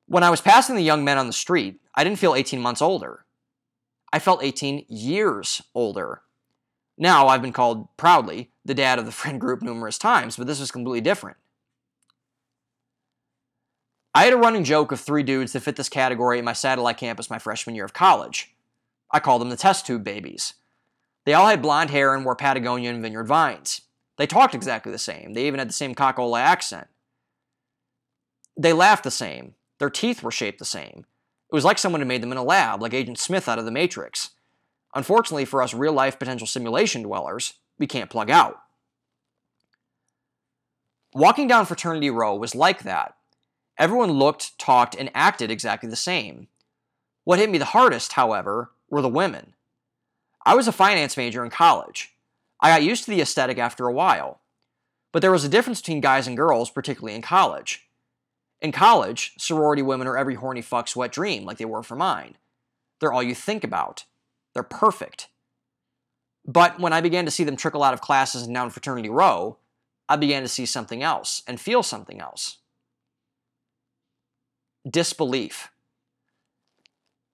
When 0.08 0.24
I 0.24 0.30
was 0.30 0.42
passing 0.42 0.76
the 0.76 0.84
young 0.84 1.04
men 1.04 1.18
on 1.18 1.26
the 1.28 1.34
street, 1.34 1.80
I 1.96 2.04
didn't 2.04 2.20
feel 2.20 2.36
18 2.36 2.62
months 2.62 2.82
older. 2.82 3.26
I 4.14 4.20
felt 4.20 4.44
18 4.44 4.86
years 4.88 5.64
older. 5.74 6.22
Now, 6.98 7.28
I've 7.28 7.42
been 7.42 7.54
called 7.54 7.88
proudly 7.98 8.52
the 8.64 8.76
dad 8.76 9.00
of 9.00 9.06
the 9.06 9.12
friend 9.12 9.42
group 9.42 9.62
numerous 9.62 9.98
times, 9.98 10.38
but 10.38 10.48
this 10.48 10.60
was 10.60 10.72
completely 10.72 11.02
different. 11.02 11.38
I 14.16 14.24
had 14.24 14.32
a 14.32 14.38
running 14.38 14.64
joke 14.64 14.94
of 14.94 15.02
three 15.02 15.24
dudes 15.24 15.52
that 15.52 15.60
fit 15.60 15.76
this 15.76 15.90
category 15.90 16.38
at 16.38 16.46
my 16.46 16.54
satellite 16.54 16.96
campus 16.96 17.30
my 17.30 17.38
freshman 17.38 17.76
year 17.76 17.84
of 17.84 17.92
college. 17.92 18.56
I 19.12 19.20
called 19.20 19.42
them 19.42 19.50
the 19.50 19.58
test 19.58 19.86
tube 19.86 20.06
babies. 20.06 20.54
They 21.26 21.34
all 21.34 21.48
had 21.48 21.62
blonde 21.62 21.90
hair 21.90 22.16
and 22.16 22.24
wore 22.24 22.38
Patagonia 22.38 22.92
and 22.92 23.02
vineyard 23.02 23.26
vines. 23.26 23.82
They 24.16 24.26
talked 24.26 24.56
exactly 24.56 24.94
the 24.94 24.98
same. 24.98 25.34
They 25.34 25.48
even 25.48 25.60
had 25.60 25.68
the 25.68 25.74
same 25.74 25.94
cockola 25.94 26.40
accent. 26.40 26.88
They 28.56 28.72
laughed 28.72 29.04
the 29.04 29.12
same. 29.12 29.56
Their 29.80 29.90
teeth 29.90 30.24
were 30.24 30.32
shaped 30.32 30.60
the 30.60 30.66
same. 30.66 31.06
It 31.52 31.54
was 31.54 31.66
like 31.66 31.78
someone 31.78 32.00
had 32.00 32.08
made 32.08 32.24
them 32.24 32.32
in 32.32 32.38
a 32.38 32.44
lab, 32.44 32.82
like 32.82 32.94
Agent 32.94 33.20
Smith 33.20 33.50
out 33.50 33.60
of 33.60 33.66
The 33.66 33.72
Matrix. 33.72 34.30
Unfortunately 34.96 35.44
for 35.44 35.62
us 35.62 35.74
real 35.74 35.92
life 35.92 36.18
potential 36.18 36.48
simulation 36.48 37.04
dwellers, 37.04 37.56
we 37.78 37.86
can't 37.86 38.10
plug 38.10 38.30
out. 38.30 38.62
Walking 41.14 41.50
down 41.50 41.66
Fraternity 41.66 42.10
Row 42.10 42.34
was 42.38 42.56
like 42.56 42.84
that, 42.84 43.16
Everyone 43.78 44.12
looked, 44.12 44.58
talked, 44.58 44.96
and 44.96 45.12
acted 45.14 45.52
exactly 45.52 45.90
the 45.90 45.96
same. 45.96 46.48
What 47.26 47.40
hit 47.40 47.50
me 47.50 47.58
the 47.58 47.66
hardest, 47.66 48.14
however, 48.14 48.72
were 48.90 49.02
the 49.02 49.10
women. 49.10 49.54
I 50.46 50.56
was 50.56 50.68
a 50.68 50.72
finance 50.72 51.18
major 51.18 51.44
in 51.44 51.50
college. 51.50 52.14
I 52.62 52.70
got 52.70 52.84
used 52.84 53.04
to 53.06 53.12
the 53.12 53.22
aesthetic 53.22 53.58
after 53.58 53.88
a 53.88 53.94
while. 53.94 54.40
But 55.12 55.22
there 55.22 55.32
was 55.32 55.44
a 55.44 55.50
difference 55.50 55.82
between 55.82 56.02
guys 56.02 56.28
and 56.28 56.38
girls, 56.38 56.70
particularly 56.70 57.16
in 57.16 57.22
college. 57.22 57.88
In 58.62 58.72
college, 58.72 59.34
sorority 59.38 59.82
women 59.82 60.08
are 60.08 60.18
every 60.18 60.36
horny 60.36 60.62
fuck's 60.62 60.96
wet 60.96 61.12
dream, 61.12 61.46
like 61.46 61.58
they 61.58 61.66
were 61.66 61.84
for 61.84 61.96
mine. 61.96 62.38
They're 63.00 63.12
all 63.12 63.24
you 63.24 63.36
think 63.36 63.64
about. 63.64 64.06
They're 64.54 64.64
perfect. 64.64 65.28
But 66.46 66.80
when 66.80 66.94
I 66.94 67.02
began 67.02 67.26
to 67.26 67.32
see 67.32 67.44
them 67.44 67.58
trickle 67.58 67.84
out 67.84 67.94
of 67.94 68.02
classes 68.02 68.44
and 68.44 68.54
down 68.54 68.70
fraternity 68.70 69.10
row, 69.10 69.58
I 70.08 70.16
began 70.16 70.44
to 70.44 70.48
see 70.48 70.66
something 70.66 71.04
else 71.04 71.42
and 71.48 71.60
feel 71.60 71.84
something 71.84 72.22
else 72.22 72.58
disbelief. 74.90 75.70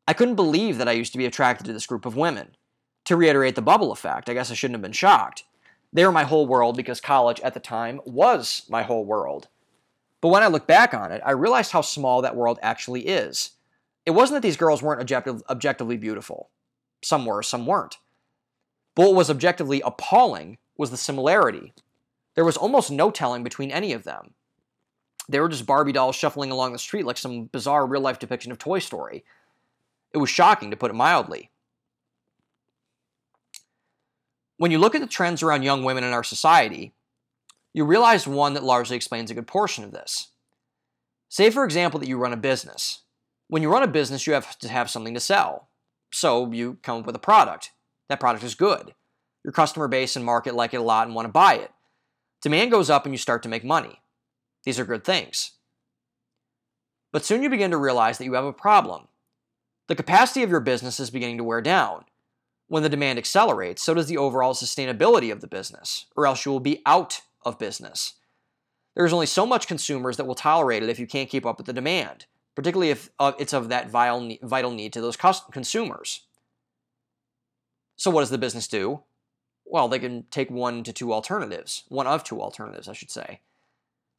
I 0.08 0.14
couldn't 0.14 0.36
believe 0.36 0.78
that 0.78 0.88
I 0.88 0.94
used 0.94 1.12
to 1.12 1.18
be 1.18 1.26
attracted 1.26 1.66
to 1.66 1.74
this 1.74 1.86
group 1.86 2.06
of 2.06 2.16
women. 2.16 2.56
To 3.06 3.16
reiterate 3.16 3.56
the 3.56 3.62
bubble 3.62 3.92
effect, 3.92 4.30
I 4.30 4.34
guess 4.34 4.52
I 4.52 4.54
shouldn't 4.54 4.76
have 4.76 4.82
been 4.82 4.92
shocked. 4.92 5.44
They 5.94 6.06
were 6.06 6.12
my 6.12 6.24
whole 6.24 6.48
world 6.48 6.78
because 6.78 7.02
college 7.02 7.40
at 7.42 7.54
the 7.54 7.60
time 7.60 8.00
was 8.06 8.64
my 8.70 8.84
whole 8.84 9.06
world. 9.06 9.48
But 10.22 10.30
when 10.30 10.44
I 10.44 10.48
look 10.48 10.68
back 10.68 10.94
on 10.94 11.12
it, 11.12 11.22
I 11.26 11.32
realized 11.32 11.72
how 11.72 11.82
small 11.82 12.22
that 12.22 12.36
world 12.36 12.60
actually 12.62 13.08
is. 13.08 13.52
It 14.06 14.12
wasn't 14.12 14.38
that 14.38 14.48
these 14.48 14.58
girls 14.58 14.82
weren't 14.82 15.02
objective, 15.02 15.42
objectively 15.50 15.98
beautiful. 15.98 16.50
Some 17.04 17.26
were, 17.26 17.44
some 17.44 17.66
weren't. 17.66 17.98
But 18.96 19.08
what 19.08 19.16
was 19.16 19.30
objectively 19.30 19.82
appalling 19.82 20.58
was 20.78 20.92
the 20.92 20.98
similarity. 20.98 21.74
There 22.36 22.46
was 22.46 22.58
almost 22.58 22.92
no 22.92 23.12
telling 23.12 23.44
between 23.44 23.72
any 23.72 23.94
of 23.94 24.04
them. 24.04 24.34
They 25.32 25.40
were 25.40 25.50
just 25.50 25.66
Barbie 25.66 25.94
dolls 25.94 26.16
shuffling 26.16 26.52
along 26.52 26.74
the 26.74 26.80
street 26.80 27.06
like 27.06 27.18
some 27.18 27.46
bizarre 27.46 27.86
real 27.86 28.02
life 28.02 28.20
depiction 28.20 28.52
of 28.52 28.58
Toy 28.58 28.80
Story. 28.80 29.24
It 30.14 30.18
was 30.18 30.30
shocking, 30.30 30.72
to 30.72 30.78
put 30.78 30.92
it 30.92 30.96
mildly. 30.96 31.50
When 34.58 34.72
you 34.72 34.78
look 34.78 34.94
at 34.94 35.02
the 35.02 35.08
trends 35.08 35.42
around 35.42 35.64
young 35.64 35.86
women 35.86 36.04
in 36.04 36.12
our 36.12 36.24
society, 36.24 36.94
you 37.74 37.86
realize 37.86 38.28
one 38.28 38.54
that 38.56 38.64
largely 38.64 38.98
explains 38.98 39.32
a 39.32 39.34
good 39.34 39.48
portion 39.48 39.86
of 39.86 39.94
this. 39.94 40.28
Say, 41.30 41.50
for 41.50 41.64
example, 41.64 42.00
that 42.02 42.10
you 42.10 42.18
run 42.18 42.34
a 42.34 42.38
business. 42.38 43.00
When 43.48 43.62
you 43.62 43.72
run 43.72 43.84
a 43.84 43.88
business, 43.88 44.28
you 44.28 44.34
have 44.34 44.60
to 44.60 44.68
have 44.68 44.90
something 44.90 45.14
to 45.14 45.22
sell. 45.22 45.70
So 46.12 46.52
you 46.52 46.78
come 46.84 47.00
up 47.00 47.06
with 47.06 47.16
a 47.16 47.20
product. 47.20 47.72
That 48.10 48.20
product 48.20 48.44
is 48.44 48.54
good. 48.54 48.94
Your 49.46 49.54
customer 49.54 49.88
base 49.88 50.18
and 50.18 50.26
market 50.26 50.56
like 50.56 50.74
it 50.74 50.82
a 50.82 50.84
lot 50.84 51.08
and 51.08 51.16
want 51.16 51.26
to 51.28 51.32
buy 51.32 51.54
it. 51.54 51.72
Demand 52.42 52.70
goes 52.70 52.90
up 52.90 53.06
and 53.06 53.14
you 53.14 53.18
start 53.18 53.44
to 53.44 53.50
make 53.50 53.64
money. 53.64 54.02
These 54.64 54.80
are 54.80 54.86
good 54.86 55.04
things. 55.04 55.52
But 57.12 57.26
soon 57.26 57.44
you 57.44 57.50
begin 57.50 57.72
to 57.72 57.78
realize 57.78 58.18
that 58.18 58.26
you 58.26 58.34
have 58.34 58.46
a 58.46 58.54
problem. 58.54 59.08
The 59.88 59.96
capacity 59.96 60.44
of 60.44 60.50
your 60.50 60.60
business 60.60 61.00
is 61.00 61.10
beginning 61.10 61.38
to 61.38 61.44
wear 61.44 61.62
down. 61.62 62.06
When 62.68 62.84
the 62.84 62.90
demand 62.90 63.20
accelerates, 63.20 63.84
so 63.84 63.94
does 63.94 64.08
the 64.08 64.18
overall 64.18 64.54
sustainability 64.54 65.32
of 65.32 65.42
the 65.42 65.48
business, 65.48 66.06
or 66.16 66.26
else 66.26 66.46
you 66.46 66.52
will 66.54 66.62
be 66.62 66.82
out 66.86 67.22
of 67.44 67.60
business. 67.60 68.14
There's 68.96 69.12
only 69.12 69.26
so 69.26 69.46
much 69.46 69.68
consumers 69.68 70.18
that 70.18 70.26
will 70.26 70.36
tolerate 70.36 70.84
it 70.84 70.90
if 70.90 71.00
you 71.00 71.08
can't 71.08 71.30
keep 71.30 71.46
up 71.46 71.58
with 71.58 71.66
the 71.66 71.74
demand, 71.74 72.26
particularly 72.56 72.92
if 72.92 73.10
uh, 73.20 73.34
it's 73.40 73.54
of 73.54 73.70
that 73.70 73.90
vital, 73.90 74.38
vital 74.42 74.72
need 74.72 74.94
to 74.94 75.02
those 75.02 75.18
consumers. 75.18 76.22
So, 77.98 78.10
what 78.10 78.22
does 78.22 78.30
the 78.30 78.38
business 78.38 78.68
do? 78.68 79.04
Well, 79.66 79.88
they 79.88 80.00
can 80.00 80.24
take 80.32 80.50
one 80.50 80.84
to 80.84 80.94
two 80.94 81.14
alternatives, 81.14 81.84
one 81.88 82.08
of 82.08 82.24
two 82.24 82.42
alternatives, 82.42 82.88
I 82.88 82.94
should 82.94 83.12
say. 83.12 83.40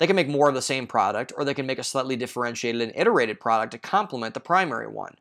They 0.02 0.08
can 0.08 0.16
make 0.16 0.26
more 0.26 0.48
of 0.48 0.56
the 0.56 0.62
same 0.62 0.88
product, 0.88 1.32
or 1.36 1.44
they 1.44 1.54
can 1.54 1.64
make 1.64 1.78
a 1.78 1.84
slightly 1.84 2.16
differentiated 2.16 2.82
and 2.82 2.92
iterated 2.96 3.38
product 3.38 3.70
to 3.70 3.78
complement 3.78 4.34
the 4.34 4.40
primary 4.40 4.88
one. 4.88 5.14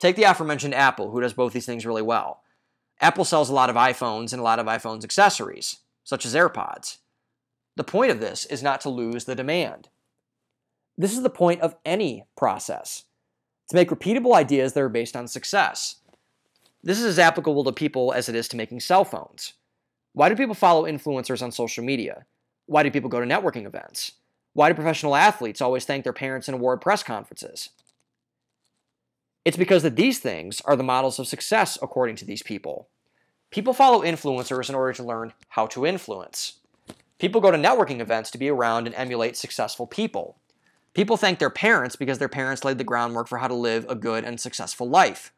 Take 0.00 0.16
the 0.16 0.24
aforementioned 0.24 0.74
Apple, 0.74 1.10
who 1.10 1.22
does 1.22 1.32
both 1.32 1.54
these 1.54 1.64
things 1.64 1.86
really 1.86 2.02
well. 2.02 2.42
Apple 3.00 3.24
sells 3.24 3.48
a 3.48 3.54
lot 3.54 3.70
of 3.70 3.76
iPhones 3.76 4.34
and 4.34 4.40
a 4.40 4.42
lot 4.42 4.58
of 4.58 4.66
iPhone's 4.66 5.02
accessories, 5.02 5.78
such 6.04 6.26
as 6.26 6.34
AirPods. 6.34 6.98
The 7.76 7.84
point 7.84 8.10
of 8.10 8.20
this 8.20 8.44
is 8.44 8.62
not 8.62 8.82
to 8.82 8.90
lose 8.90 9.24
the 9.24 9.34
demand. 9.34 9.88
This 10.98 11.14
is 11.14 11.22
the 11.22 11.30
point 11.30 11.62
of 11.62 11.76
any 11.82 12.26
process 12.36 13.04
to 13.70 13.76
make 13.76 13.88
repeatable 13.88 14.34
ideas 14.34 14.74
that 14.74 14.82
are 14.82 14.90
based 14.90 15.16
on 15.16 15.26
success. 15.26 16.02
This 16.84 16.98
is 16.98 17.06
as 17.06 17.18
applicable 17.18 17.64
to 17.64 17.72
people 17.72 18.12
as 18.12 18.28
it 18.28 18.34
is 18.34 18.46
to 18.48 18.58
making 18.58 18.80
cell 18.80 19.06
phones. 19.06 19.54
Why 20.12 20.28
do 20.28 20.36
people 20.36 20.54
follow 20.54 20.82
influencers 20.82 21.42
on 21.42 21.50
social 21.50 21.82
media? 21.82 22.26
Why 22.66 22.82
do 22.82 22.90
people 22.90 23.10
go 23.10 23.20
to 23.20 23.26
networking 23.26 23.66
events? 23.66 24.12
Why 24.52 24.68
do 24.68 24.74
professional 24.74 25.16
athletes 25.16 25.60
always 25.60 25.84
thank 25.84 26.04
their 26.04 26.12
parents 26.12 26.48
in 26.48 26.54
award 26.54 26.80
press 26.80 27.02
conferences? 27.02 27.70
It's 29.44 29.56
because 29.56 29.82
that 29.82 29.96
these 29.96 30.18
things 30.20 30.60
are 30.62 30.76
the 30.76 30.82
models 30.82 31.18
of 31.18 31.26
success 31.26 31.76
according 31.82 32.16
to 32.16 32.24
these 32.24 32.42
people. 32.42 32.88
People 33.50 33.72
follow 33.72 34.02
influencers 34.02 34.68
in 34.68 34.74
order 34.74 34.92
to 34.92 35.02
learn 35.02 35.32
how 35.48 35.66
to 35.68 35.84
influence. 35.84 36.54
People 37.18 37.40
go 37.40 37.50
to 37.50 37.58
networking 37.58 38.00
events 38.00 38.30
to 38.30 38.38
be 38.38 38.48
around 38.48 38.86
and 38.86 38.94
emulate 38.94 39.36
successful 39.36 39.86
people. 39.86 40.36
People 40.94 41.16
thank 41.16 41.38
their 41.38 41.50
parents 41.50 41.96
because 41.96 42.18
their 42.18 42.28
parents 42.28 42.64
laid 42.64 42.78
the 42.78 42.84
groundwork 42.84 43.28
for 43.28 43.38
how 43.38 43.48
to 43.48 43.54
live 43.54 43.86
a 43.88 43.94
good 43.94 44.24
and 44.24 44.38
successful 44.40 44.88
life. 44.88 45.32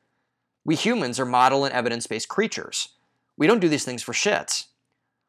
We 0.64 0.76
humans 0.76 1.20
are 1.20 1.26
model 1.26 1.64
and 1.64 1.72
evidence 1.74 2.06
based 2.06 2.28
creatures. 2.28 2.90
We 3.36 3.46
don't 3.46 3.60
do 3.60 3.68
these 3.68 3.84
things 3.84 4.02
for 4.02 4.12
shits. 4.12 4.66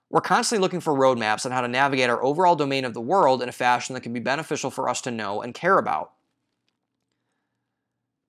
We're 0.10 0.22
constantly 0.22 0.62
looking 0.62 0.80
for 0.80 0.94
roadmaps 0.94 1.46
on 1.46 1.52
how 1.52 1.62
to 1.62 1.68
navigate 1.68 2.10
our 2.10 2.24
overall 2.24 2.56
domain 2.56 2.86
of 2.86 2.94
the 2.94 3.02
world 3.02 3.42
in 3.42 3.50
a 3.50 3.54
fashion 3.54 3.94
that 3.94 4.02
can 4.02 4.14
be 4.14 4.20
beneficial 4.20 4.70
for 4.70 4.88
us 4.88 5.02
to 5.02 5.12
know 5.12 5.42
and 5.42 5.54
care 5.54 5.78
about. 5.78 6.12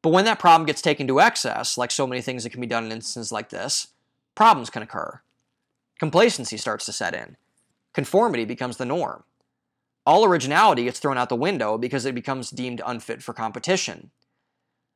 But 0.02 0.12
when 0.12 0.24
that 0.24 0.38
problem 0.38 0.66
gets 0.66 0.82
taken 0.82 1.06
to 1.08 1.20
excess, 1.20 1.76
like 1.76 1.90
so 1.90 2.06
many 2.06 2.22
things 2.22 2.44
that 2.44 2.50
can 2.50 2.60
be 2.60 2.66
done 2.66 2.84
in 2.84 2.92
instances 2.92 3.32
like 3.32 3.50
this, 3.50 3.88
problems 4.34 4.70
can 4.70 4.82
occur. 4.82 5.20
Complacency 5.98 6.56
starts 6.56 6.86
to 6.86 6.92
set 6.92 7.14
in. 7.14 7.36
Conformity 7.92 8.44
becomes 8.44 8.76
the 8.76 8.84
norm. 8.84 9.24
All 10.04 10.24
originality 10.24 10.84
gets 10.84 11.00
thrown 11.00 11.18
out 11.18 11.28
the 11.28 11.36
window 11.36 11.76
because 11.76 12.04
it 12.06 12.14
becomes 12.14 12.50
deemed 12.50 12.80
unfit 12.86 13.22
for 13.22 13.32
competition. 13.32 14.10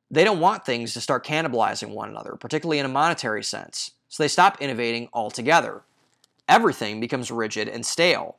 They 0.09 0.23
don't 0.23 0.39
want 0.39 0.65
things 0.65 0.93
to 0.93 1.01
start 1.01 1.25
cannibalizing 1.25 1.89
one 1.89 2.09
another, 2.09 2.35
particularly 2.35 2.79
in 2.79 2.85
a 2.85 2.89
monetary 2.89 3.43
sense, 3.43 3.91
so 4.07 4.23
they 4.23 4.27
stop 4.27 4.61
innovating 4.61 5.09
altogether. 5.13 5.83
Everything 6.47 6.99
becomes 6.99 7.31
rigid 7.31 7.67
and 7.67 7.85
stale. 7.85 8.37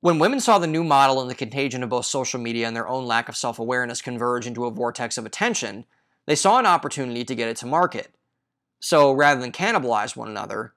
When 0.00 0.18
women 0.18 0.40
saw 0.40 0.58
the 0.58 0.66
new 0.66 0.82
model 0.82 1.20
and 1.20 1.28
the 1.30 1.34
contagion 1.34 1.82
of 1.82 1.90
both 1.90 2.06
social 2.06 2.40
media 2.40 2.66
and 2.66 2.74
their 2.74 2.88
own 2.88 3.06
lack 3.06 3.28
of 3.28 3.36
self 3.36 3.58
awareness 3.58 4.00
converge 4.00 4.46
into 4.46 4.64
a 4.64 4.70
vortex 4.70 5.18
of 5.18 5.26
attention, 5.26 5.84
they 6.26 6.34
saw 6.34 6.58
an 6.58 6.66
opportunity 6.66 7.24
to 7.24 7.34
get 7.34 7.48
it 7.48 7.56
to 7.58 7.66
market. 7.66 8.14
So 8.80 9.12
rather 9.12 9.40
than 9.40 9.52
cannibalize 9.52 10.16
one 10.16 10.28
another, 10.28 10.72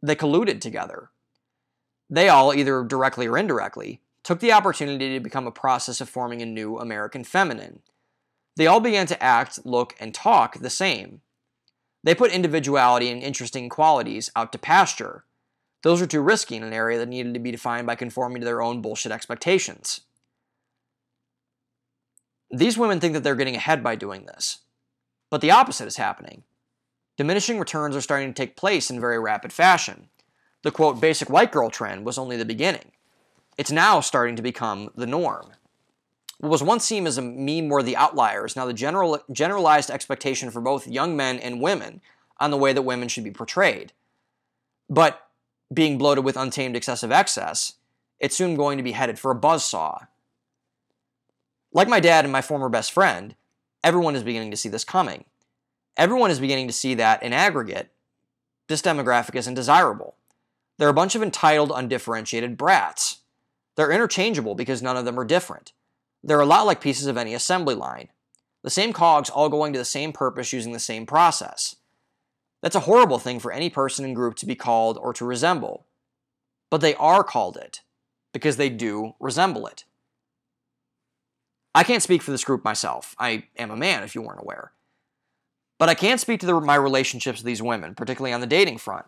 they 0.00 0.14
colluded 0.14 0.60
together. 0.60 1.10
They 2.08 2.28
all, 2.28 2.54
either 2.54 2.84
directly 2.84 3.26
or 3.26 3.36
indirectly, 3.36 4.00
took 4.22 4.38
the 4.38 4.52
opportunity 4.52 5.14
to 5.14 5.20
become 5.20 5.46
a 5.46 5.52
process 5.52 6.00
of 6.00 6.08
forming 6.08 6.40
a 6.40 6.46
new 6.46 6.78
American 6.78 7.24
feminine. 7.24 7.80
They 8.56 8.68
all 8.68 8.80
began 8.80 9.06
to 9.08 9.22
act, 9.22 9.66
look, 9.66 9.94
and 9.98 10.14
talk 10.14 10.58
the 10.58 10.70
same. 10.70 11.20
They 12.06 12.14
put 12.14 12.32
individuality 12.32 13.10
and 13.10 13.22
interesting 13.22 13.68
qualities 13.68 14.30
out 14.34 14.50
to 14.52 14.58
pasture 14.58 15.26
those 15.86 16.00
were 16.00 16.08
too 16.08 16.20
risky 16.20 16.56
in 16.56 16.64
an 16.64 16.72
area 16.72 16.98
that 16.98 17.08
needed 17.08 17.32
to 17.34 17.38
be 17.38 17.52
defined 17.52 17.86
by 17.86 17.94
conforming 17.94 18.40
to 18.40 18.44
their 18.44 18.60
own 18.60 18.82
bullshit 18.82 19.12
expectations. 19.12 20.00
These 22.50 22.76
women 22.76 22.98
think 22.98 23.14
that 23.14 23.22
they're 23.22 23.36
getting 23.36 23.54
ahead 23.54 23.84
by 23.84 23.94
doing 23.94 24.26
this. 24.26 24.62
But 25.30 25.42
the 25.42 25.52
opposite 25.52 25.86
is 25.86 25.96
happening. 25.96 26.42
Diminishing 27.16 27.60
returns 27.60 27.94
are 27.94 28.00
starting 28.00 28.32
to 28.32 28.34
take 28.34 28.56
place 28.56 28.90
in 28.90 29.00
very 29.00 29.20
rapid 29.20 29.52
fashion. 29.52 30.08
The 30.64 30.72
quote, 30.72 31.00
basic 31.00 31.30
white 31.30 31.52
girl 31.52 31.70
trend 31.70 32.04
was 32.04 32.18
only 32.18 32.36
the 32.36 32.44
beginning. 32.44 32.90
It's 33.56 33.70
now 33.70 34.00
starting 34.00 34.34
to 34.34 34.42
become 34.42 34.90
the 34.96 35.06
norm. 35.06 35.52
What 36.38 36.50
was 36.50 36.62
once 36.62 36.84
seen 36.84 37.06
as 37.06 37.16
a 37.16 37.22
meme 37.22 37.68
worthy 37.68 37.96
outlier 37.96 38.44
is 38.44 38.56
now 38.56 38.66
the 38.66 38.74
general, 38.74 39.22
generalized 39.32 39.90
expectation 39.90 40.50
for 40.50 40.60
both 40.60 40.86
young 40.86 41.16
men 41.16 41.38
and 41.38 41.62
women 41.62 42.02
on 42.38 42.50
the 42.50 42.58
way 42.58 42.72
that 42.72 42.82
women 42.82 43.08
should 43.08 43.24
be 43.24 43.30
portrayed. 43.30 43.92
But 44.90 45.28
being 45.72 45.96
bloated 45.98 46.24
with 46.24 46.36
untamed 46.36 46.76
excessive 46.76 47.10
excess, 47.10 47.74
it's 48.20 48.36
soon 48.36 48.54
going 48.54 48.76
to 48.76 48.84
be 48.84 48.92
headed 48.92 49.18
for 49.18 49.30
a 49.30 49.34
buzz 49.34 49.64
saw. 49.64 50.00
Like 51.72 51.88
my 51.88 52.00
dad 52.00 52.24
and 52.24 52.32
my 52.32 52.42
former 52.42 52.68
best 52.68 52.92
friend, 52.92 53.34
everyone 53.82 54.14
is 54.14 54.22
beginning 54.22 54.50
to 54.50 54.56
see 54.56 54.68
this 54.68 54.84
coming. 54.84 55.24
Everyone 55.96 56.30
is 56.30 56.40
beginning 56.40 56.66
to 56.66 56.72
see 56.72 56.94
that, 56.94 57.22
in 57.22 57.32
aggregate, 57.32 57.90
this 58.68 58.82
demographic 58.82 59.34
isn't 59.34 59.54
desirable. 59.54 60.14
They're 60.78 60.88
a 60.88 60.94
bunch 60.94 61.14
of 61.14 61.22
entitled, 61.22 61.72
undifferentiated 61.74 62.58
brats. 62.58 63.20
They're 63.76 63.92
interchangeable 63.92 64.54
because 64.54 64.82
none 64.82 64.96
of 64.96 65.06
them 65.06 65.18
are 65.18 65.24
different. 65.24 65.72
They're 66.26 66.40
a 66.40 66.46
lot 66.46 66.66
like 66.66 66.80
pieces 66.80 67.06
of 67.06 67.16
any 67.16 67.34
assembly 67.34 67.76
line. 67.76 68.08
The 68.64 68.70
same 68.70 68.92
cogs 68.92 69.30
all 69.30 69.48
going 69.48 69.72
to 69.72 69.78
the 69.78 69.84
same 69.84 70.12
purpose 70.12 70.52
using 70.52 70.72
the 70.72 70.80
same 70.80 71.06
process. 71.06 71.76
That's 72.62 72.74
a 72.74 72.80
horrible 72.80 73.20
thing 73.20 73.38
for 73.38 73.52
any 73.52 73.70
person 73.70 74.04
and 74.04 74.16
group 74.16 74.34
to 74.36 74.46
be 74.46 74.56
called 74.56 74.98
or 74.98 75.12
to 75.12 75.24
resemble. 75.24 75.86
But 76.68 76.80
they 76.80 76.96
are 76.96 77.22
called 77.22 77.56
it 77.56 77.82
because 78.32 78.56
they 78.56 78.68
do 78.68 79.12
resemble 79.20 79.68
it. 79.68 79.84
I 81.76 81.84
can't 81.84 82.02
speak 82.02 82.22
for 82.22 82.32
this 82.32 82.42
group 82.42 82.64
myself. 82.64 83.14
I 83.20 83.44
am 83.56 83.70
a 83.70 83.76
man, 83.76 84.02
if 84.02 84.16
you 84.16 84.22
weren't 84.22 84.40
aware. 84.40 84.72
But 85.78 85.90
I 85.90 85.94
can 85.94 86.18
speak 86.18 86.40
to 86.40 86.46
the, 86.46 86.60
my 86.60 86.74
relationships 86.74 87.38
with 87.38 87.46
these 87.46 87.62
women, 87.62 87.94
particularly 87.94 88.32
on 88.32 88.40
the 88.40 88.48
dating 88.48 88.78
front. 88.78 89.06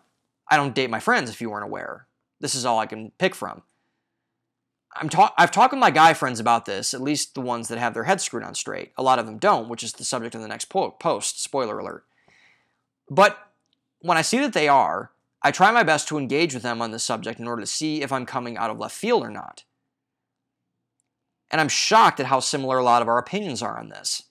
I 0.49 0.55
don't 0.55 0.73
date 0.73 0.89
my 0.89 1.01
friends, 1.01 1.29
if 1.29 1.41
you 1.41 1.49
weren't 1.49 1.65
aware. 1.65 2.07
This 2.39 2.55
is 2.55 2.63
all 2.63 2.79
I 2.79 2.85
can 2.85 3.11
pick 3.17 3.35
from. 3.35 3.63
I'm 4.95 5.09
ta- 5.09 5.33
I've 5.37 5.51
talked 5.51 5.73
with 5.73 5.79
my 5.79 5.91
guy 5.91 6.13
friends 6.13 6.39
about 6.39 6.65
this, 6.65 6.93
at 6.93 7.01
least 7.01 7.35
the 7.35 7.41
ones 7.41 7.67
that 7.67 7.77
have 7.77 7.93
their 7.93 8.03
heads 8.03 8.23
screwed 8.23 8.43
on 8.43 8.55
straight. 8.55 8.91
A 8.97 9.03
lot 9.03 9.19
of 9.19 9.25
them 9.25 9.37
don't, 9.37 9.69
which 9.69 9.83
is 9.83 9.93
the 9.93 10.03
subject 10.03 10.35
of 10.35 10.41
the 10.41 10.47
next 10.47 10.65
po- 10.65 10.91
post. 10.91 11.41
Spoiler 11.41 11.79
alert. 11.79 12.05
But 13.09 13.37
when 14.01 14.17
I 14.17 14.21
see 14.21 14.39
that 14.39 14.53
they 14.53 14.67
are, 14.67 15.11
I 15.41 15.51
try 15.51 15.71
my 15.71 15.83
best 15.83 16.07
to 16.09 16.17
engage 16.17 16.53
with 16.53 16.63
them 16.63 16.81
on 16.81 16.91
this 16.91 17.03
subject 17.03 17.39
in 17.39 17.47
order 17.47 17.61
to 17.61 17.67
see 17.67 18.01
if 18.01 18.11
I'm 18.11 18.25
coming 18.25 18.57
out 18.57 18.69
of 18.69 18.79
left 18.79 18.95
field 18.95 19.23
or 19.23 19.29
not. 19.29 19.63
And 21.51 21.61
I'm 21.61 21.69
shocked 21.69 22.19
at 22.19 22.27
how 22.27 22.39
similar 22.39 22.77
a 22.77 22.83
lot 22.83 23.01
of 23.01 23.07
our 23.07 23.17
opinions 23.17 23.61
are 23.61 23.77
on 23.77 23.89
this. 23.89 24.23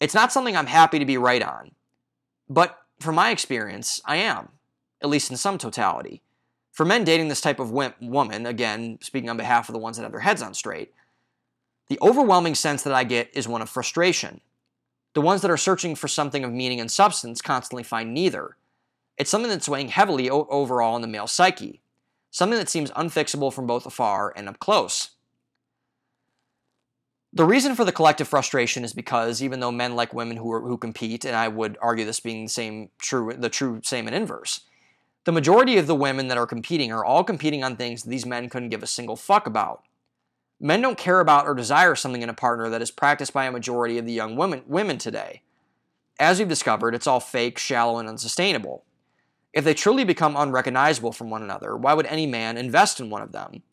It's 0.00 0.14
not 0.14 0.32
something 0.32 0.56
I'm 0.56 0.66
happy 0.66 0.98
to 0.98 1.06
be 1.06 1.16
right 1.16 1.42
on, 1.42 1.72
but 2.48 2.78
from 3.00 3.14
my 3.14 3.30
experience, 3.30 4.00
I 4.04 4.16
am, 4.16 4.50
at 5.02 5.08
least 5.08 5.30
in 5.30 5.36
some 5.36 5.58
totality. 5.58 6.22
For 6.76 6.84
men 6.84 7.04
dating 7.04 7.28
this 7.28 7.40
type 7.40 7.58
of 7.58 7.70
wimp 7.70 7.94
woman, 8.02 8.44
again, 8.44 8.98
speaking 9.00 9.30
on 9.30 9.38
behalf 9.38 9.70
of 9.70 9.72
the 9.72 9.78
ones 9.78 9.96
that 9.96 10.02
have 10.02 10.12
their 10.12 10.20
heads 10.20 10.42
on 10.42 10.52
straight, 10.52 10.92
the 11.88 11.98
overwhelming 12.02 12.54
sense 12.54 12.82
that 12.82 12.92
I 12.92 13.02
get 13.02 13.30
is 13.32 13.48
one 13.48 13.62
of 13.62 13.70
frustration. 13.70 14.42
The 15.14 15.22
ones 15.22 15.40
that 15.40 15.50
are 15.50 15.56
searching 15.56 15.94
for 15.94 16.06
something 16.06 16.44
of 16.44 16.52
meaning 16.52 16.78
and 16.78 16.90
substance 16.90 17.40
constantly 17.40 17.82
find 17.82 18.12
neither. 18.12 18.58
It's 19.16 19.30
something 19.30 19.50
that's 19.50 19.70
weighing 19.70 19.88
heavily 19.88 20.28
o- 20.28 20.46
overall 20.50 20.96
in 20.96 21.00
the 21.00 21.08
male 21.08 21.26
psyche, 21.26 21.80
something 22.30 22.58
that 22.58 22.68
seems 22.68 22.90
unfixable 22.90 23.54
from 23.54 23.66
both 23.66 23.86
afar 23.86 24.34
and 24.36 24.46
up 24.46 24.58
close. 24.58 25.12
The 27.32 27.46
reason 27.46 27.74
for 27.74 27.86
the 27.86 27.92
collective 27.92 28.28
frustration 28.28 28.84
is 28.84 28.92
because 28.92 29.42
even 29.42 29.60
though 29.60 29.72
men 29.72 29.96
like 29.96 30.12
women 30.12 30.36
who, 30.36 30.52
are, 30.52 30.60
who 30.60 30.76
compete, 30.76 31.24
and 31.24 31.34
I 31.34 31.48
would 31.48 31.78
argue 31.80 32.04
this 32.04 32.20
being 32.20 32.44
the 32.44 32.50
same 32.50 32.90
true, 32.98 33.32
the 33.32 33.48
true 33.48 33.80
same 33.82 34.06
and 34.06 34.14
inverse, 34.14 34.60
the 35.26 35.32
majority 35.32 35.76
of 35.76 35.88
the 35.88 35.94
women 35.94 36.28
that 36.28 36.38
are 36.38 36.46
competing 36.46 36.92
are 36.92 37.04
all 37.04 37.24
competing 37.24 37.64
on 37.64 37.76
things 37.76 38.04
these 38.04 38.24
men 38.24 38.48
couldn't 38.48 38.68
give 38.68 38.84
a 38.84 38.86
single 38.86 39.16
fuck 39.16 39.48
about. 39.48 39.82
Men 40.60 40.80
don't 40.80 40.96
care 40.96 41.18
about 41.18 41.48
or 41.48 41.54
desire 41.54 41.96
something 41.96 42.22
in 42.22 42.28
a 42.28 42.34
partner 42.34 42.70
that 42.70 42.80
is 42.80 42.92
practiced 42.92 43.32
by 43.32 43.44
a 43.44 43.50
majority 43.50 43.98
of 43.98 44.06
the 44.06 44.12
young 44.12 44.36
women, 44.36 44.62
women 44.68 44.98
today. 44.98 45.42
As 46.20 46.38
we've 46.38 46.46
discovered, 46.46 46.94
it's 46.94 47.08
all 47.08 47.18
fake, 47.18 47.58
shallow, 47.58 47.98
and 47.98 48.08
unsustainable. 48.08 48.84
If 49.52 49.64
they 49.64 49.74
truly 49.74 50.04
become 50.04 50.36
unrecognizable 50.36 51.10
from 51.10 51.28
one 51.28 51.42
another, 51.42 51.76
why 51.76 51.92
would 51.92 52.06
any 52.06 52.26
man 52.26 52.56
invest 52.56 53.00
in 53.00 53.10
one 53.10 53.22
of 53.22 53.32
them? 53.32 53.64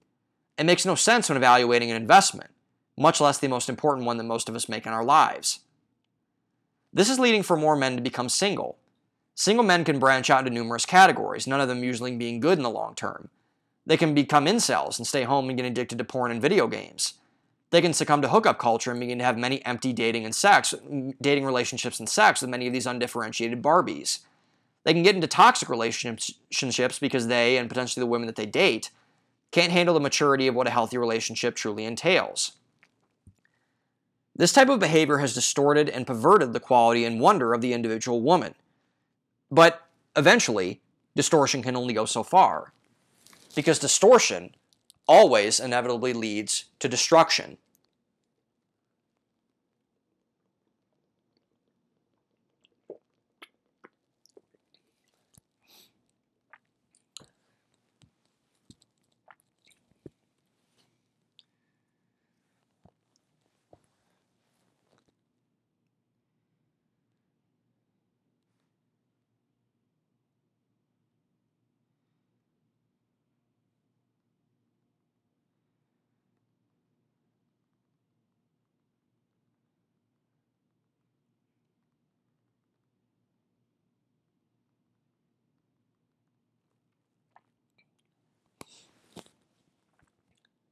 It 0.58 0.66
makes 0.66 0.88
no 0.88 0.96
sense 0.96 1.30
when 1.30 1.38
evaluating 1.38 1.92
an 1.92 1.98
investment, 1.98 2.50
much 2.98 3.22
less 3.22 3.38
the 3.38 3.48
most 3.48 3.70
important 3.70 4.08
one 4.08 4.18
that 4.18 4.24
most 4.24 4.50
of 4.50 4.56
us 4.56 4.68
make 4.68 4.88
in 4.88 4.92
our 4.92 5.06
lives. 5.06 5.60
This 6.92 7.12
is 7.12 7.20
leading 7.20 7.44
for 7.44 7.56
more 7.56 7.76
men 7.76 7.96
to 7.96 8.02
become 8.02 8.28
single. 8.28 8.80
Single 9.36 9.66
men 9.66 9.84
can 9.84 10.00
branch 10.00 10.30
out 10.30 10.46
into 10.46 10.52
numerous 10.52 10.86
categories, 10.86 11.48
none 11.48 11.62
of 11.62 11.68
them 11.68 11.84
usually 11.84 12.16
being 12.16 12.40
good 12.40 12.58
in 12.58 12.64
the 12.64 12.70
long 12.70 12.96
term. 12.96 13.30
They 13.86 13.98
can 13.98 14.14
become 14.14 14.46
incels 14.46 14.98
and 14.98 15.08
stay 15.08 15.24
home 15.24 15.50
and 15.50 15.58
get 15.58 15.66
addicted 15.66 15.98
to 15.98 16.04
porn 16.04 16.32
and 16.32 16.42
video 16.42 16.68
games. 16.68 17.16
They 17.72 17.82
can 17.82 17.94
succumb 17.94 18.22
to 18.22 18.30
hookup 18.30 18.60
culture 18.60 18.92
and 18.92 19.00
begin 19.00 19.18
to 19.18 19.24
have 19.26 19.38
many 19.38 19.66
empty 19.66 19.94
dating 19.94 20.26
and 20.26 20.36
sex, 20.36 20.76
dating 21.20 21.44
relationships 21.44 22.00
and 22.00 22.08
sex 22.08 22.42
with 22.42 22.52
many 22.52 22.68
of 22.68 22.74
these 22.74 22.86
undifferentiated 22.86 23.64
Barbies. 23.64 24.20
They 24.84 24.94
can 24.94 25.02
get 25.02 25.16
into 25.16 25.28
toxic 25.28 25.70
relationships 25.70 27.00
because 27.00 27.28
they, 27.28 27.58
and 27.58 27.68
potentially 27.68 28.02
the 28.02 28.08
women 28.08 28.28
that 28.28 28.36
they 28.36 28.46
date, 28.46 28.92
can't 29.52 29.72
handle 29.72 29.96
the 29.96 30.00
maturity 30.00 30.48
of 30.48 30.56
what 30.56 30.68
a 30.68 30.72
healthy 30.72 30.98
relationship 30.98 31.56
truly 31.56 31.86
entails. 31.86 32.54
This 34.36 34.54
type 34.54 34.70
of 34.70 34.80
behavior 34.80 35.18
has 35.18 35.34
distorted 35.34 35.90
and 35.90 36.08
perverted 36.08 36.54
the 36.54 36.60
quality 36.60 37.06
and 37.06 37.20
wonder 37.20 37.54
of 37.54 37.62
the 37.62 37.74
individual 37.74 38.22
woman. 38.22 38.56
But 39.54 39.86
eventually, 40.16 40.82
distortion 41.16 41.62
can 41.62 41.76
only 41.76 41.94
go 41.94 42.06
so 42.06 42.24
far 42.24 42.74
because 43.56 43.78
distortion 43.78 44.56
always 45.08 45.60
inevitably 45.60 46.12
leads 46.12 46.66
to 46.80 46.90
destruction. 46.90 47.60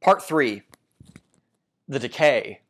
Part 0.02 0.24
3 0.24 0.64
The 1.88 2.00
Decay. 2.00 2.62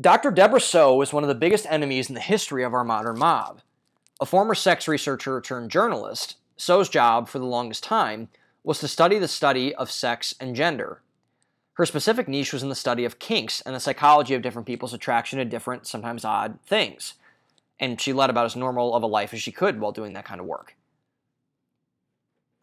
Dr. 0.00 0.30
Deborah 0.30 0.58
Soh 0.58 1.02
is 1.02 1.12
one 1.12 1.24
of 1.24 1.28
the 1.28 1.34
biggest 1.34 1.66
enemies 1.68 2.08
in 2.08 2.14
the 2.14 2.22
history 2.22 2.64
of 2.64 2.72
our 2.72 2.84
modern 2.84 3.18
mob. 3.18 3.60
A 4.18 4.24
former 4.24 4.54
sex 4.54 4.88
researcher 4.88 5.42
turned 5.42 5.70
journalist, 5.70 6.36
Soh's 6.56 6.88
job 6.88 7.28
for 7.28 7.38
the 7.38 7.44
longest 7.44 7.84
time 7.84 8.28
was 8.64 8.78
to 8.78 8.88
study 8.88 9.18
the 9.18 9.28
study 9.28 9.74
of 9.74 9.90
sex 9.90 10.34
and 10.40 10.56
gender. 10.56 11.02
Her 11.74 11.84
specific 11.84 12.28
niche 12.28 12.54
was 12.54 12.62
in 12.62 12.70
the 12.70 12.74
study 12.74 13.04
of 13.04 13.18
kinks 13.18 13.60
and 13.60 13.74
the 13.74 13.80
psychology 13.80 14.32
of 14.32 14.40
different 14.40 14.66
people's 14.66 14.94
attraction 14.94 15.38
to 15.38 15.44
different, 15.44 15.86
sometimes 15.86 16.24
odd, 16.24 16.58
things. 16.66 17.12
And 17.78 18.00
she 18.00 18.14
led 18.14 18.30
about 18.30 18.46
as 18.46 18.56
normal 18.56 18.94
of 18.94 19.02
a 19.02 19.06
life 19.06 19.34
as 19.34 19.42
she 19.42 19.52
could 19.52 19.80
while 19.80 19.92
doing 19.92 20.14
that 20.14 20.24
kind 20.24 20.40
of 20.40 20.46
work. 20.46 20.74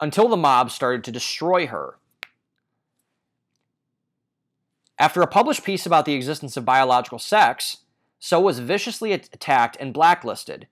Until 0.00 0.28
the 0.28 0.36
mob 0.36 0.70
started 0.70 1.04
to 1.04 1.12
destroy 1.12 1.66
her. 1.66 1.96
After 4.98 5.22
a 5.22 5.26
published 5.26 5.64
piece 5.64 5.86
about 5.86 6.04
the 6.04 6.14
existence 6.14 6.56
of 6.56 6.64
biological 6.64 7.18
sex, 7.18 7.78
Soh 8.18 8.40
was 8.40 8.58
viciously 8.58 9.12
attacked 9.12 9.76
and 9.80 9.92
blacklisted. 9.92 10.66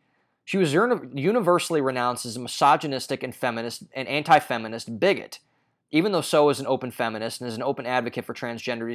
She 0.45 0.59
was 0.59 0.73
universally 0.73 1.81
renounced 1.81 2.27
as 2.27 2.37
a 2.37 2.41
misogynistic 2.41 3.23
and 3.23 3.35
feminist 3.35 3.85
and 3.95 4.09
anti-feminist 4.09 4.99
bigot 4.99 5.39
even 5.93 6.11
though 6.11 6.23
Soh 6.23 6.49
is 6.49 6.59
an 6.59 6.67
open 6.67 6.91
feminist 6.91 7.41
and 7.41 7.49
is 7.49 7.55
an 7.55 7.63
open 7.63 7.87
advocate 7.87 8.25
for 8.25 8.33
transgender 8.33 8.91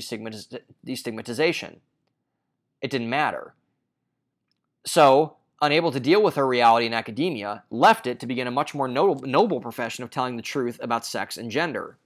destigmatization. 0.85 1.75
It 2.81 2.89
didn't 2.89 3.09
matter. 3.09 3.53
Soh, 4.83 5.36
unable 5.61 5.91
to 5.91 5.99
deal 5.99 6.21
with 6.21 6.35
her 6.35 6.47
reality 6.47 6.85
in 6.85 6.93
academia, 6.93 7.63
left 7.69 8.07
it 8.07 8.19
to 8.19 8.27
begin 8.27 8.47
a 8.47 8.51
much 8.51 8.73
more 8.73 8.87
noble, 8.87 9.27
noble 9.27 9.59
profession 9.59 10.03
of 10.03 10.09
telling 10.09 10.35
the 10.35 10.41
truth 10.41 10.79
about 10.81 11.05
sex 11.05 11.37
and 11.37 11.49
gender. 11.49 11.97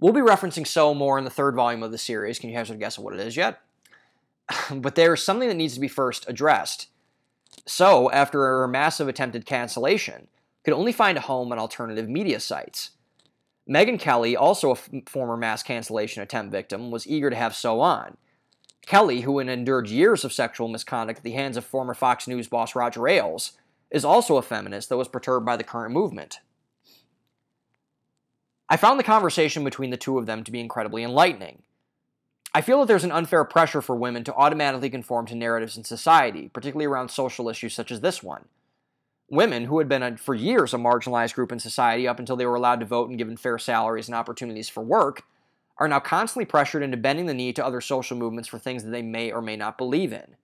We'll 0.00 0.12
be 0.12 0.20
referencing 0.20 0.66
Soh 0.66 0.94
more 0.94 1.18
in 1.18 1.24
the 1.24 1.30
third 1.30 1.54
volume 1.54 1.82
of 1.82 1.90
the 1.90 1.98
series. 1.98 2.38
Can 2.38 2.50
you 2.50 2.56
hazard 2.56 2.74
a 2.74 2.78
guess 2.78 2.98
at 2.98 3.04
what 3.04 3.14
it 3.14 3.20
is 3.20 3.36
yet? 3.36 3.60
but 4.74 4.94
there's 4.94 5.22
something 5.22 5.48
that 5.48 5.56
needs 5.56 5.74
to 5.74 5.80
be 5.80 5.88
first 5.88 6.28
addressed. 6.28 6.88
Soh, 7.66 8.10
after 8.10 8.40
her 8.40 8.68
massive 8.68 9.08
attempted 9.08 9.44
cancellation, 9.44 10.28
could 10.64 10.74
only 10.74 10.92
find 10.92 11.18
a 11.18 11.22
home 11.22 11.50
on 11.52 11.58
alternative 11.58 12.08
media 12.08 12.40
sites. 12.40 12.90
Megyn 13.68 13.98
Kelly, 13.98 14.36
also 14.36 14.70
a 14.70 14.72
f- 14.72 14.88
former 15.06 15.36
mass 15.36 15.62
cancellation 15.62 16.22
attempt 16.22 16.52
victim, 16.52 16.90
was 16.90 17.06
eager 17.06 17.28
to 17.28 17.36
have 17.36 17.54
Soh 17.54 17.80
on. 17.80 18.16
Kelly, 18.86 19.22
who 19.22 19.38
had 19.38 19.48
endured 19.48 19.88
years 19.88 20.24
of 20.24 20.32
sexual 20.32 20.68
misconduct 20.68 21.18
at 21.18 21.24
the 21.24 21.32
hands 21.32 21.56
of 21.56 21.64
former 21.64 21.94
Fox 21.94 22.26
News 22.26 22.48
boss 22.48 22.74
Roger 22.74 23.06
Ailes, 23.06 23.52
is 23.90 24.04
also 24.04 24.36
a 24.36 24.42
feminist 24.42 24.88
that 24.88 24.96
was 24.96 25.08
perturbed 25.08 25.46
by 25.46 25.56
the 25.56 25.64
current 25.64 25.92
movement. 25.92 26.40
I 28.68 28.76
found 28.76 28.98
the 28.98 29.04
conversation 29.04 29.64
between 29.64 29.90
the 29.90 29.96
two 29.96 30.18
of 30.18 30.26
them 30.26 30.44
to 30.44 30.52
be 30.52 30.60
incredibly 30.60 31.02
enlightening. 31.02 31.62
I 32.54 32.60
feel 32.60 32.80
that 32.80 32.86
there's 32.86 33.04
an 33.04 33.12
unfair 33.12 33.44
pressure 33.44 33.80
for 33.80 33.96
women 33.96 34.24
to 34.24 34.34
automatically 34.34 34.90
conform 34.90 35.26
to 35.26 35.34
narratives 35.34 35.76
in 35.76 35.84
society, 35.84 36.48
particularly 36.48 36.86
around 36.86 37.10
social 37.10 37.48
issues 37.48 37.74
such 37.74 37.90
as 37.90 38.00
this 38.00 38.22
one. 38.22 38.46
Women, 39.30 39.66
who 39.66 39.78
had 39.78 39.88
been 39.88 40.02
a, 40.02 40.16
for 40.16 40.34
years 40.34 40.72
a 40.72 40.78
marginalized 40.78 41.34
group 41.34 41.52
in 41.52 41.58
society 41.58 42.08
up 42.08 42.18
until 42.18 42.36
they 42.36 42.46
were 42.46 42.54
allowed 42.54 42.80
to 42.80 42.86
vote 42.86 43.10
and 43.10 43.18
given 43.18 43.36
fair 43.36 43.58
salaries 43.58 44.08
and 44.08 44.14
opportunities 44.14 44.70
for 44.70 44.82
work, 44.82 45.24
are 45.78 45.88
now 45.88 46.00
constantly 46.00 46.44
pressured 46.44 46.82
into 46.82 46.96
bending 46.96 47.26
the 47.26 47.34
knee 47.34 47.52
to 47.52 47.64
other 47.64 47.80
social 47.80 48.16
movements 48.16 48.48
for 48.48 48.58
things 48.58 48.84
that 48.84 48.90
they 48.90 49.02
may 49.02 49.30
or 49.30 49.40
may 49.40 49.56
not 49.56 49.78
believe 49.78 50.12
in. 50.12 50.36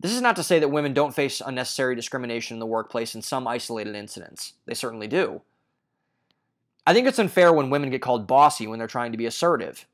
This 0.00 0.12
is 0.12 0.20
not 0.20 0.36
to 0.36 0.42
say 0.42 0.58
that 0.58 0.70
women 0.70 0.92
don't 0.92 1.14
face 1.14 1.40
unnecessary 1.44 1.94
discrimination 1.94 2.56
in 2.56 2.58
the 2.58 2.66
workplace 2.66 3.14
in 3.14 3.22
some 3.22 3.46
isolated 3.46 3.94
incidents. 3.94 4.54
They 4.66 4.74
certainly 4.74 5.06
do. 5.06 5.40
I 6.86 6.92
think 6.92 7.06
it's 7.06 7.18
unfair 7.18 7.52
when 7.52 7.70
women 7.70 7.90
get 7.90 8.02
called 8.02 8.26
bossy 8.26 8.66
when 8.66 8.78
they're 8.78 8.88
trying 8.88 9.12
to 9.12 9.18
be 9.18 9.26
assertive. 9.26 9.86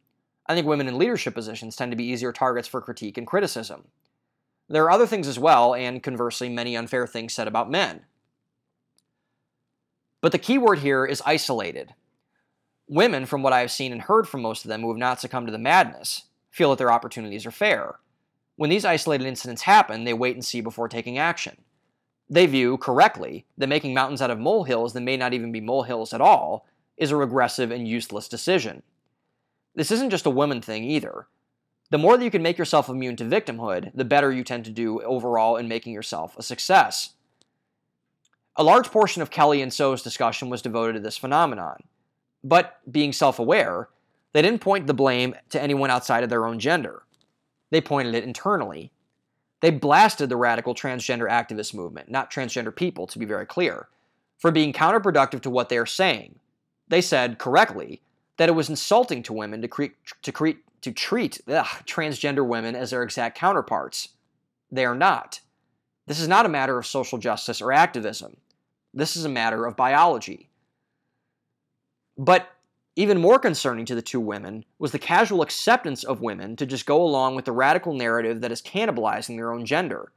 I 0.46 0.54
think 0.54 0.66
women 0.66 0.88
in 0.88 0.98
leadership 0.98 1.34
positions 1.34 1.76
tend 1.76 1.92
to 1.92 1.96
be 1.96 2.06
easier 2.06 2.32
targets 2.32 2.66
for 2.66 2.80
critique 2.80 3.18
and 3.18 3.26
criticism. 3.26 3.84
There 4.68 4.82
are 4.84 4.90
other 4.90 5.06
things 5.06 5.28
as 5.28 5.38
well, 5.38 5.74
and 5.74 6.02
conversely, 6.02 6.48
many 6.48 6.76
unfair 6.76 7.06
things 7.06 7.34
said 7.34 7.46
about 7.46 7.70
men. 7.70 8.00
But 10.20 10.32
the 10.32 10.38
key 10.38 10.58
word 10.58 10.80
here 10.80 11.04
is 11.04 11.22
isolated. 11.24 11.94
Women, 12.90 13.24
from 13.24 13.44
what 13.44 13.52
I 13.52 13.60
have 13.60 13.70
seen 13.70 13.92
and 13.92 14.02
heard 14.02 14.26
from 14.26 14.42
most 14.42 14.64
of 14.64 14.68
them 14.68 14.80
who 14.80 14.88
have 14.88 14.98
not 14.98 15.20
succumbed 15.20 15.46
to 15.46 15.52
the 15.52 15.58
madness, 15.58 16.24
feel 16.50 16.70
that 16.70 16.78
their 16.78 16.90
opportunities 16.90 17.46
are 17.46 17.52
fair. 17.52 18.00
When 18.56 18.68
these 18.68 18.84
isolated 18.84 19.28
incidents 19.28 19.62
happen, 19.62 20.02
they 20.02 20.12
wait 20.12 20.34
and 20.34 20.44
see 20.44 20.60
before 20.60 20.88
taking 20.88 21.16
action. 21.16 21.58
They 22.28 22.46
view, 22.46 22.76
correctly, 22.78 23.46
that 23.56 23.68
making 23.68 23.94
mountains 23.94 24.20
out 24.20 24.32
of 24.32 24.40
molehills 24.40 24.92
that 24.94 25.02
may 25.02 25.16
not 25.16 25.32
even 25.34 25.52
be 25.52 25.60
molehills 25.60 26.12
at 26.12 26.20
all 26.20 26.66
is 26.96 27.12
a 27.12 27.16
regressive 27.16 27.70
and 27.70 27.86
useless 27.86 28.26
decision. 28.26 28.82
This 29.76 29.92
isn't 29.92 30.10
just 30.10 30.26
a 30.26 30.30
women 30.30 30.60
thing 30.60 30.82
either 30.82 31.28
the 31.90 31.98
more 31.98 32.16
that 32.16 32.24
you 32.24 32.30
can 32.30 32.42
make 32.42 32.56
yourself 32.56 32.88
immune 32.88 33.16
to 33.16 33.24
victimhood, 33.24 33.90
the 33.94 34.04
better 34.04 34.32
you 34.32 34.44
tend 34.44 34.64
to 34.64 34.70
do 34.70 35.00
overall 35.02 35.56
in 35.56 35.68
making 35.68 35.92
yourself 35.92 36.36
a 36.38 36.42
success. 36.42 37.14
A 38.56 38.62
large 38.62 38.90
portion 38.90 39.22
of 39.22 39.30
Kelly 39.30 39.60
and 39.60 39.72
Soh's 39.72 40.02
discussion 40.02 40.48
was 40.48 40.62
devoted 40.62 40.94
to 40.94 41.00
this 41.00 41.16
phenomenon. 41.16 41.82
But 42.42 42.80
being 42.90 43.12
self 43.12 43.38
aware, 43.38 43.88
they 44.32 44.42
didn't 44.42 44.60
point 44.60 44.86
the 44.86 44.94
blame 44.94 45.34
to 45.50 45.60
anyone 45.60 45.90
outside 45.90 46.22
of 46.22 46.30
their 46.30 46.46
own 46.46 46.58
gender. 46.58 47.02
They 47.70 47.80
pointed 47.80 48.14
it 48.14 48.24
internally. 48.24 48.92
They 49.60 49.70
blasted 49.70 50.28
the 50.28 50.36
radical 50.36 50.74
transgender 50.74 51.30
activist 51.30 51.74
movement, 51.74 52.10
not 52.10 52.30
transgender 52.30 52.74
people, 52.74 53.06
to 53.08 53.18
be 53.18 53.26
very 53.26 53.46
clear, 53.46 53.88
for 54.38 54.50
being 54.50 54.72
counterproductive 54.72 55.42
to 55.42 55.50
what 55.50 55.68
they 55.68 55.76
are 55.76 55.86
saying. 55.86 56.38
They 56.88 57.02
said, 57.02 57.38
correctly, 57.38 58.00
that 58.38 58.48
it 58.48 58.52
was 58.52 58.70
insulting 58.70 59.22
to 59.24 59.34
women 59.34 59.60
to, 59.60 59.68
cre- 59.68 59.96
to, 60.22 60.32
cre- 60.32 60.62
to 60.80 60.92
treat 60.92 61.40
ugh, 61.46 61.66
transgender 61.84 62.46
women 62.46 62.74
as 62.74 62.90
their 62.90 63.02
exact 63.02 63.36
counterparts. 63.36 64.08
They 64.72 64.84
are 64.84 64.94
not. 64.94 65.40
This 66.06 66.20
is 66.20 66.26
not 66.26 66.46
a 66.46 66.50
matter 66.50 66.78
of 66.78 66.86
social 66.86 67.18
justice 67.18 67.60
or 67.60 67.72
activism. 67.72 68.38
This 68.92 69.16
is 69.16 69.24
a 69.24 69.28
matter 69.28 69.66
of 69.66 69.76
biology. 69.76 70.49
But 72.20 72.50
even 72.96 73.18
more 73.18 73.38
concerning 73.38 73.86
to 73.86 73.94
the 73.94 74.02
two 74.02 74.20
women 74.20 74.66
was 74.78 74.92
the 74.92 74.98
casual 74.98 75.40
acceptance 75.40 76.04
of 76.04 76.20
women 76.20 76.54
to 76.56 76.66
just 76.66 76.84
go 76.84 77.02
along 77.02 77.34
with 77.34 77.46
the 77.46 77.52
radical 77.52 77.94
narrative 77.94 78.42
that 78.42 78.52
is 78.52 78.60
cannibalizing 78.60 79.36
their 79.36 79.50
own 79.50 79.64
gender. 79.64 80.12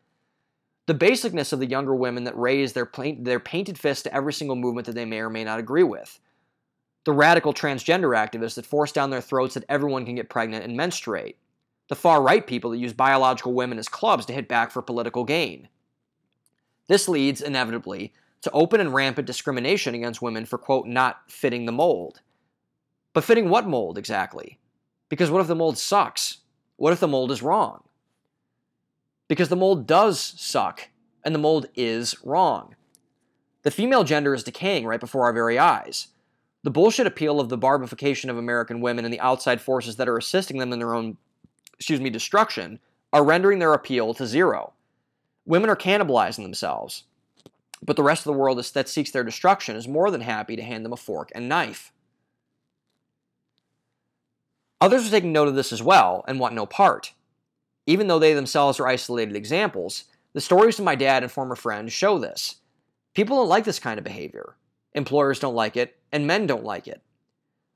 The 0.85 0.93
basicness 0.93 1.53
of 1.53 1.59
the 1.59 1.65
younger 1.65 1.95
women 1.95 2.25
that 2.25 2.37
raise 2.37 2.73
their, 2.73 2.91
their 3.19 3.39
painted 3.39 3.79
fist 3.79 4.03
to 4.03 4.13
every 4.13 4.33
single 4.33 4.57
movement 4.57 4.85
that 4.87 4.95
they 4.95 5.05
may 5.05 5.19
or 5.19 5.29
may 5.29 5.45
not 5.45 5.59
agree 5.59 5.83
with 5.83 6.19
the 7.05 7.13
radical 7.13 7.53
transgender 7.53 8.15
activists 8.17 8.55
that 8.55 8.65
force 8.65 8.91
down 8.91 9.09
their 9.09 9.21
throats 9.21 9.53
that 9.53 9.65
everyone 9.67 10.05
can 10.05 10.15
get 10.15 10.29
pregnant 10.29 10.63
and 10.63 10.77
menstruate, 10.77 11.37
the 11.89 11.95
far 11.95 12.21
right 12.21 12.47
people 12.47 12.71
that 12.71 12.77
use 12.77 12.93
biological 12.93 13.53
women 13.53 13.77
as 13.77 13.89
clubs 13.89 14.25
to 14.25 14.33
hit 14.33 14.47
back 14.47 14.71
for 14.71 14.81
political 14.81 15.23
gain. 15.23 15.67
This 16.87 17.09
leads, 17.09 17.41
inevitably, 17.41 18.13
to 18.43 18.51
open 18.51 18.79
and 18.79 18.93
rampant 18.93 19.25
discrimination 19.25 19.95
against 19.95 20.21
women 20.21 20.45
for, 20.45 20.57
quote, 20.57 20.85
not 20.85 21.29
fitting 21.29 21.65
the 21.65 21.71
mold. 21.71 22.21
But 23.13 23.23
fitting 23.23 23.49
what 23.49 23.67
mold 23.67 23.97
exactly? 23.97 24.59
Because 25.09 25.31
what 25.31 25.41
if 25.41 25.47
the 25.47 25.55
mold 25.55 25.77
sucks? 25.77 26.39
What 26.75 26.93
if 26.93 26.99
the 26.99 27.07
mold 27.07 27.31
is 27.31 27.41
wrong? 27.41 27.83
Because 29.27 29.49
the 29.49 29.55
mold 29.55 29.87
does 29.87 30.19
suck, 30.19 30.89
and 31.23 31.33
the 31.33 31.39
mold 31.39 31.67
is 31.75 32.15
wrong. 32.23 32.75
The 33.63 33.71
female 33.71 34.03
gender 34.03 34.33
is 34.33 34.43
decaying 34.43 34.85
right 34.85 34.99
before 34.99 35.23
our 35.23 35.33
very 35.33 35.57
eyes. 35.57 36.09
The 36.63 36.71
bullshit 36.71 37.07
appeal 37.07 37.39
of 37.39 37.49
the 37.49 37.57
barbification 37.57 38.29
of 38.29 38.37
American 38.37 38.81
women 38.81 39.05
and 39.05 39.13
the 39.13 39.19
outside 39.21 39.61
forces 39.61 39.95
that 39.95 40.09
are 40.09 40.17
assisting 40.17 40.57
them 40.57 40.73
in 40.73 40.79
their 40.79 40.93
own, 40.93 41.17
excuse 41.75 42.01
me, 42.01 42.09
destruction 42.09 42.79
are 43.13 43.23
rendering 43.23 43.59
their 43.59 43.73
appeal 43.73 44.13
to 44.15 44.27
zero. 44.27 44.73
Women 45.45 45.69
are 45.69 45.75
cannibalizing 45.75 46.43
themselves, 46.43 47.03
but 47.85 47.95
the 47.95 48.03
rest 48.03 48.21
of 48.21 48.33
the 48.33 48.39
world 48.39 48.63
that 48.63 48.89
seeks 48.89 49.11
their 49.11 49.23
destruction 49.23 49.75
is 49.75 49.87
more 49.87 50.09
than 50.09 50.21
happy 50.21 50.55
to 50.55 50.63
hand 50.63 50.85
them 50.85 50.93
a 50.93 50.97
fork 50.97 51.31
and 51.35 51.49
knife. 51.49 51.91
Others 54.79 55.07
are 55.07 55.11
taking 55.11 55.31
note 55.31 55.47
of 55.47 55.55
this 55.55 55.71
as 55.71 55.81
well 55.81 56.23
and 56.27 56.39
want 56.39 56.55
no 56.55 56.65
part. 56.65 57.13
Even 57.85 58.07
though 58.07 58.19
they 58.19 58.33
themselves 58.33 58.79
are 58.79 58.87
isolated 58.87 59.35
examples, 59.35 60.05
the 60.33 60.41
stories 60.41 60.79
of 60.79 60.85
my 60.85 60.95
dad 60.95 61.23
and 61.23 61.31
former 61.31 61.55
friends 61.55 61.93
show 61.93 62.17
this. 62.17 62.55
People 63.13 63.37
don't 63.37 63.49
like 63.49 63.65
this 63.65 63.79
kind 63.79 63.97
of 63.97 64.03
behavior. 64.03 64.55
Employers 64.93 65.39
don't 65.39 65.55
like 65.55 65.77
it, 65.77 65.97
and 66.11 66.27
men 66.27 66.47
don't 66.47 66.63
like 66.63 66.87
it. 66.87 67.01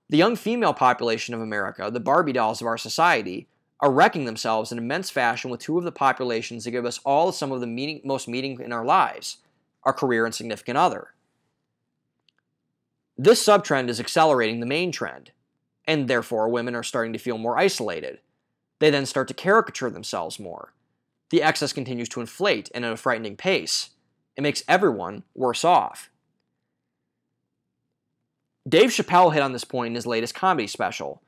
The 0.10 0.18
young 0.18 0.36
female 0.36 0.74
population 0.74 1.34
of 1.34 1.42
America, 1.42 1.90
the 1.92 2.00
Barbie 2.00 2.34
dolls 2.34 2.62
of 2.62 2.68
our 2.68 2.78
society, 2.78 3.48
are 3.80 3.92
wrecking 3.92 4.26
themselves 4.26 4.72
in 4.72 4.78
immense 4.78 5.10
fashion 5.10 5.52
with 5.52 5.60
two 5.60 5.78
of 5.78 5.84
the 5.84 5.92
populations 5.92 6.64
that 6.64 6.72
give 6.72 6.86
us 6.86 7.00
all 7.06 7.32
some 7.32 7.52
of 7.52 7.62
the 7.62 7.68
meaning, 7.68 8.02
most 8.04 8.28
meaning 8.28 8.60
in 8.60 8.72
our 8.72 8.86
lives 8.86 9.38
our 9.88 9.94
career 9.94 10.26
and 10.26 10.36
significant 10.36 10.78
other. 10.78 11.14
This 13.18 13.42
subtrend 13.42 13.88
is 13.88 14.02
accelerating 14.02 14.60
the 14.60 14.66
main 14.66 14.92
trend, 14.92 15.32
and 15.88 16.10
therefore 16.10 16.50
women 16.50 16.76
are 16.76 16.84
starting 16.84 17.14
to 17.14 17.20
feel 17.20 17.38
more 17.38 17.58
isolated. 17.58 18.20
They 18.80 18.90
then 18.90 19.06
start 19.06 19.30
to 19.30 19.34
caricature 19.34 19.90
themselves 19.90 20.42
more. 20.42 20.74
The 21.30 21.42
excess 21.42 21.72
continues 21.72 22.10
to 22.10 22.20
inflate 22.20 22.70
and 22.76 22.84
at 22.84 22.92
a 22.92 22.98
frightening 22.98 23.38
pace. 23.38 23.92
It 24.36 24.42
makes 24.42 24.62
everyone 24.68 25.24
worse 25.34 25.64
off. 25.64 26.10
Dave 28.68 28.90
Chappelle 28.90 29.34
hit 29.34 29.42
on 29.42 29.54
this 29.54 29.64
point 29.64 29.92
in 29.92 29.96
his 29.96 30.06
latest 30.06 30.36
comedy 30.36 30.68
special. 30.68 31.22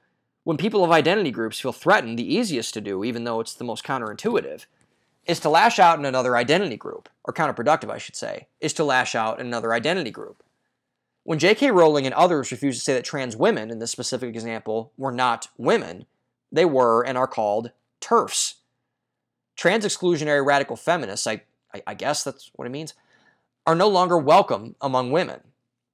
When 0.44 0.58
people 0.58 0.84
of 0.84 0.92
identity 0.92 1.32
groups 1.32 1.62
feel 1.62 1.72
threatened, 1.72 2.20
the 2.20 2.36
easiest 2.36 2.74
to 2.74 2.82
do, 2.82 3.06
even 3.06 3.24
though 3.24 3.40
it's 3.40 3.54
the 3.54 3.64
most 3.64 3.86
counterintuitive, 3.86 4.66
is 5.26 5.40
to 5.42 5.50
lash 5.50 5.80
out 5.80 6.00
in 6.00 6.06
another 6.06 6.36
identity 6.36 6.78
group, 6.78 7.10
or 7.24 7.34
counterproductive, 7.34 7.92
I 7.92 7.98
should 7.98 8.16
say, 8.16 8.48
is 8.60 8.74
to 8.74 8.84
lash 8.84 9.16
out 9.16 9.40
in 9.40 9.48
another 9.48 9.74
identity 9.74 10.12
group. 10.12 10.44
When 11.24 11.38
J.K. 11.40 11.72
Rowling 11.72 12.06
and 12.06 12.16
others 12.16 12.52
refuse 12.52 12.78
to 12.78 12.84
say 12.84 12.94
that 12.94 13.04
trans 13.04 13.36
women, 13.36 13.70
in 13.70 13.80
this 13.80 13.92
specific 13.92 14.30
example, 14.30 14.92
were 14.98 15.12
not 15.12 15.50
women, 15.58 16.06
they 16.52 16.66
were 16.66 17.04
and 17.04 17.18
are 17.18 17.28
called 17.28 17.72
TERFs. 18.02 18.56
Trans 19.56 19.86
exclusionary 19.86 20.44
radical 20.44 20.76
feminists, 20.76 21.28
I, 21.28 21.44
I, 21.74 21.84
I 21.88 21.94
guess 21.94 22.24
that's 22.24 22.50
what 22.56 22.66
it 22.66 22.72
means, 22.72 22.94
are 23.68 23.76
no 23.76 23.88
longer 23.88 24.18
welcome 24.18 24.76
among 24.82 25.12
women, 25.12 25.42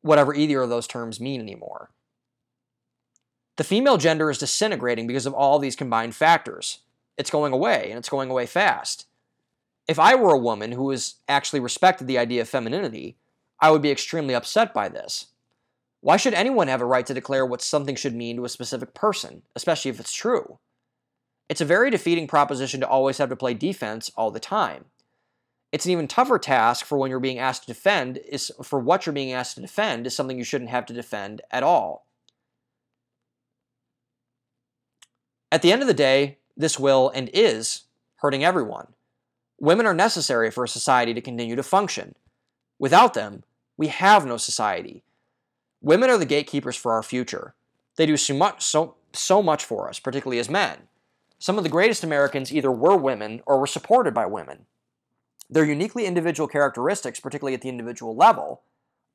whatever 0.02 0.34
either 0.34 0.62
of 0.62 0.70
those 0.70 0.88
terms 0.88 1.20
mean 1.20 1.42
anymore. 1.42 1.90
The 3.58 3.64
female 3.64 3.98
gender 3.98 4.30
is 4.30 4.38
disintegrating 4.38 5.08
because 5.08 5.26
of 5.26 5.34
all 5.34 5.60
these 5.60 5.76
combined 5.76 6.16
factors. 6.16 6.80
It's 7.18 7.32
going 7.32 7.54
away, 7.54 7.88
and 7.90 7.98
it's 7.98 8.10
going 8.10 8.30
away 8.30 8.46
fast. 8.46 9.08
If 9.88 10.00
I 10.00 10.16
were 10.16 10.34
a 10.34 10.40
woman 10.40 10.72
who 10.72 10.86
was 10.86 11.16
actually 11.28 11.60
respected 11.60 12.08
the 12.08 12.18
idea 12.18 12.42
of 12.42 12.50
femininity, 12.50 13.18
I 13.60 13.72
would 13.72 13.82
be 13.82 13.92
extremely 13.92 14.34
upset 14.34 14.74
by 14.74 14.90
this. 14.90 15.28
Why 16.02 16.18
should 16.18 16.34
anyone 16.34 16.68
have 16.68 16.82
a 16.82 16.86
right 16.86 17.06
to 17.06 17.14
declare 17.14 17.46
what 17.46 17.62
something 17.62 17.96
should 17.96 18.16
mean 18.16 18.36
to 18.38 18.46
a 18.46 18.50
specific 18.50 18.94
person, 18.94 19.44
especially 19.56 19.90
if 19.90 20.00
it's 20.00 20.14
true? 20.14 20.60
It's 21.50 21.62
a 21.62 21.66
very 21.66 21.92
defeating 21.92 22.28
proposition 22.28 22.80
to 22.80 22.88
always 22.88 23.20
have 23.20 23.30
to 23.30 23.36
play 23.36 23.54
defense 23.54 24.12
all 24.16 24.32
the 24.32 24.40
time. 24.40 24.86
It's 25.72 25.86
an 25.86 25.92
even 25.92 26.08
tougher 26.08 26.40
task 26.40 26.86
for 26.86 26.98
when 26.98 27.10
you're 27.10 27.20
being 27.20 27.40
asked 27.40 27.64
to 27.64 27.74
defend 27.74 28.18
is 28.18 28.52
for 28.64 28.80
what 28.80 29.06
you're 29.06 29.14
being 29.14 29.34
asked 29.34 29.56
to 29.56 29.62
defend 29.62 30.08
is 30.08 30.16
something 30.16 30.38
you 30.38 30.44
shouldn't 30.44 30.70
have 30.70 30.86
to 30.88 30.94
defend 30.94 31.42
at 31.52 31.64
all. 31.64 32.08
At 35.52 35.62
the 35.62 35.72
end 35.72 35.82
of 35.82 35.88
the 35.88 35.94
day, 35.94 36.40
this 36.58 36.80
will 36.80 37.10
and 37.10 37.30
is 37.34 37.84
hurting 38.18 38.44
everyone. 38.44 38.95
Women 39.60 39.86
are 39.86 39.94
necessary 39.94 40.52
for 40.52 40.64
a 40.64 40.70
society 40.70 41.14
to 41.14 41.22
continue 41.22 41.56
to 41.56 41.64
function. 41.64 42.16
Without 42.78 43.14
them, 43.14 43.44
we 43.78 43.88
have 43.88 44.26
no 44.26 44.38
society. 44.38 45.04
Women 45.82 46.10
are 46.10 46.18
the 46.18 46.26
gatekeepers 46.26 46.76
for 46.76 46.92
our 46.94 47.04
future. 47.04 47.54
They 47.96 48.06
do 48.06 48.18
so 48.18 48.34
much, 48.34 48.64
so, 48.64 48.96
so 49.14 49.42
much 49.42 49.64
for 49.64 49.88
us, 49.88 50.00
particularly 50.00 50.40
as 50.40 50.50
men. 50.50 50.88
Some 51.40 51.58
of 51.58 51.64
the 51.64 51.70
greatest 51.70 52.04
Americans 52.04 52.54
either 52.54 52.72
were 52.72 52.98
women 52.98 53.42
or 53.46 53.60
were 53.60 53.68
supported 53.68 54.14
by 54.14 54.26
women. 54.26 54.66
Their 55.50 55.66
uniquely 55.66 56.06
individual 56.06 56.48
characteristics, 56.48 57.20
particularly 57.20 57.54
at 57.54 57.62
the 57.62 57.70
individual 57.70 58.16
level, 58.16 58.64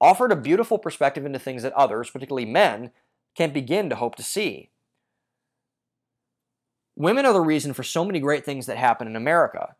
offered 0.01 0.33
a 0.33 0.37
beautiful 0.37 0.79
perspective 0.79 1.27
into 1.27 1.39
things 1.39 1.63
that 1.63 1.73
others, 1.73 2.11
particularly 2.11 2.47
men, 2.47 2.91
can't 3.35 3.53
begin 3.53 3.91
to 3.91 3.97
hope 3.97 4.15
to 4.17 4.23
see. 4.23 4.71
Women 6.97 7.27
are 7.27 7.33
the 7.33 7.41
reason 7.41 7.73
for 7.73 7.83
so 7.83 8.05
many 8.05 8.21
great 8.21 8.45
things 8.45 8.67
that 8.67 8.77
happen 8.77 9.07
in 9.07 9.17
America. 9.17 9.75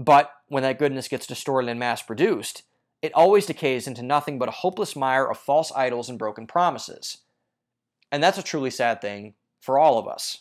But 0.00 0.32
when 0.48 0.62
that 0.62 0.78
goodness 0.78 1.08
gets 1.08 1.26
distorted 1.26 1.68
and 1.68 1.78
mass 1.78 2.00
produced, 2.00 2.62
it 3.02 3.12
always 3.12 3.44
decays 3.44 3.86
into 3.86 4.02
nothing 4.02 4.38
but 4.38 4.48
a 4.48 4.52
hopeless 4.52 4.96
mire 4.96 5.26
of 5.26 5.36
false 5.36 5.70
idols 5.72 6.08
and 6.08 6.18
broken 6.18 6.46
promises. 6.46 7.18
And 8.10 8.22
that's 8.22 8.38
a 8.38 8.42
truly 8.42 8.70
sad 8.70 9.02
thing 9.02 9.34
for 9.60 9.78
all 9.78 9.98
of 9.98 10.08
us. 10.08 10.38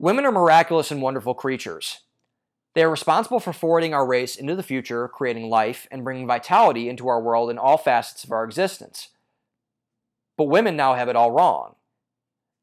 Women 0.00 0.26
are 0.26 0.32
miraculous 0.32 0.90
and 0.90 1.00
wonderful 1.00 1.34
creatures. 1.34 2.00
They 2.74 2.82
are 2.82 2.90
responsible 2.90 3.38
for 3.38 3.52
forwarding 3.52 3.94
our 3.94 4.04
race 4.04 4.34
into 4.34 4.56
the 4.56 4.64
future, 4.64 5.06
creating 5.06 5.48
life, 5.48 5.86
and 5.92 6.02
bringing 6.02 6.26
vitality 6.26 6.88
into 6.88 7.06
our 7.06 7.22
world 7.22 7.50
in 7.50 7.56
all 7.56 7.78
facets 7.78 8.24
of 8.24 8.32
our 8.32 8.42
existence. 8.42 9.10
But 10.36 10.48
women 10.48 10.76
now 10.76 10.94
have 10.94 11.08
it 11.08 11.14
all 11.14 11.30
wrong. 11.30 11.76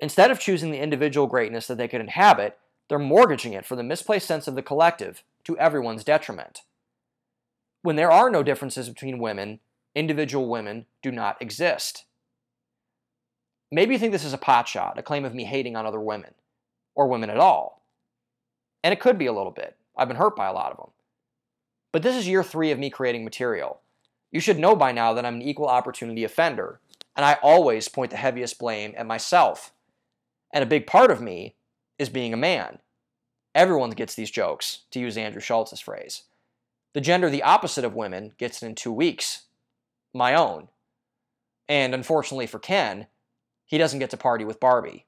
Instead 0.02 0.32
of 0.32 0.40
choosing 0.40 0.72
the 0.72 0.80
individual 0.80 1.28
greatness 1.28 1.68
that 1.68 1.78
they 1.78 1.88
could 1.88 2.02
inhabit, 2.02 2.58
they're 2.90 3.00
mortgaging 3.00 3.54
it 3.54 3.66
for 3.66 3.76
the 3.76 3.84
misplaced 3.84 4.28
sense 4.28 4.48
of 4.48 4.56
the 4.56 4.64
collective 4.64 5.24
to 5.44 5.58
everyone's 5.60 6.04
detriment. 6.04 6.62
When 7.84 7.96
there 7.96 8.12
are 8.12 8.30
no 8.30 8.44
differences 8.44 8.90
between 8.90 9.20
women, 9.20 9.60
individual 9.96 10.50
women 10.50 10.88
do 11.02 11.12
not 11.12 11.40
exist. 11.42 12.06
Maybe 13.72 13.94
you 13.94 14.00
think 14.00 14.12
this 14.12 14.26
is 14.26 14.34
a 14.34 14.40
potshot, 14.40 14.98
a 14.98 15.04
claim 15.04 15.24
of 15.24 15.36
me 15.36 15.46
hating 15.46 15.76
on 15.76 15.86
other 15.86 16.00
women, 16.00 16.34
or 16.96 17.08
women 17.08 17.30
at 17.30 17.38
all. 17.38 17.86
And 18.84 18.92
it 18.92 19.00
could 19.00 19.18
be 19.18 19.28
a 19.28 19.34
little 19.34 19.52
bit. 19.52 19.78
I've 19.96 20.08
been 20.08 20.18
hurt 20.18 20.36
by 20.36 20.48
a 20.48 20.54
lot 20.54 20.72
of 20.72 20.78
them. 20.78 20.90
But 21.92 22.02
this 22.02 22.16
is 22.16 22.28
year 22.28 22.44
three 22.44 22.72
of 22.72 22.80
me 22.80 22.90
creating 22.90 23.24
material. 23.24 23.82
You 24.32 24.40
should 24.40 24.60
know 24.60 24.76
by 24.76 24.92
now 24.92 25.14
that 25.14 25.26
I'm 25.26 25.36
an 25.36 25.42
equal 25.42 25.68
opportunity 25.68 26.24
offender, 26.24 26.80
and 27.16 27.26
I 27.26 27.38
always 27.42 27.88
point 27.88 28.12
the 28.12 28.18
heaviest 28.18 28.58
blame 28.60 28.94
at 28.98 29.06
myself. 29.06 29.72
And 30.54 30.64
a 30.64 30.68
big 30.68 30.88
part 30.88 31.12
of 31.12 31.22
me 31.22 31.56
is 31.98 32.10
being 32.10 32.34
a 32.34 32.38
man. 32.38 32.80
Everyone 33.54 33.92
gets 33.92 34.16
these 34.16 34.32
jokes, 34.32 34.82
to 34.92 35.00
use 35.00 35.18
Andrew 35.18 35.42
Schulz's 35.42 35.82
phrase. 35.82 36.24
The 36.94 37.02
gender 37.02 37.30
the 37.30 37.44
opposite 37.44 37.86
of 37.86 37.96
women 37.96 38.34
gets 38.38 38.62
it 38.62 38.66
in 38.66 38.76
two 38.76 38.92
weeks. 38.92 39.44
My 40.14 40.34
own. 40.34 40.68
And 41.70 41.94
unfortunately 41.94 42.48
for 42.48 42.60
Ken, 42.60 43.08
he 43.66 43.78
doesn't 43.78 44.00
get 44.00 44.10
to 44.10 44.18
party 44.18 44.44
with 44.44 44.60
Barbie. 44.60 45.06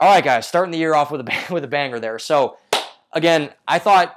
All 0.00 0.08
right, 0.08 0.22
guys, 0.22 0.46
starting 0.46 0.70
the 0.70 0.78
year 0.78 0.94
off 0.94 1.10
with 1.10 1.20
a 1.20 1.24
bang, 1.24 1.44
with 1.50 1.64
a 1.64 1.68
banger 1.68 1.98
there. 1.98 2.18
So, 2.18 2.58
again, 3.12 3.50
I 3.66 3.78
thought 3.78 4.16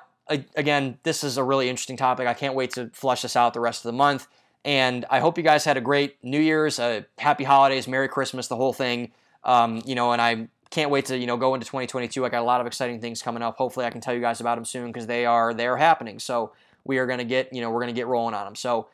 again 0.55 0.97
this 1.03 1.23
is 1.23 1.37
a 1.37 1.43
really 1.43 1.69
interesting 1.69 1.97
topic. 1.97 2.27
I 2.27 2.33
can't 2.33 2.53
wait 2.53 2.71
to 2.71 2.89
flush 2.93 3.23
this 3.23 3.35
out 3.35 3.53
the 3.53 3.59
rest 3.59 3.83
of 3.83 3.91
the 3.91 3.97
month. 3.97 4.27
And 4.63 5.05
I 5.09 5.19
hope 5.19 5.37
you 5.37 5.43
guys 5.43 5.65
had 5.65 5.77
a 5.77 5.81
great 5.81 6.23
New 6.23 6.39
Year's, 6.39 6.79
uh, 6.79 7.01
happy 7.17 7.43
holidays, 7.43 7.87
Merry 7.87 8.07
Christmas, 8.07 8.47
the 8.47 8.55
whole 8.55 8.73
thing. 8.73 9.11
Um, 9.43 9.81
you 9.85 9.95
know, 9.95 10.11
and 10.11 10.21
I 10.21 10.47
can't 10.69 10.89
wait 10.89 11.05
to 11.05 11.17
you 11.17 11.27
know 11.27 11.37
go 11.37 11.53
into 11.53 11.65
2022. 11.65 12.25
I 12.25 12.29
got 12.29 12.41
a 12.41 12.45
lot 12.45 12.61
of 12.61 12.67
exciting 12.67 12.99
things 12.99 13.21
coming 13.21 13.43
up. 13.43 13.57
Hopefully, 13.57 13.85
I 13.85 13.89
can 13.89 14.01
tell 14.01 14.13
you 14.13 14.21
guys 14.21 14.39
about 14.39 14.55
them 14.55 14.65
soon 14.65 14.87
because 14.87 15.07
they 15.07 15.25
are 15.25 15.53
they 15.53 15.67
are 15.67 15.77
happening. 15.77 16.19
So 16.19 16.53
we 16.83 16.97
are 16.97 17.05
gonna 17.05 17.23
get 17.23 17.53
you 17.53 17.61
know 17.61 17.69
we're 17.69 17.81
gonna 17.81 17.93
get 17.93 18.07
rolling 18.07 18.33
on 18.33 18.45
them. 18.45 18.55
So 18.55 18.87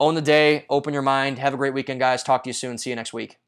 own 0.00 0.14
the 0.14 0.22
day, 0.22 0.64
open 0.70 0.92
your 0.92 1.02
mind, 1.02 1.38
have 1.38 1.54
a 1.54 1.56
great 1.56 1.74
weekend, 1.74 2.00
guys. 2.00 2.22
Talk 2.22 2.44
to 2.44 2.48
you 2.48 2.54
soon. 2.54 2.78
See 2.78 2.90
you 2.90 2.96
next 2.96 3.12
week. 3.12 3.38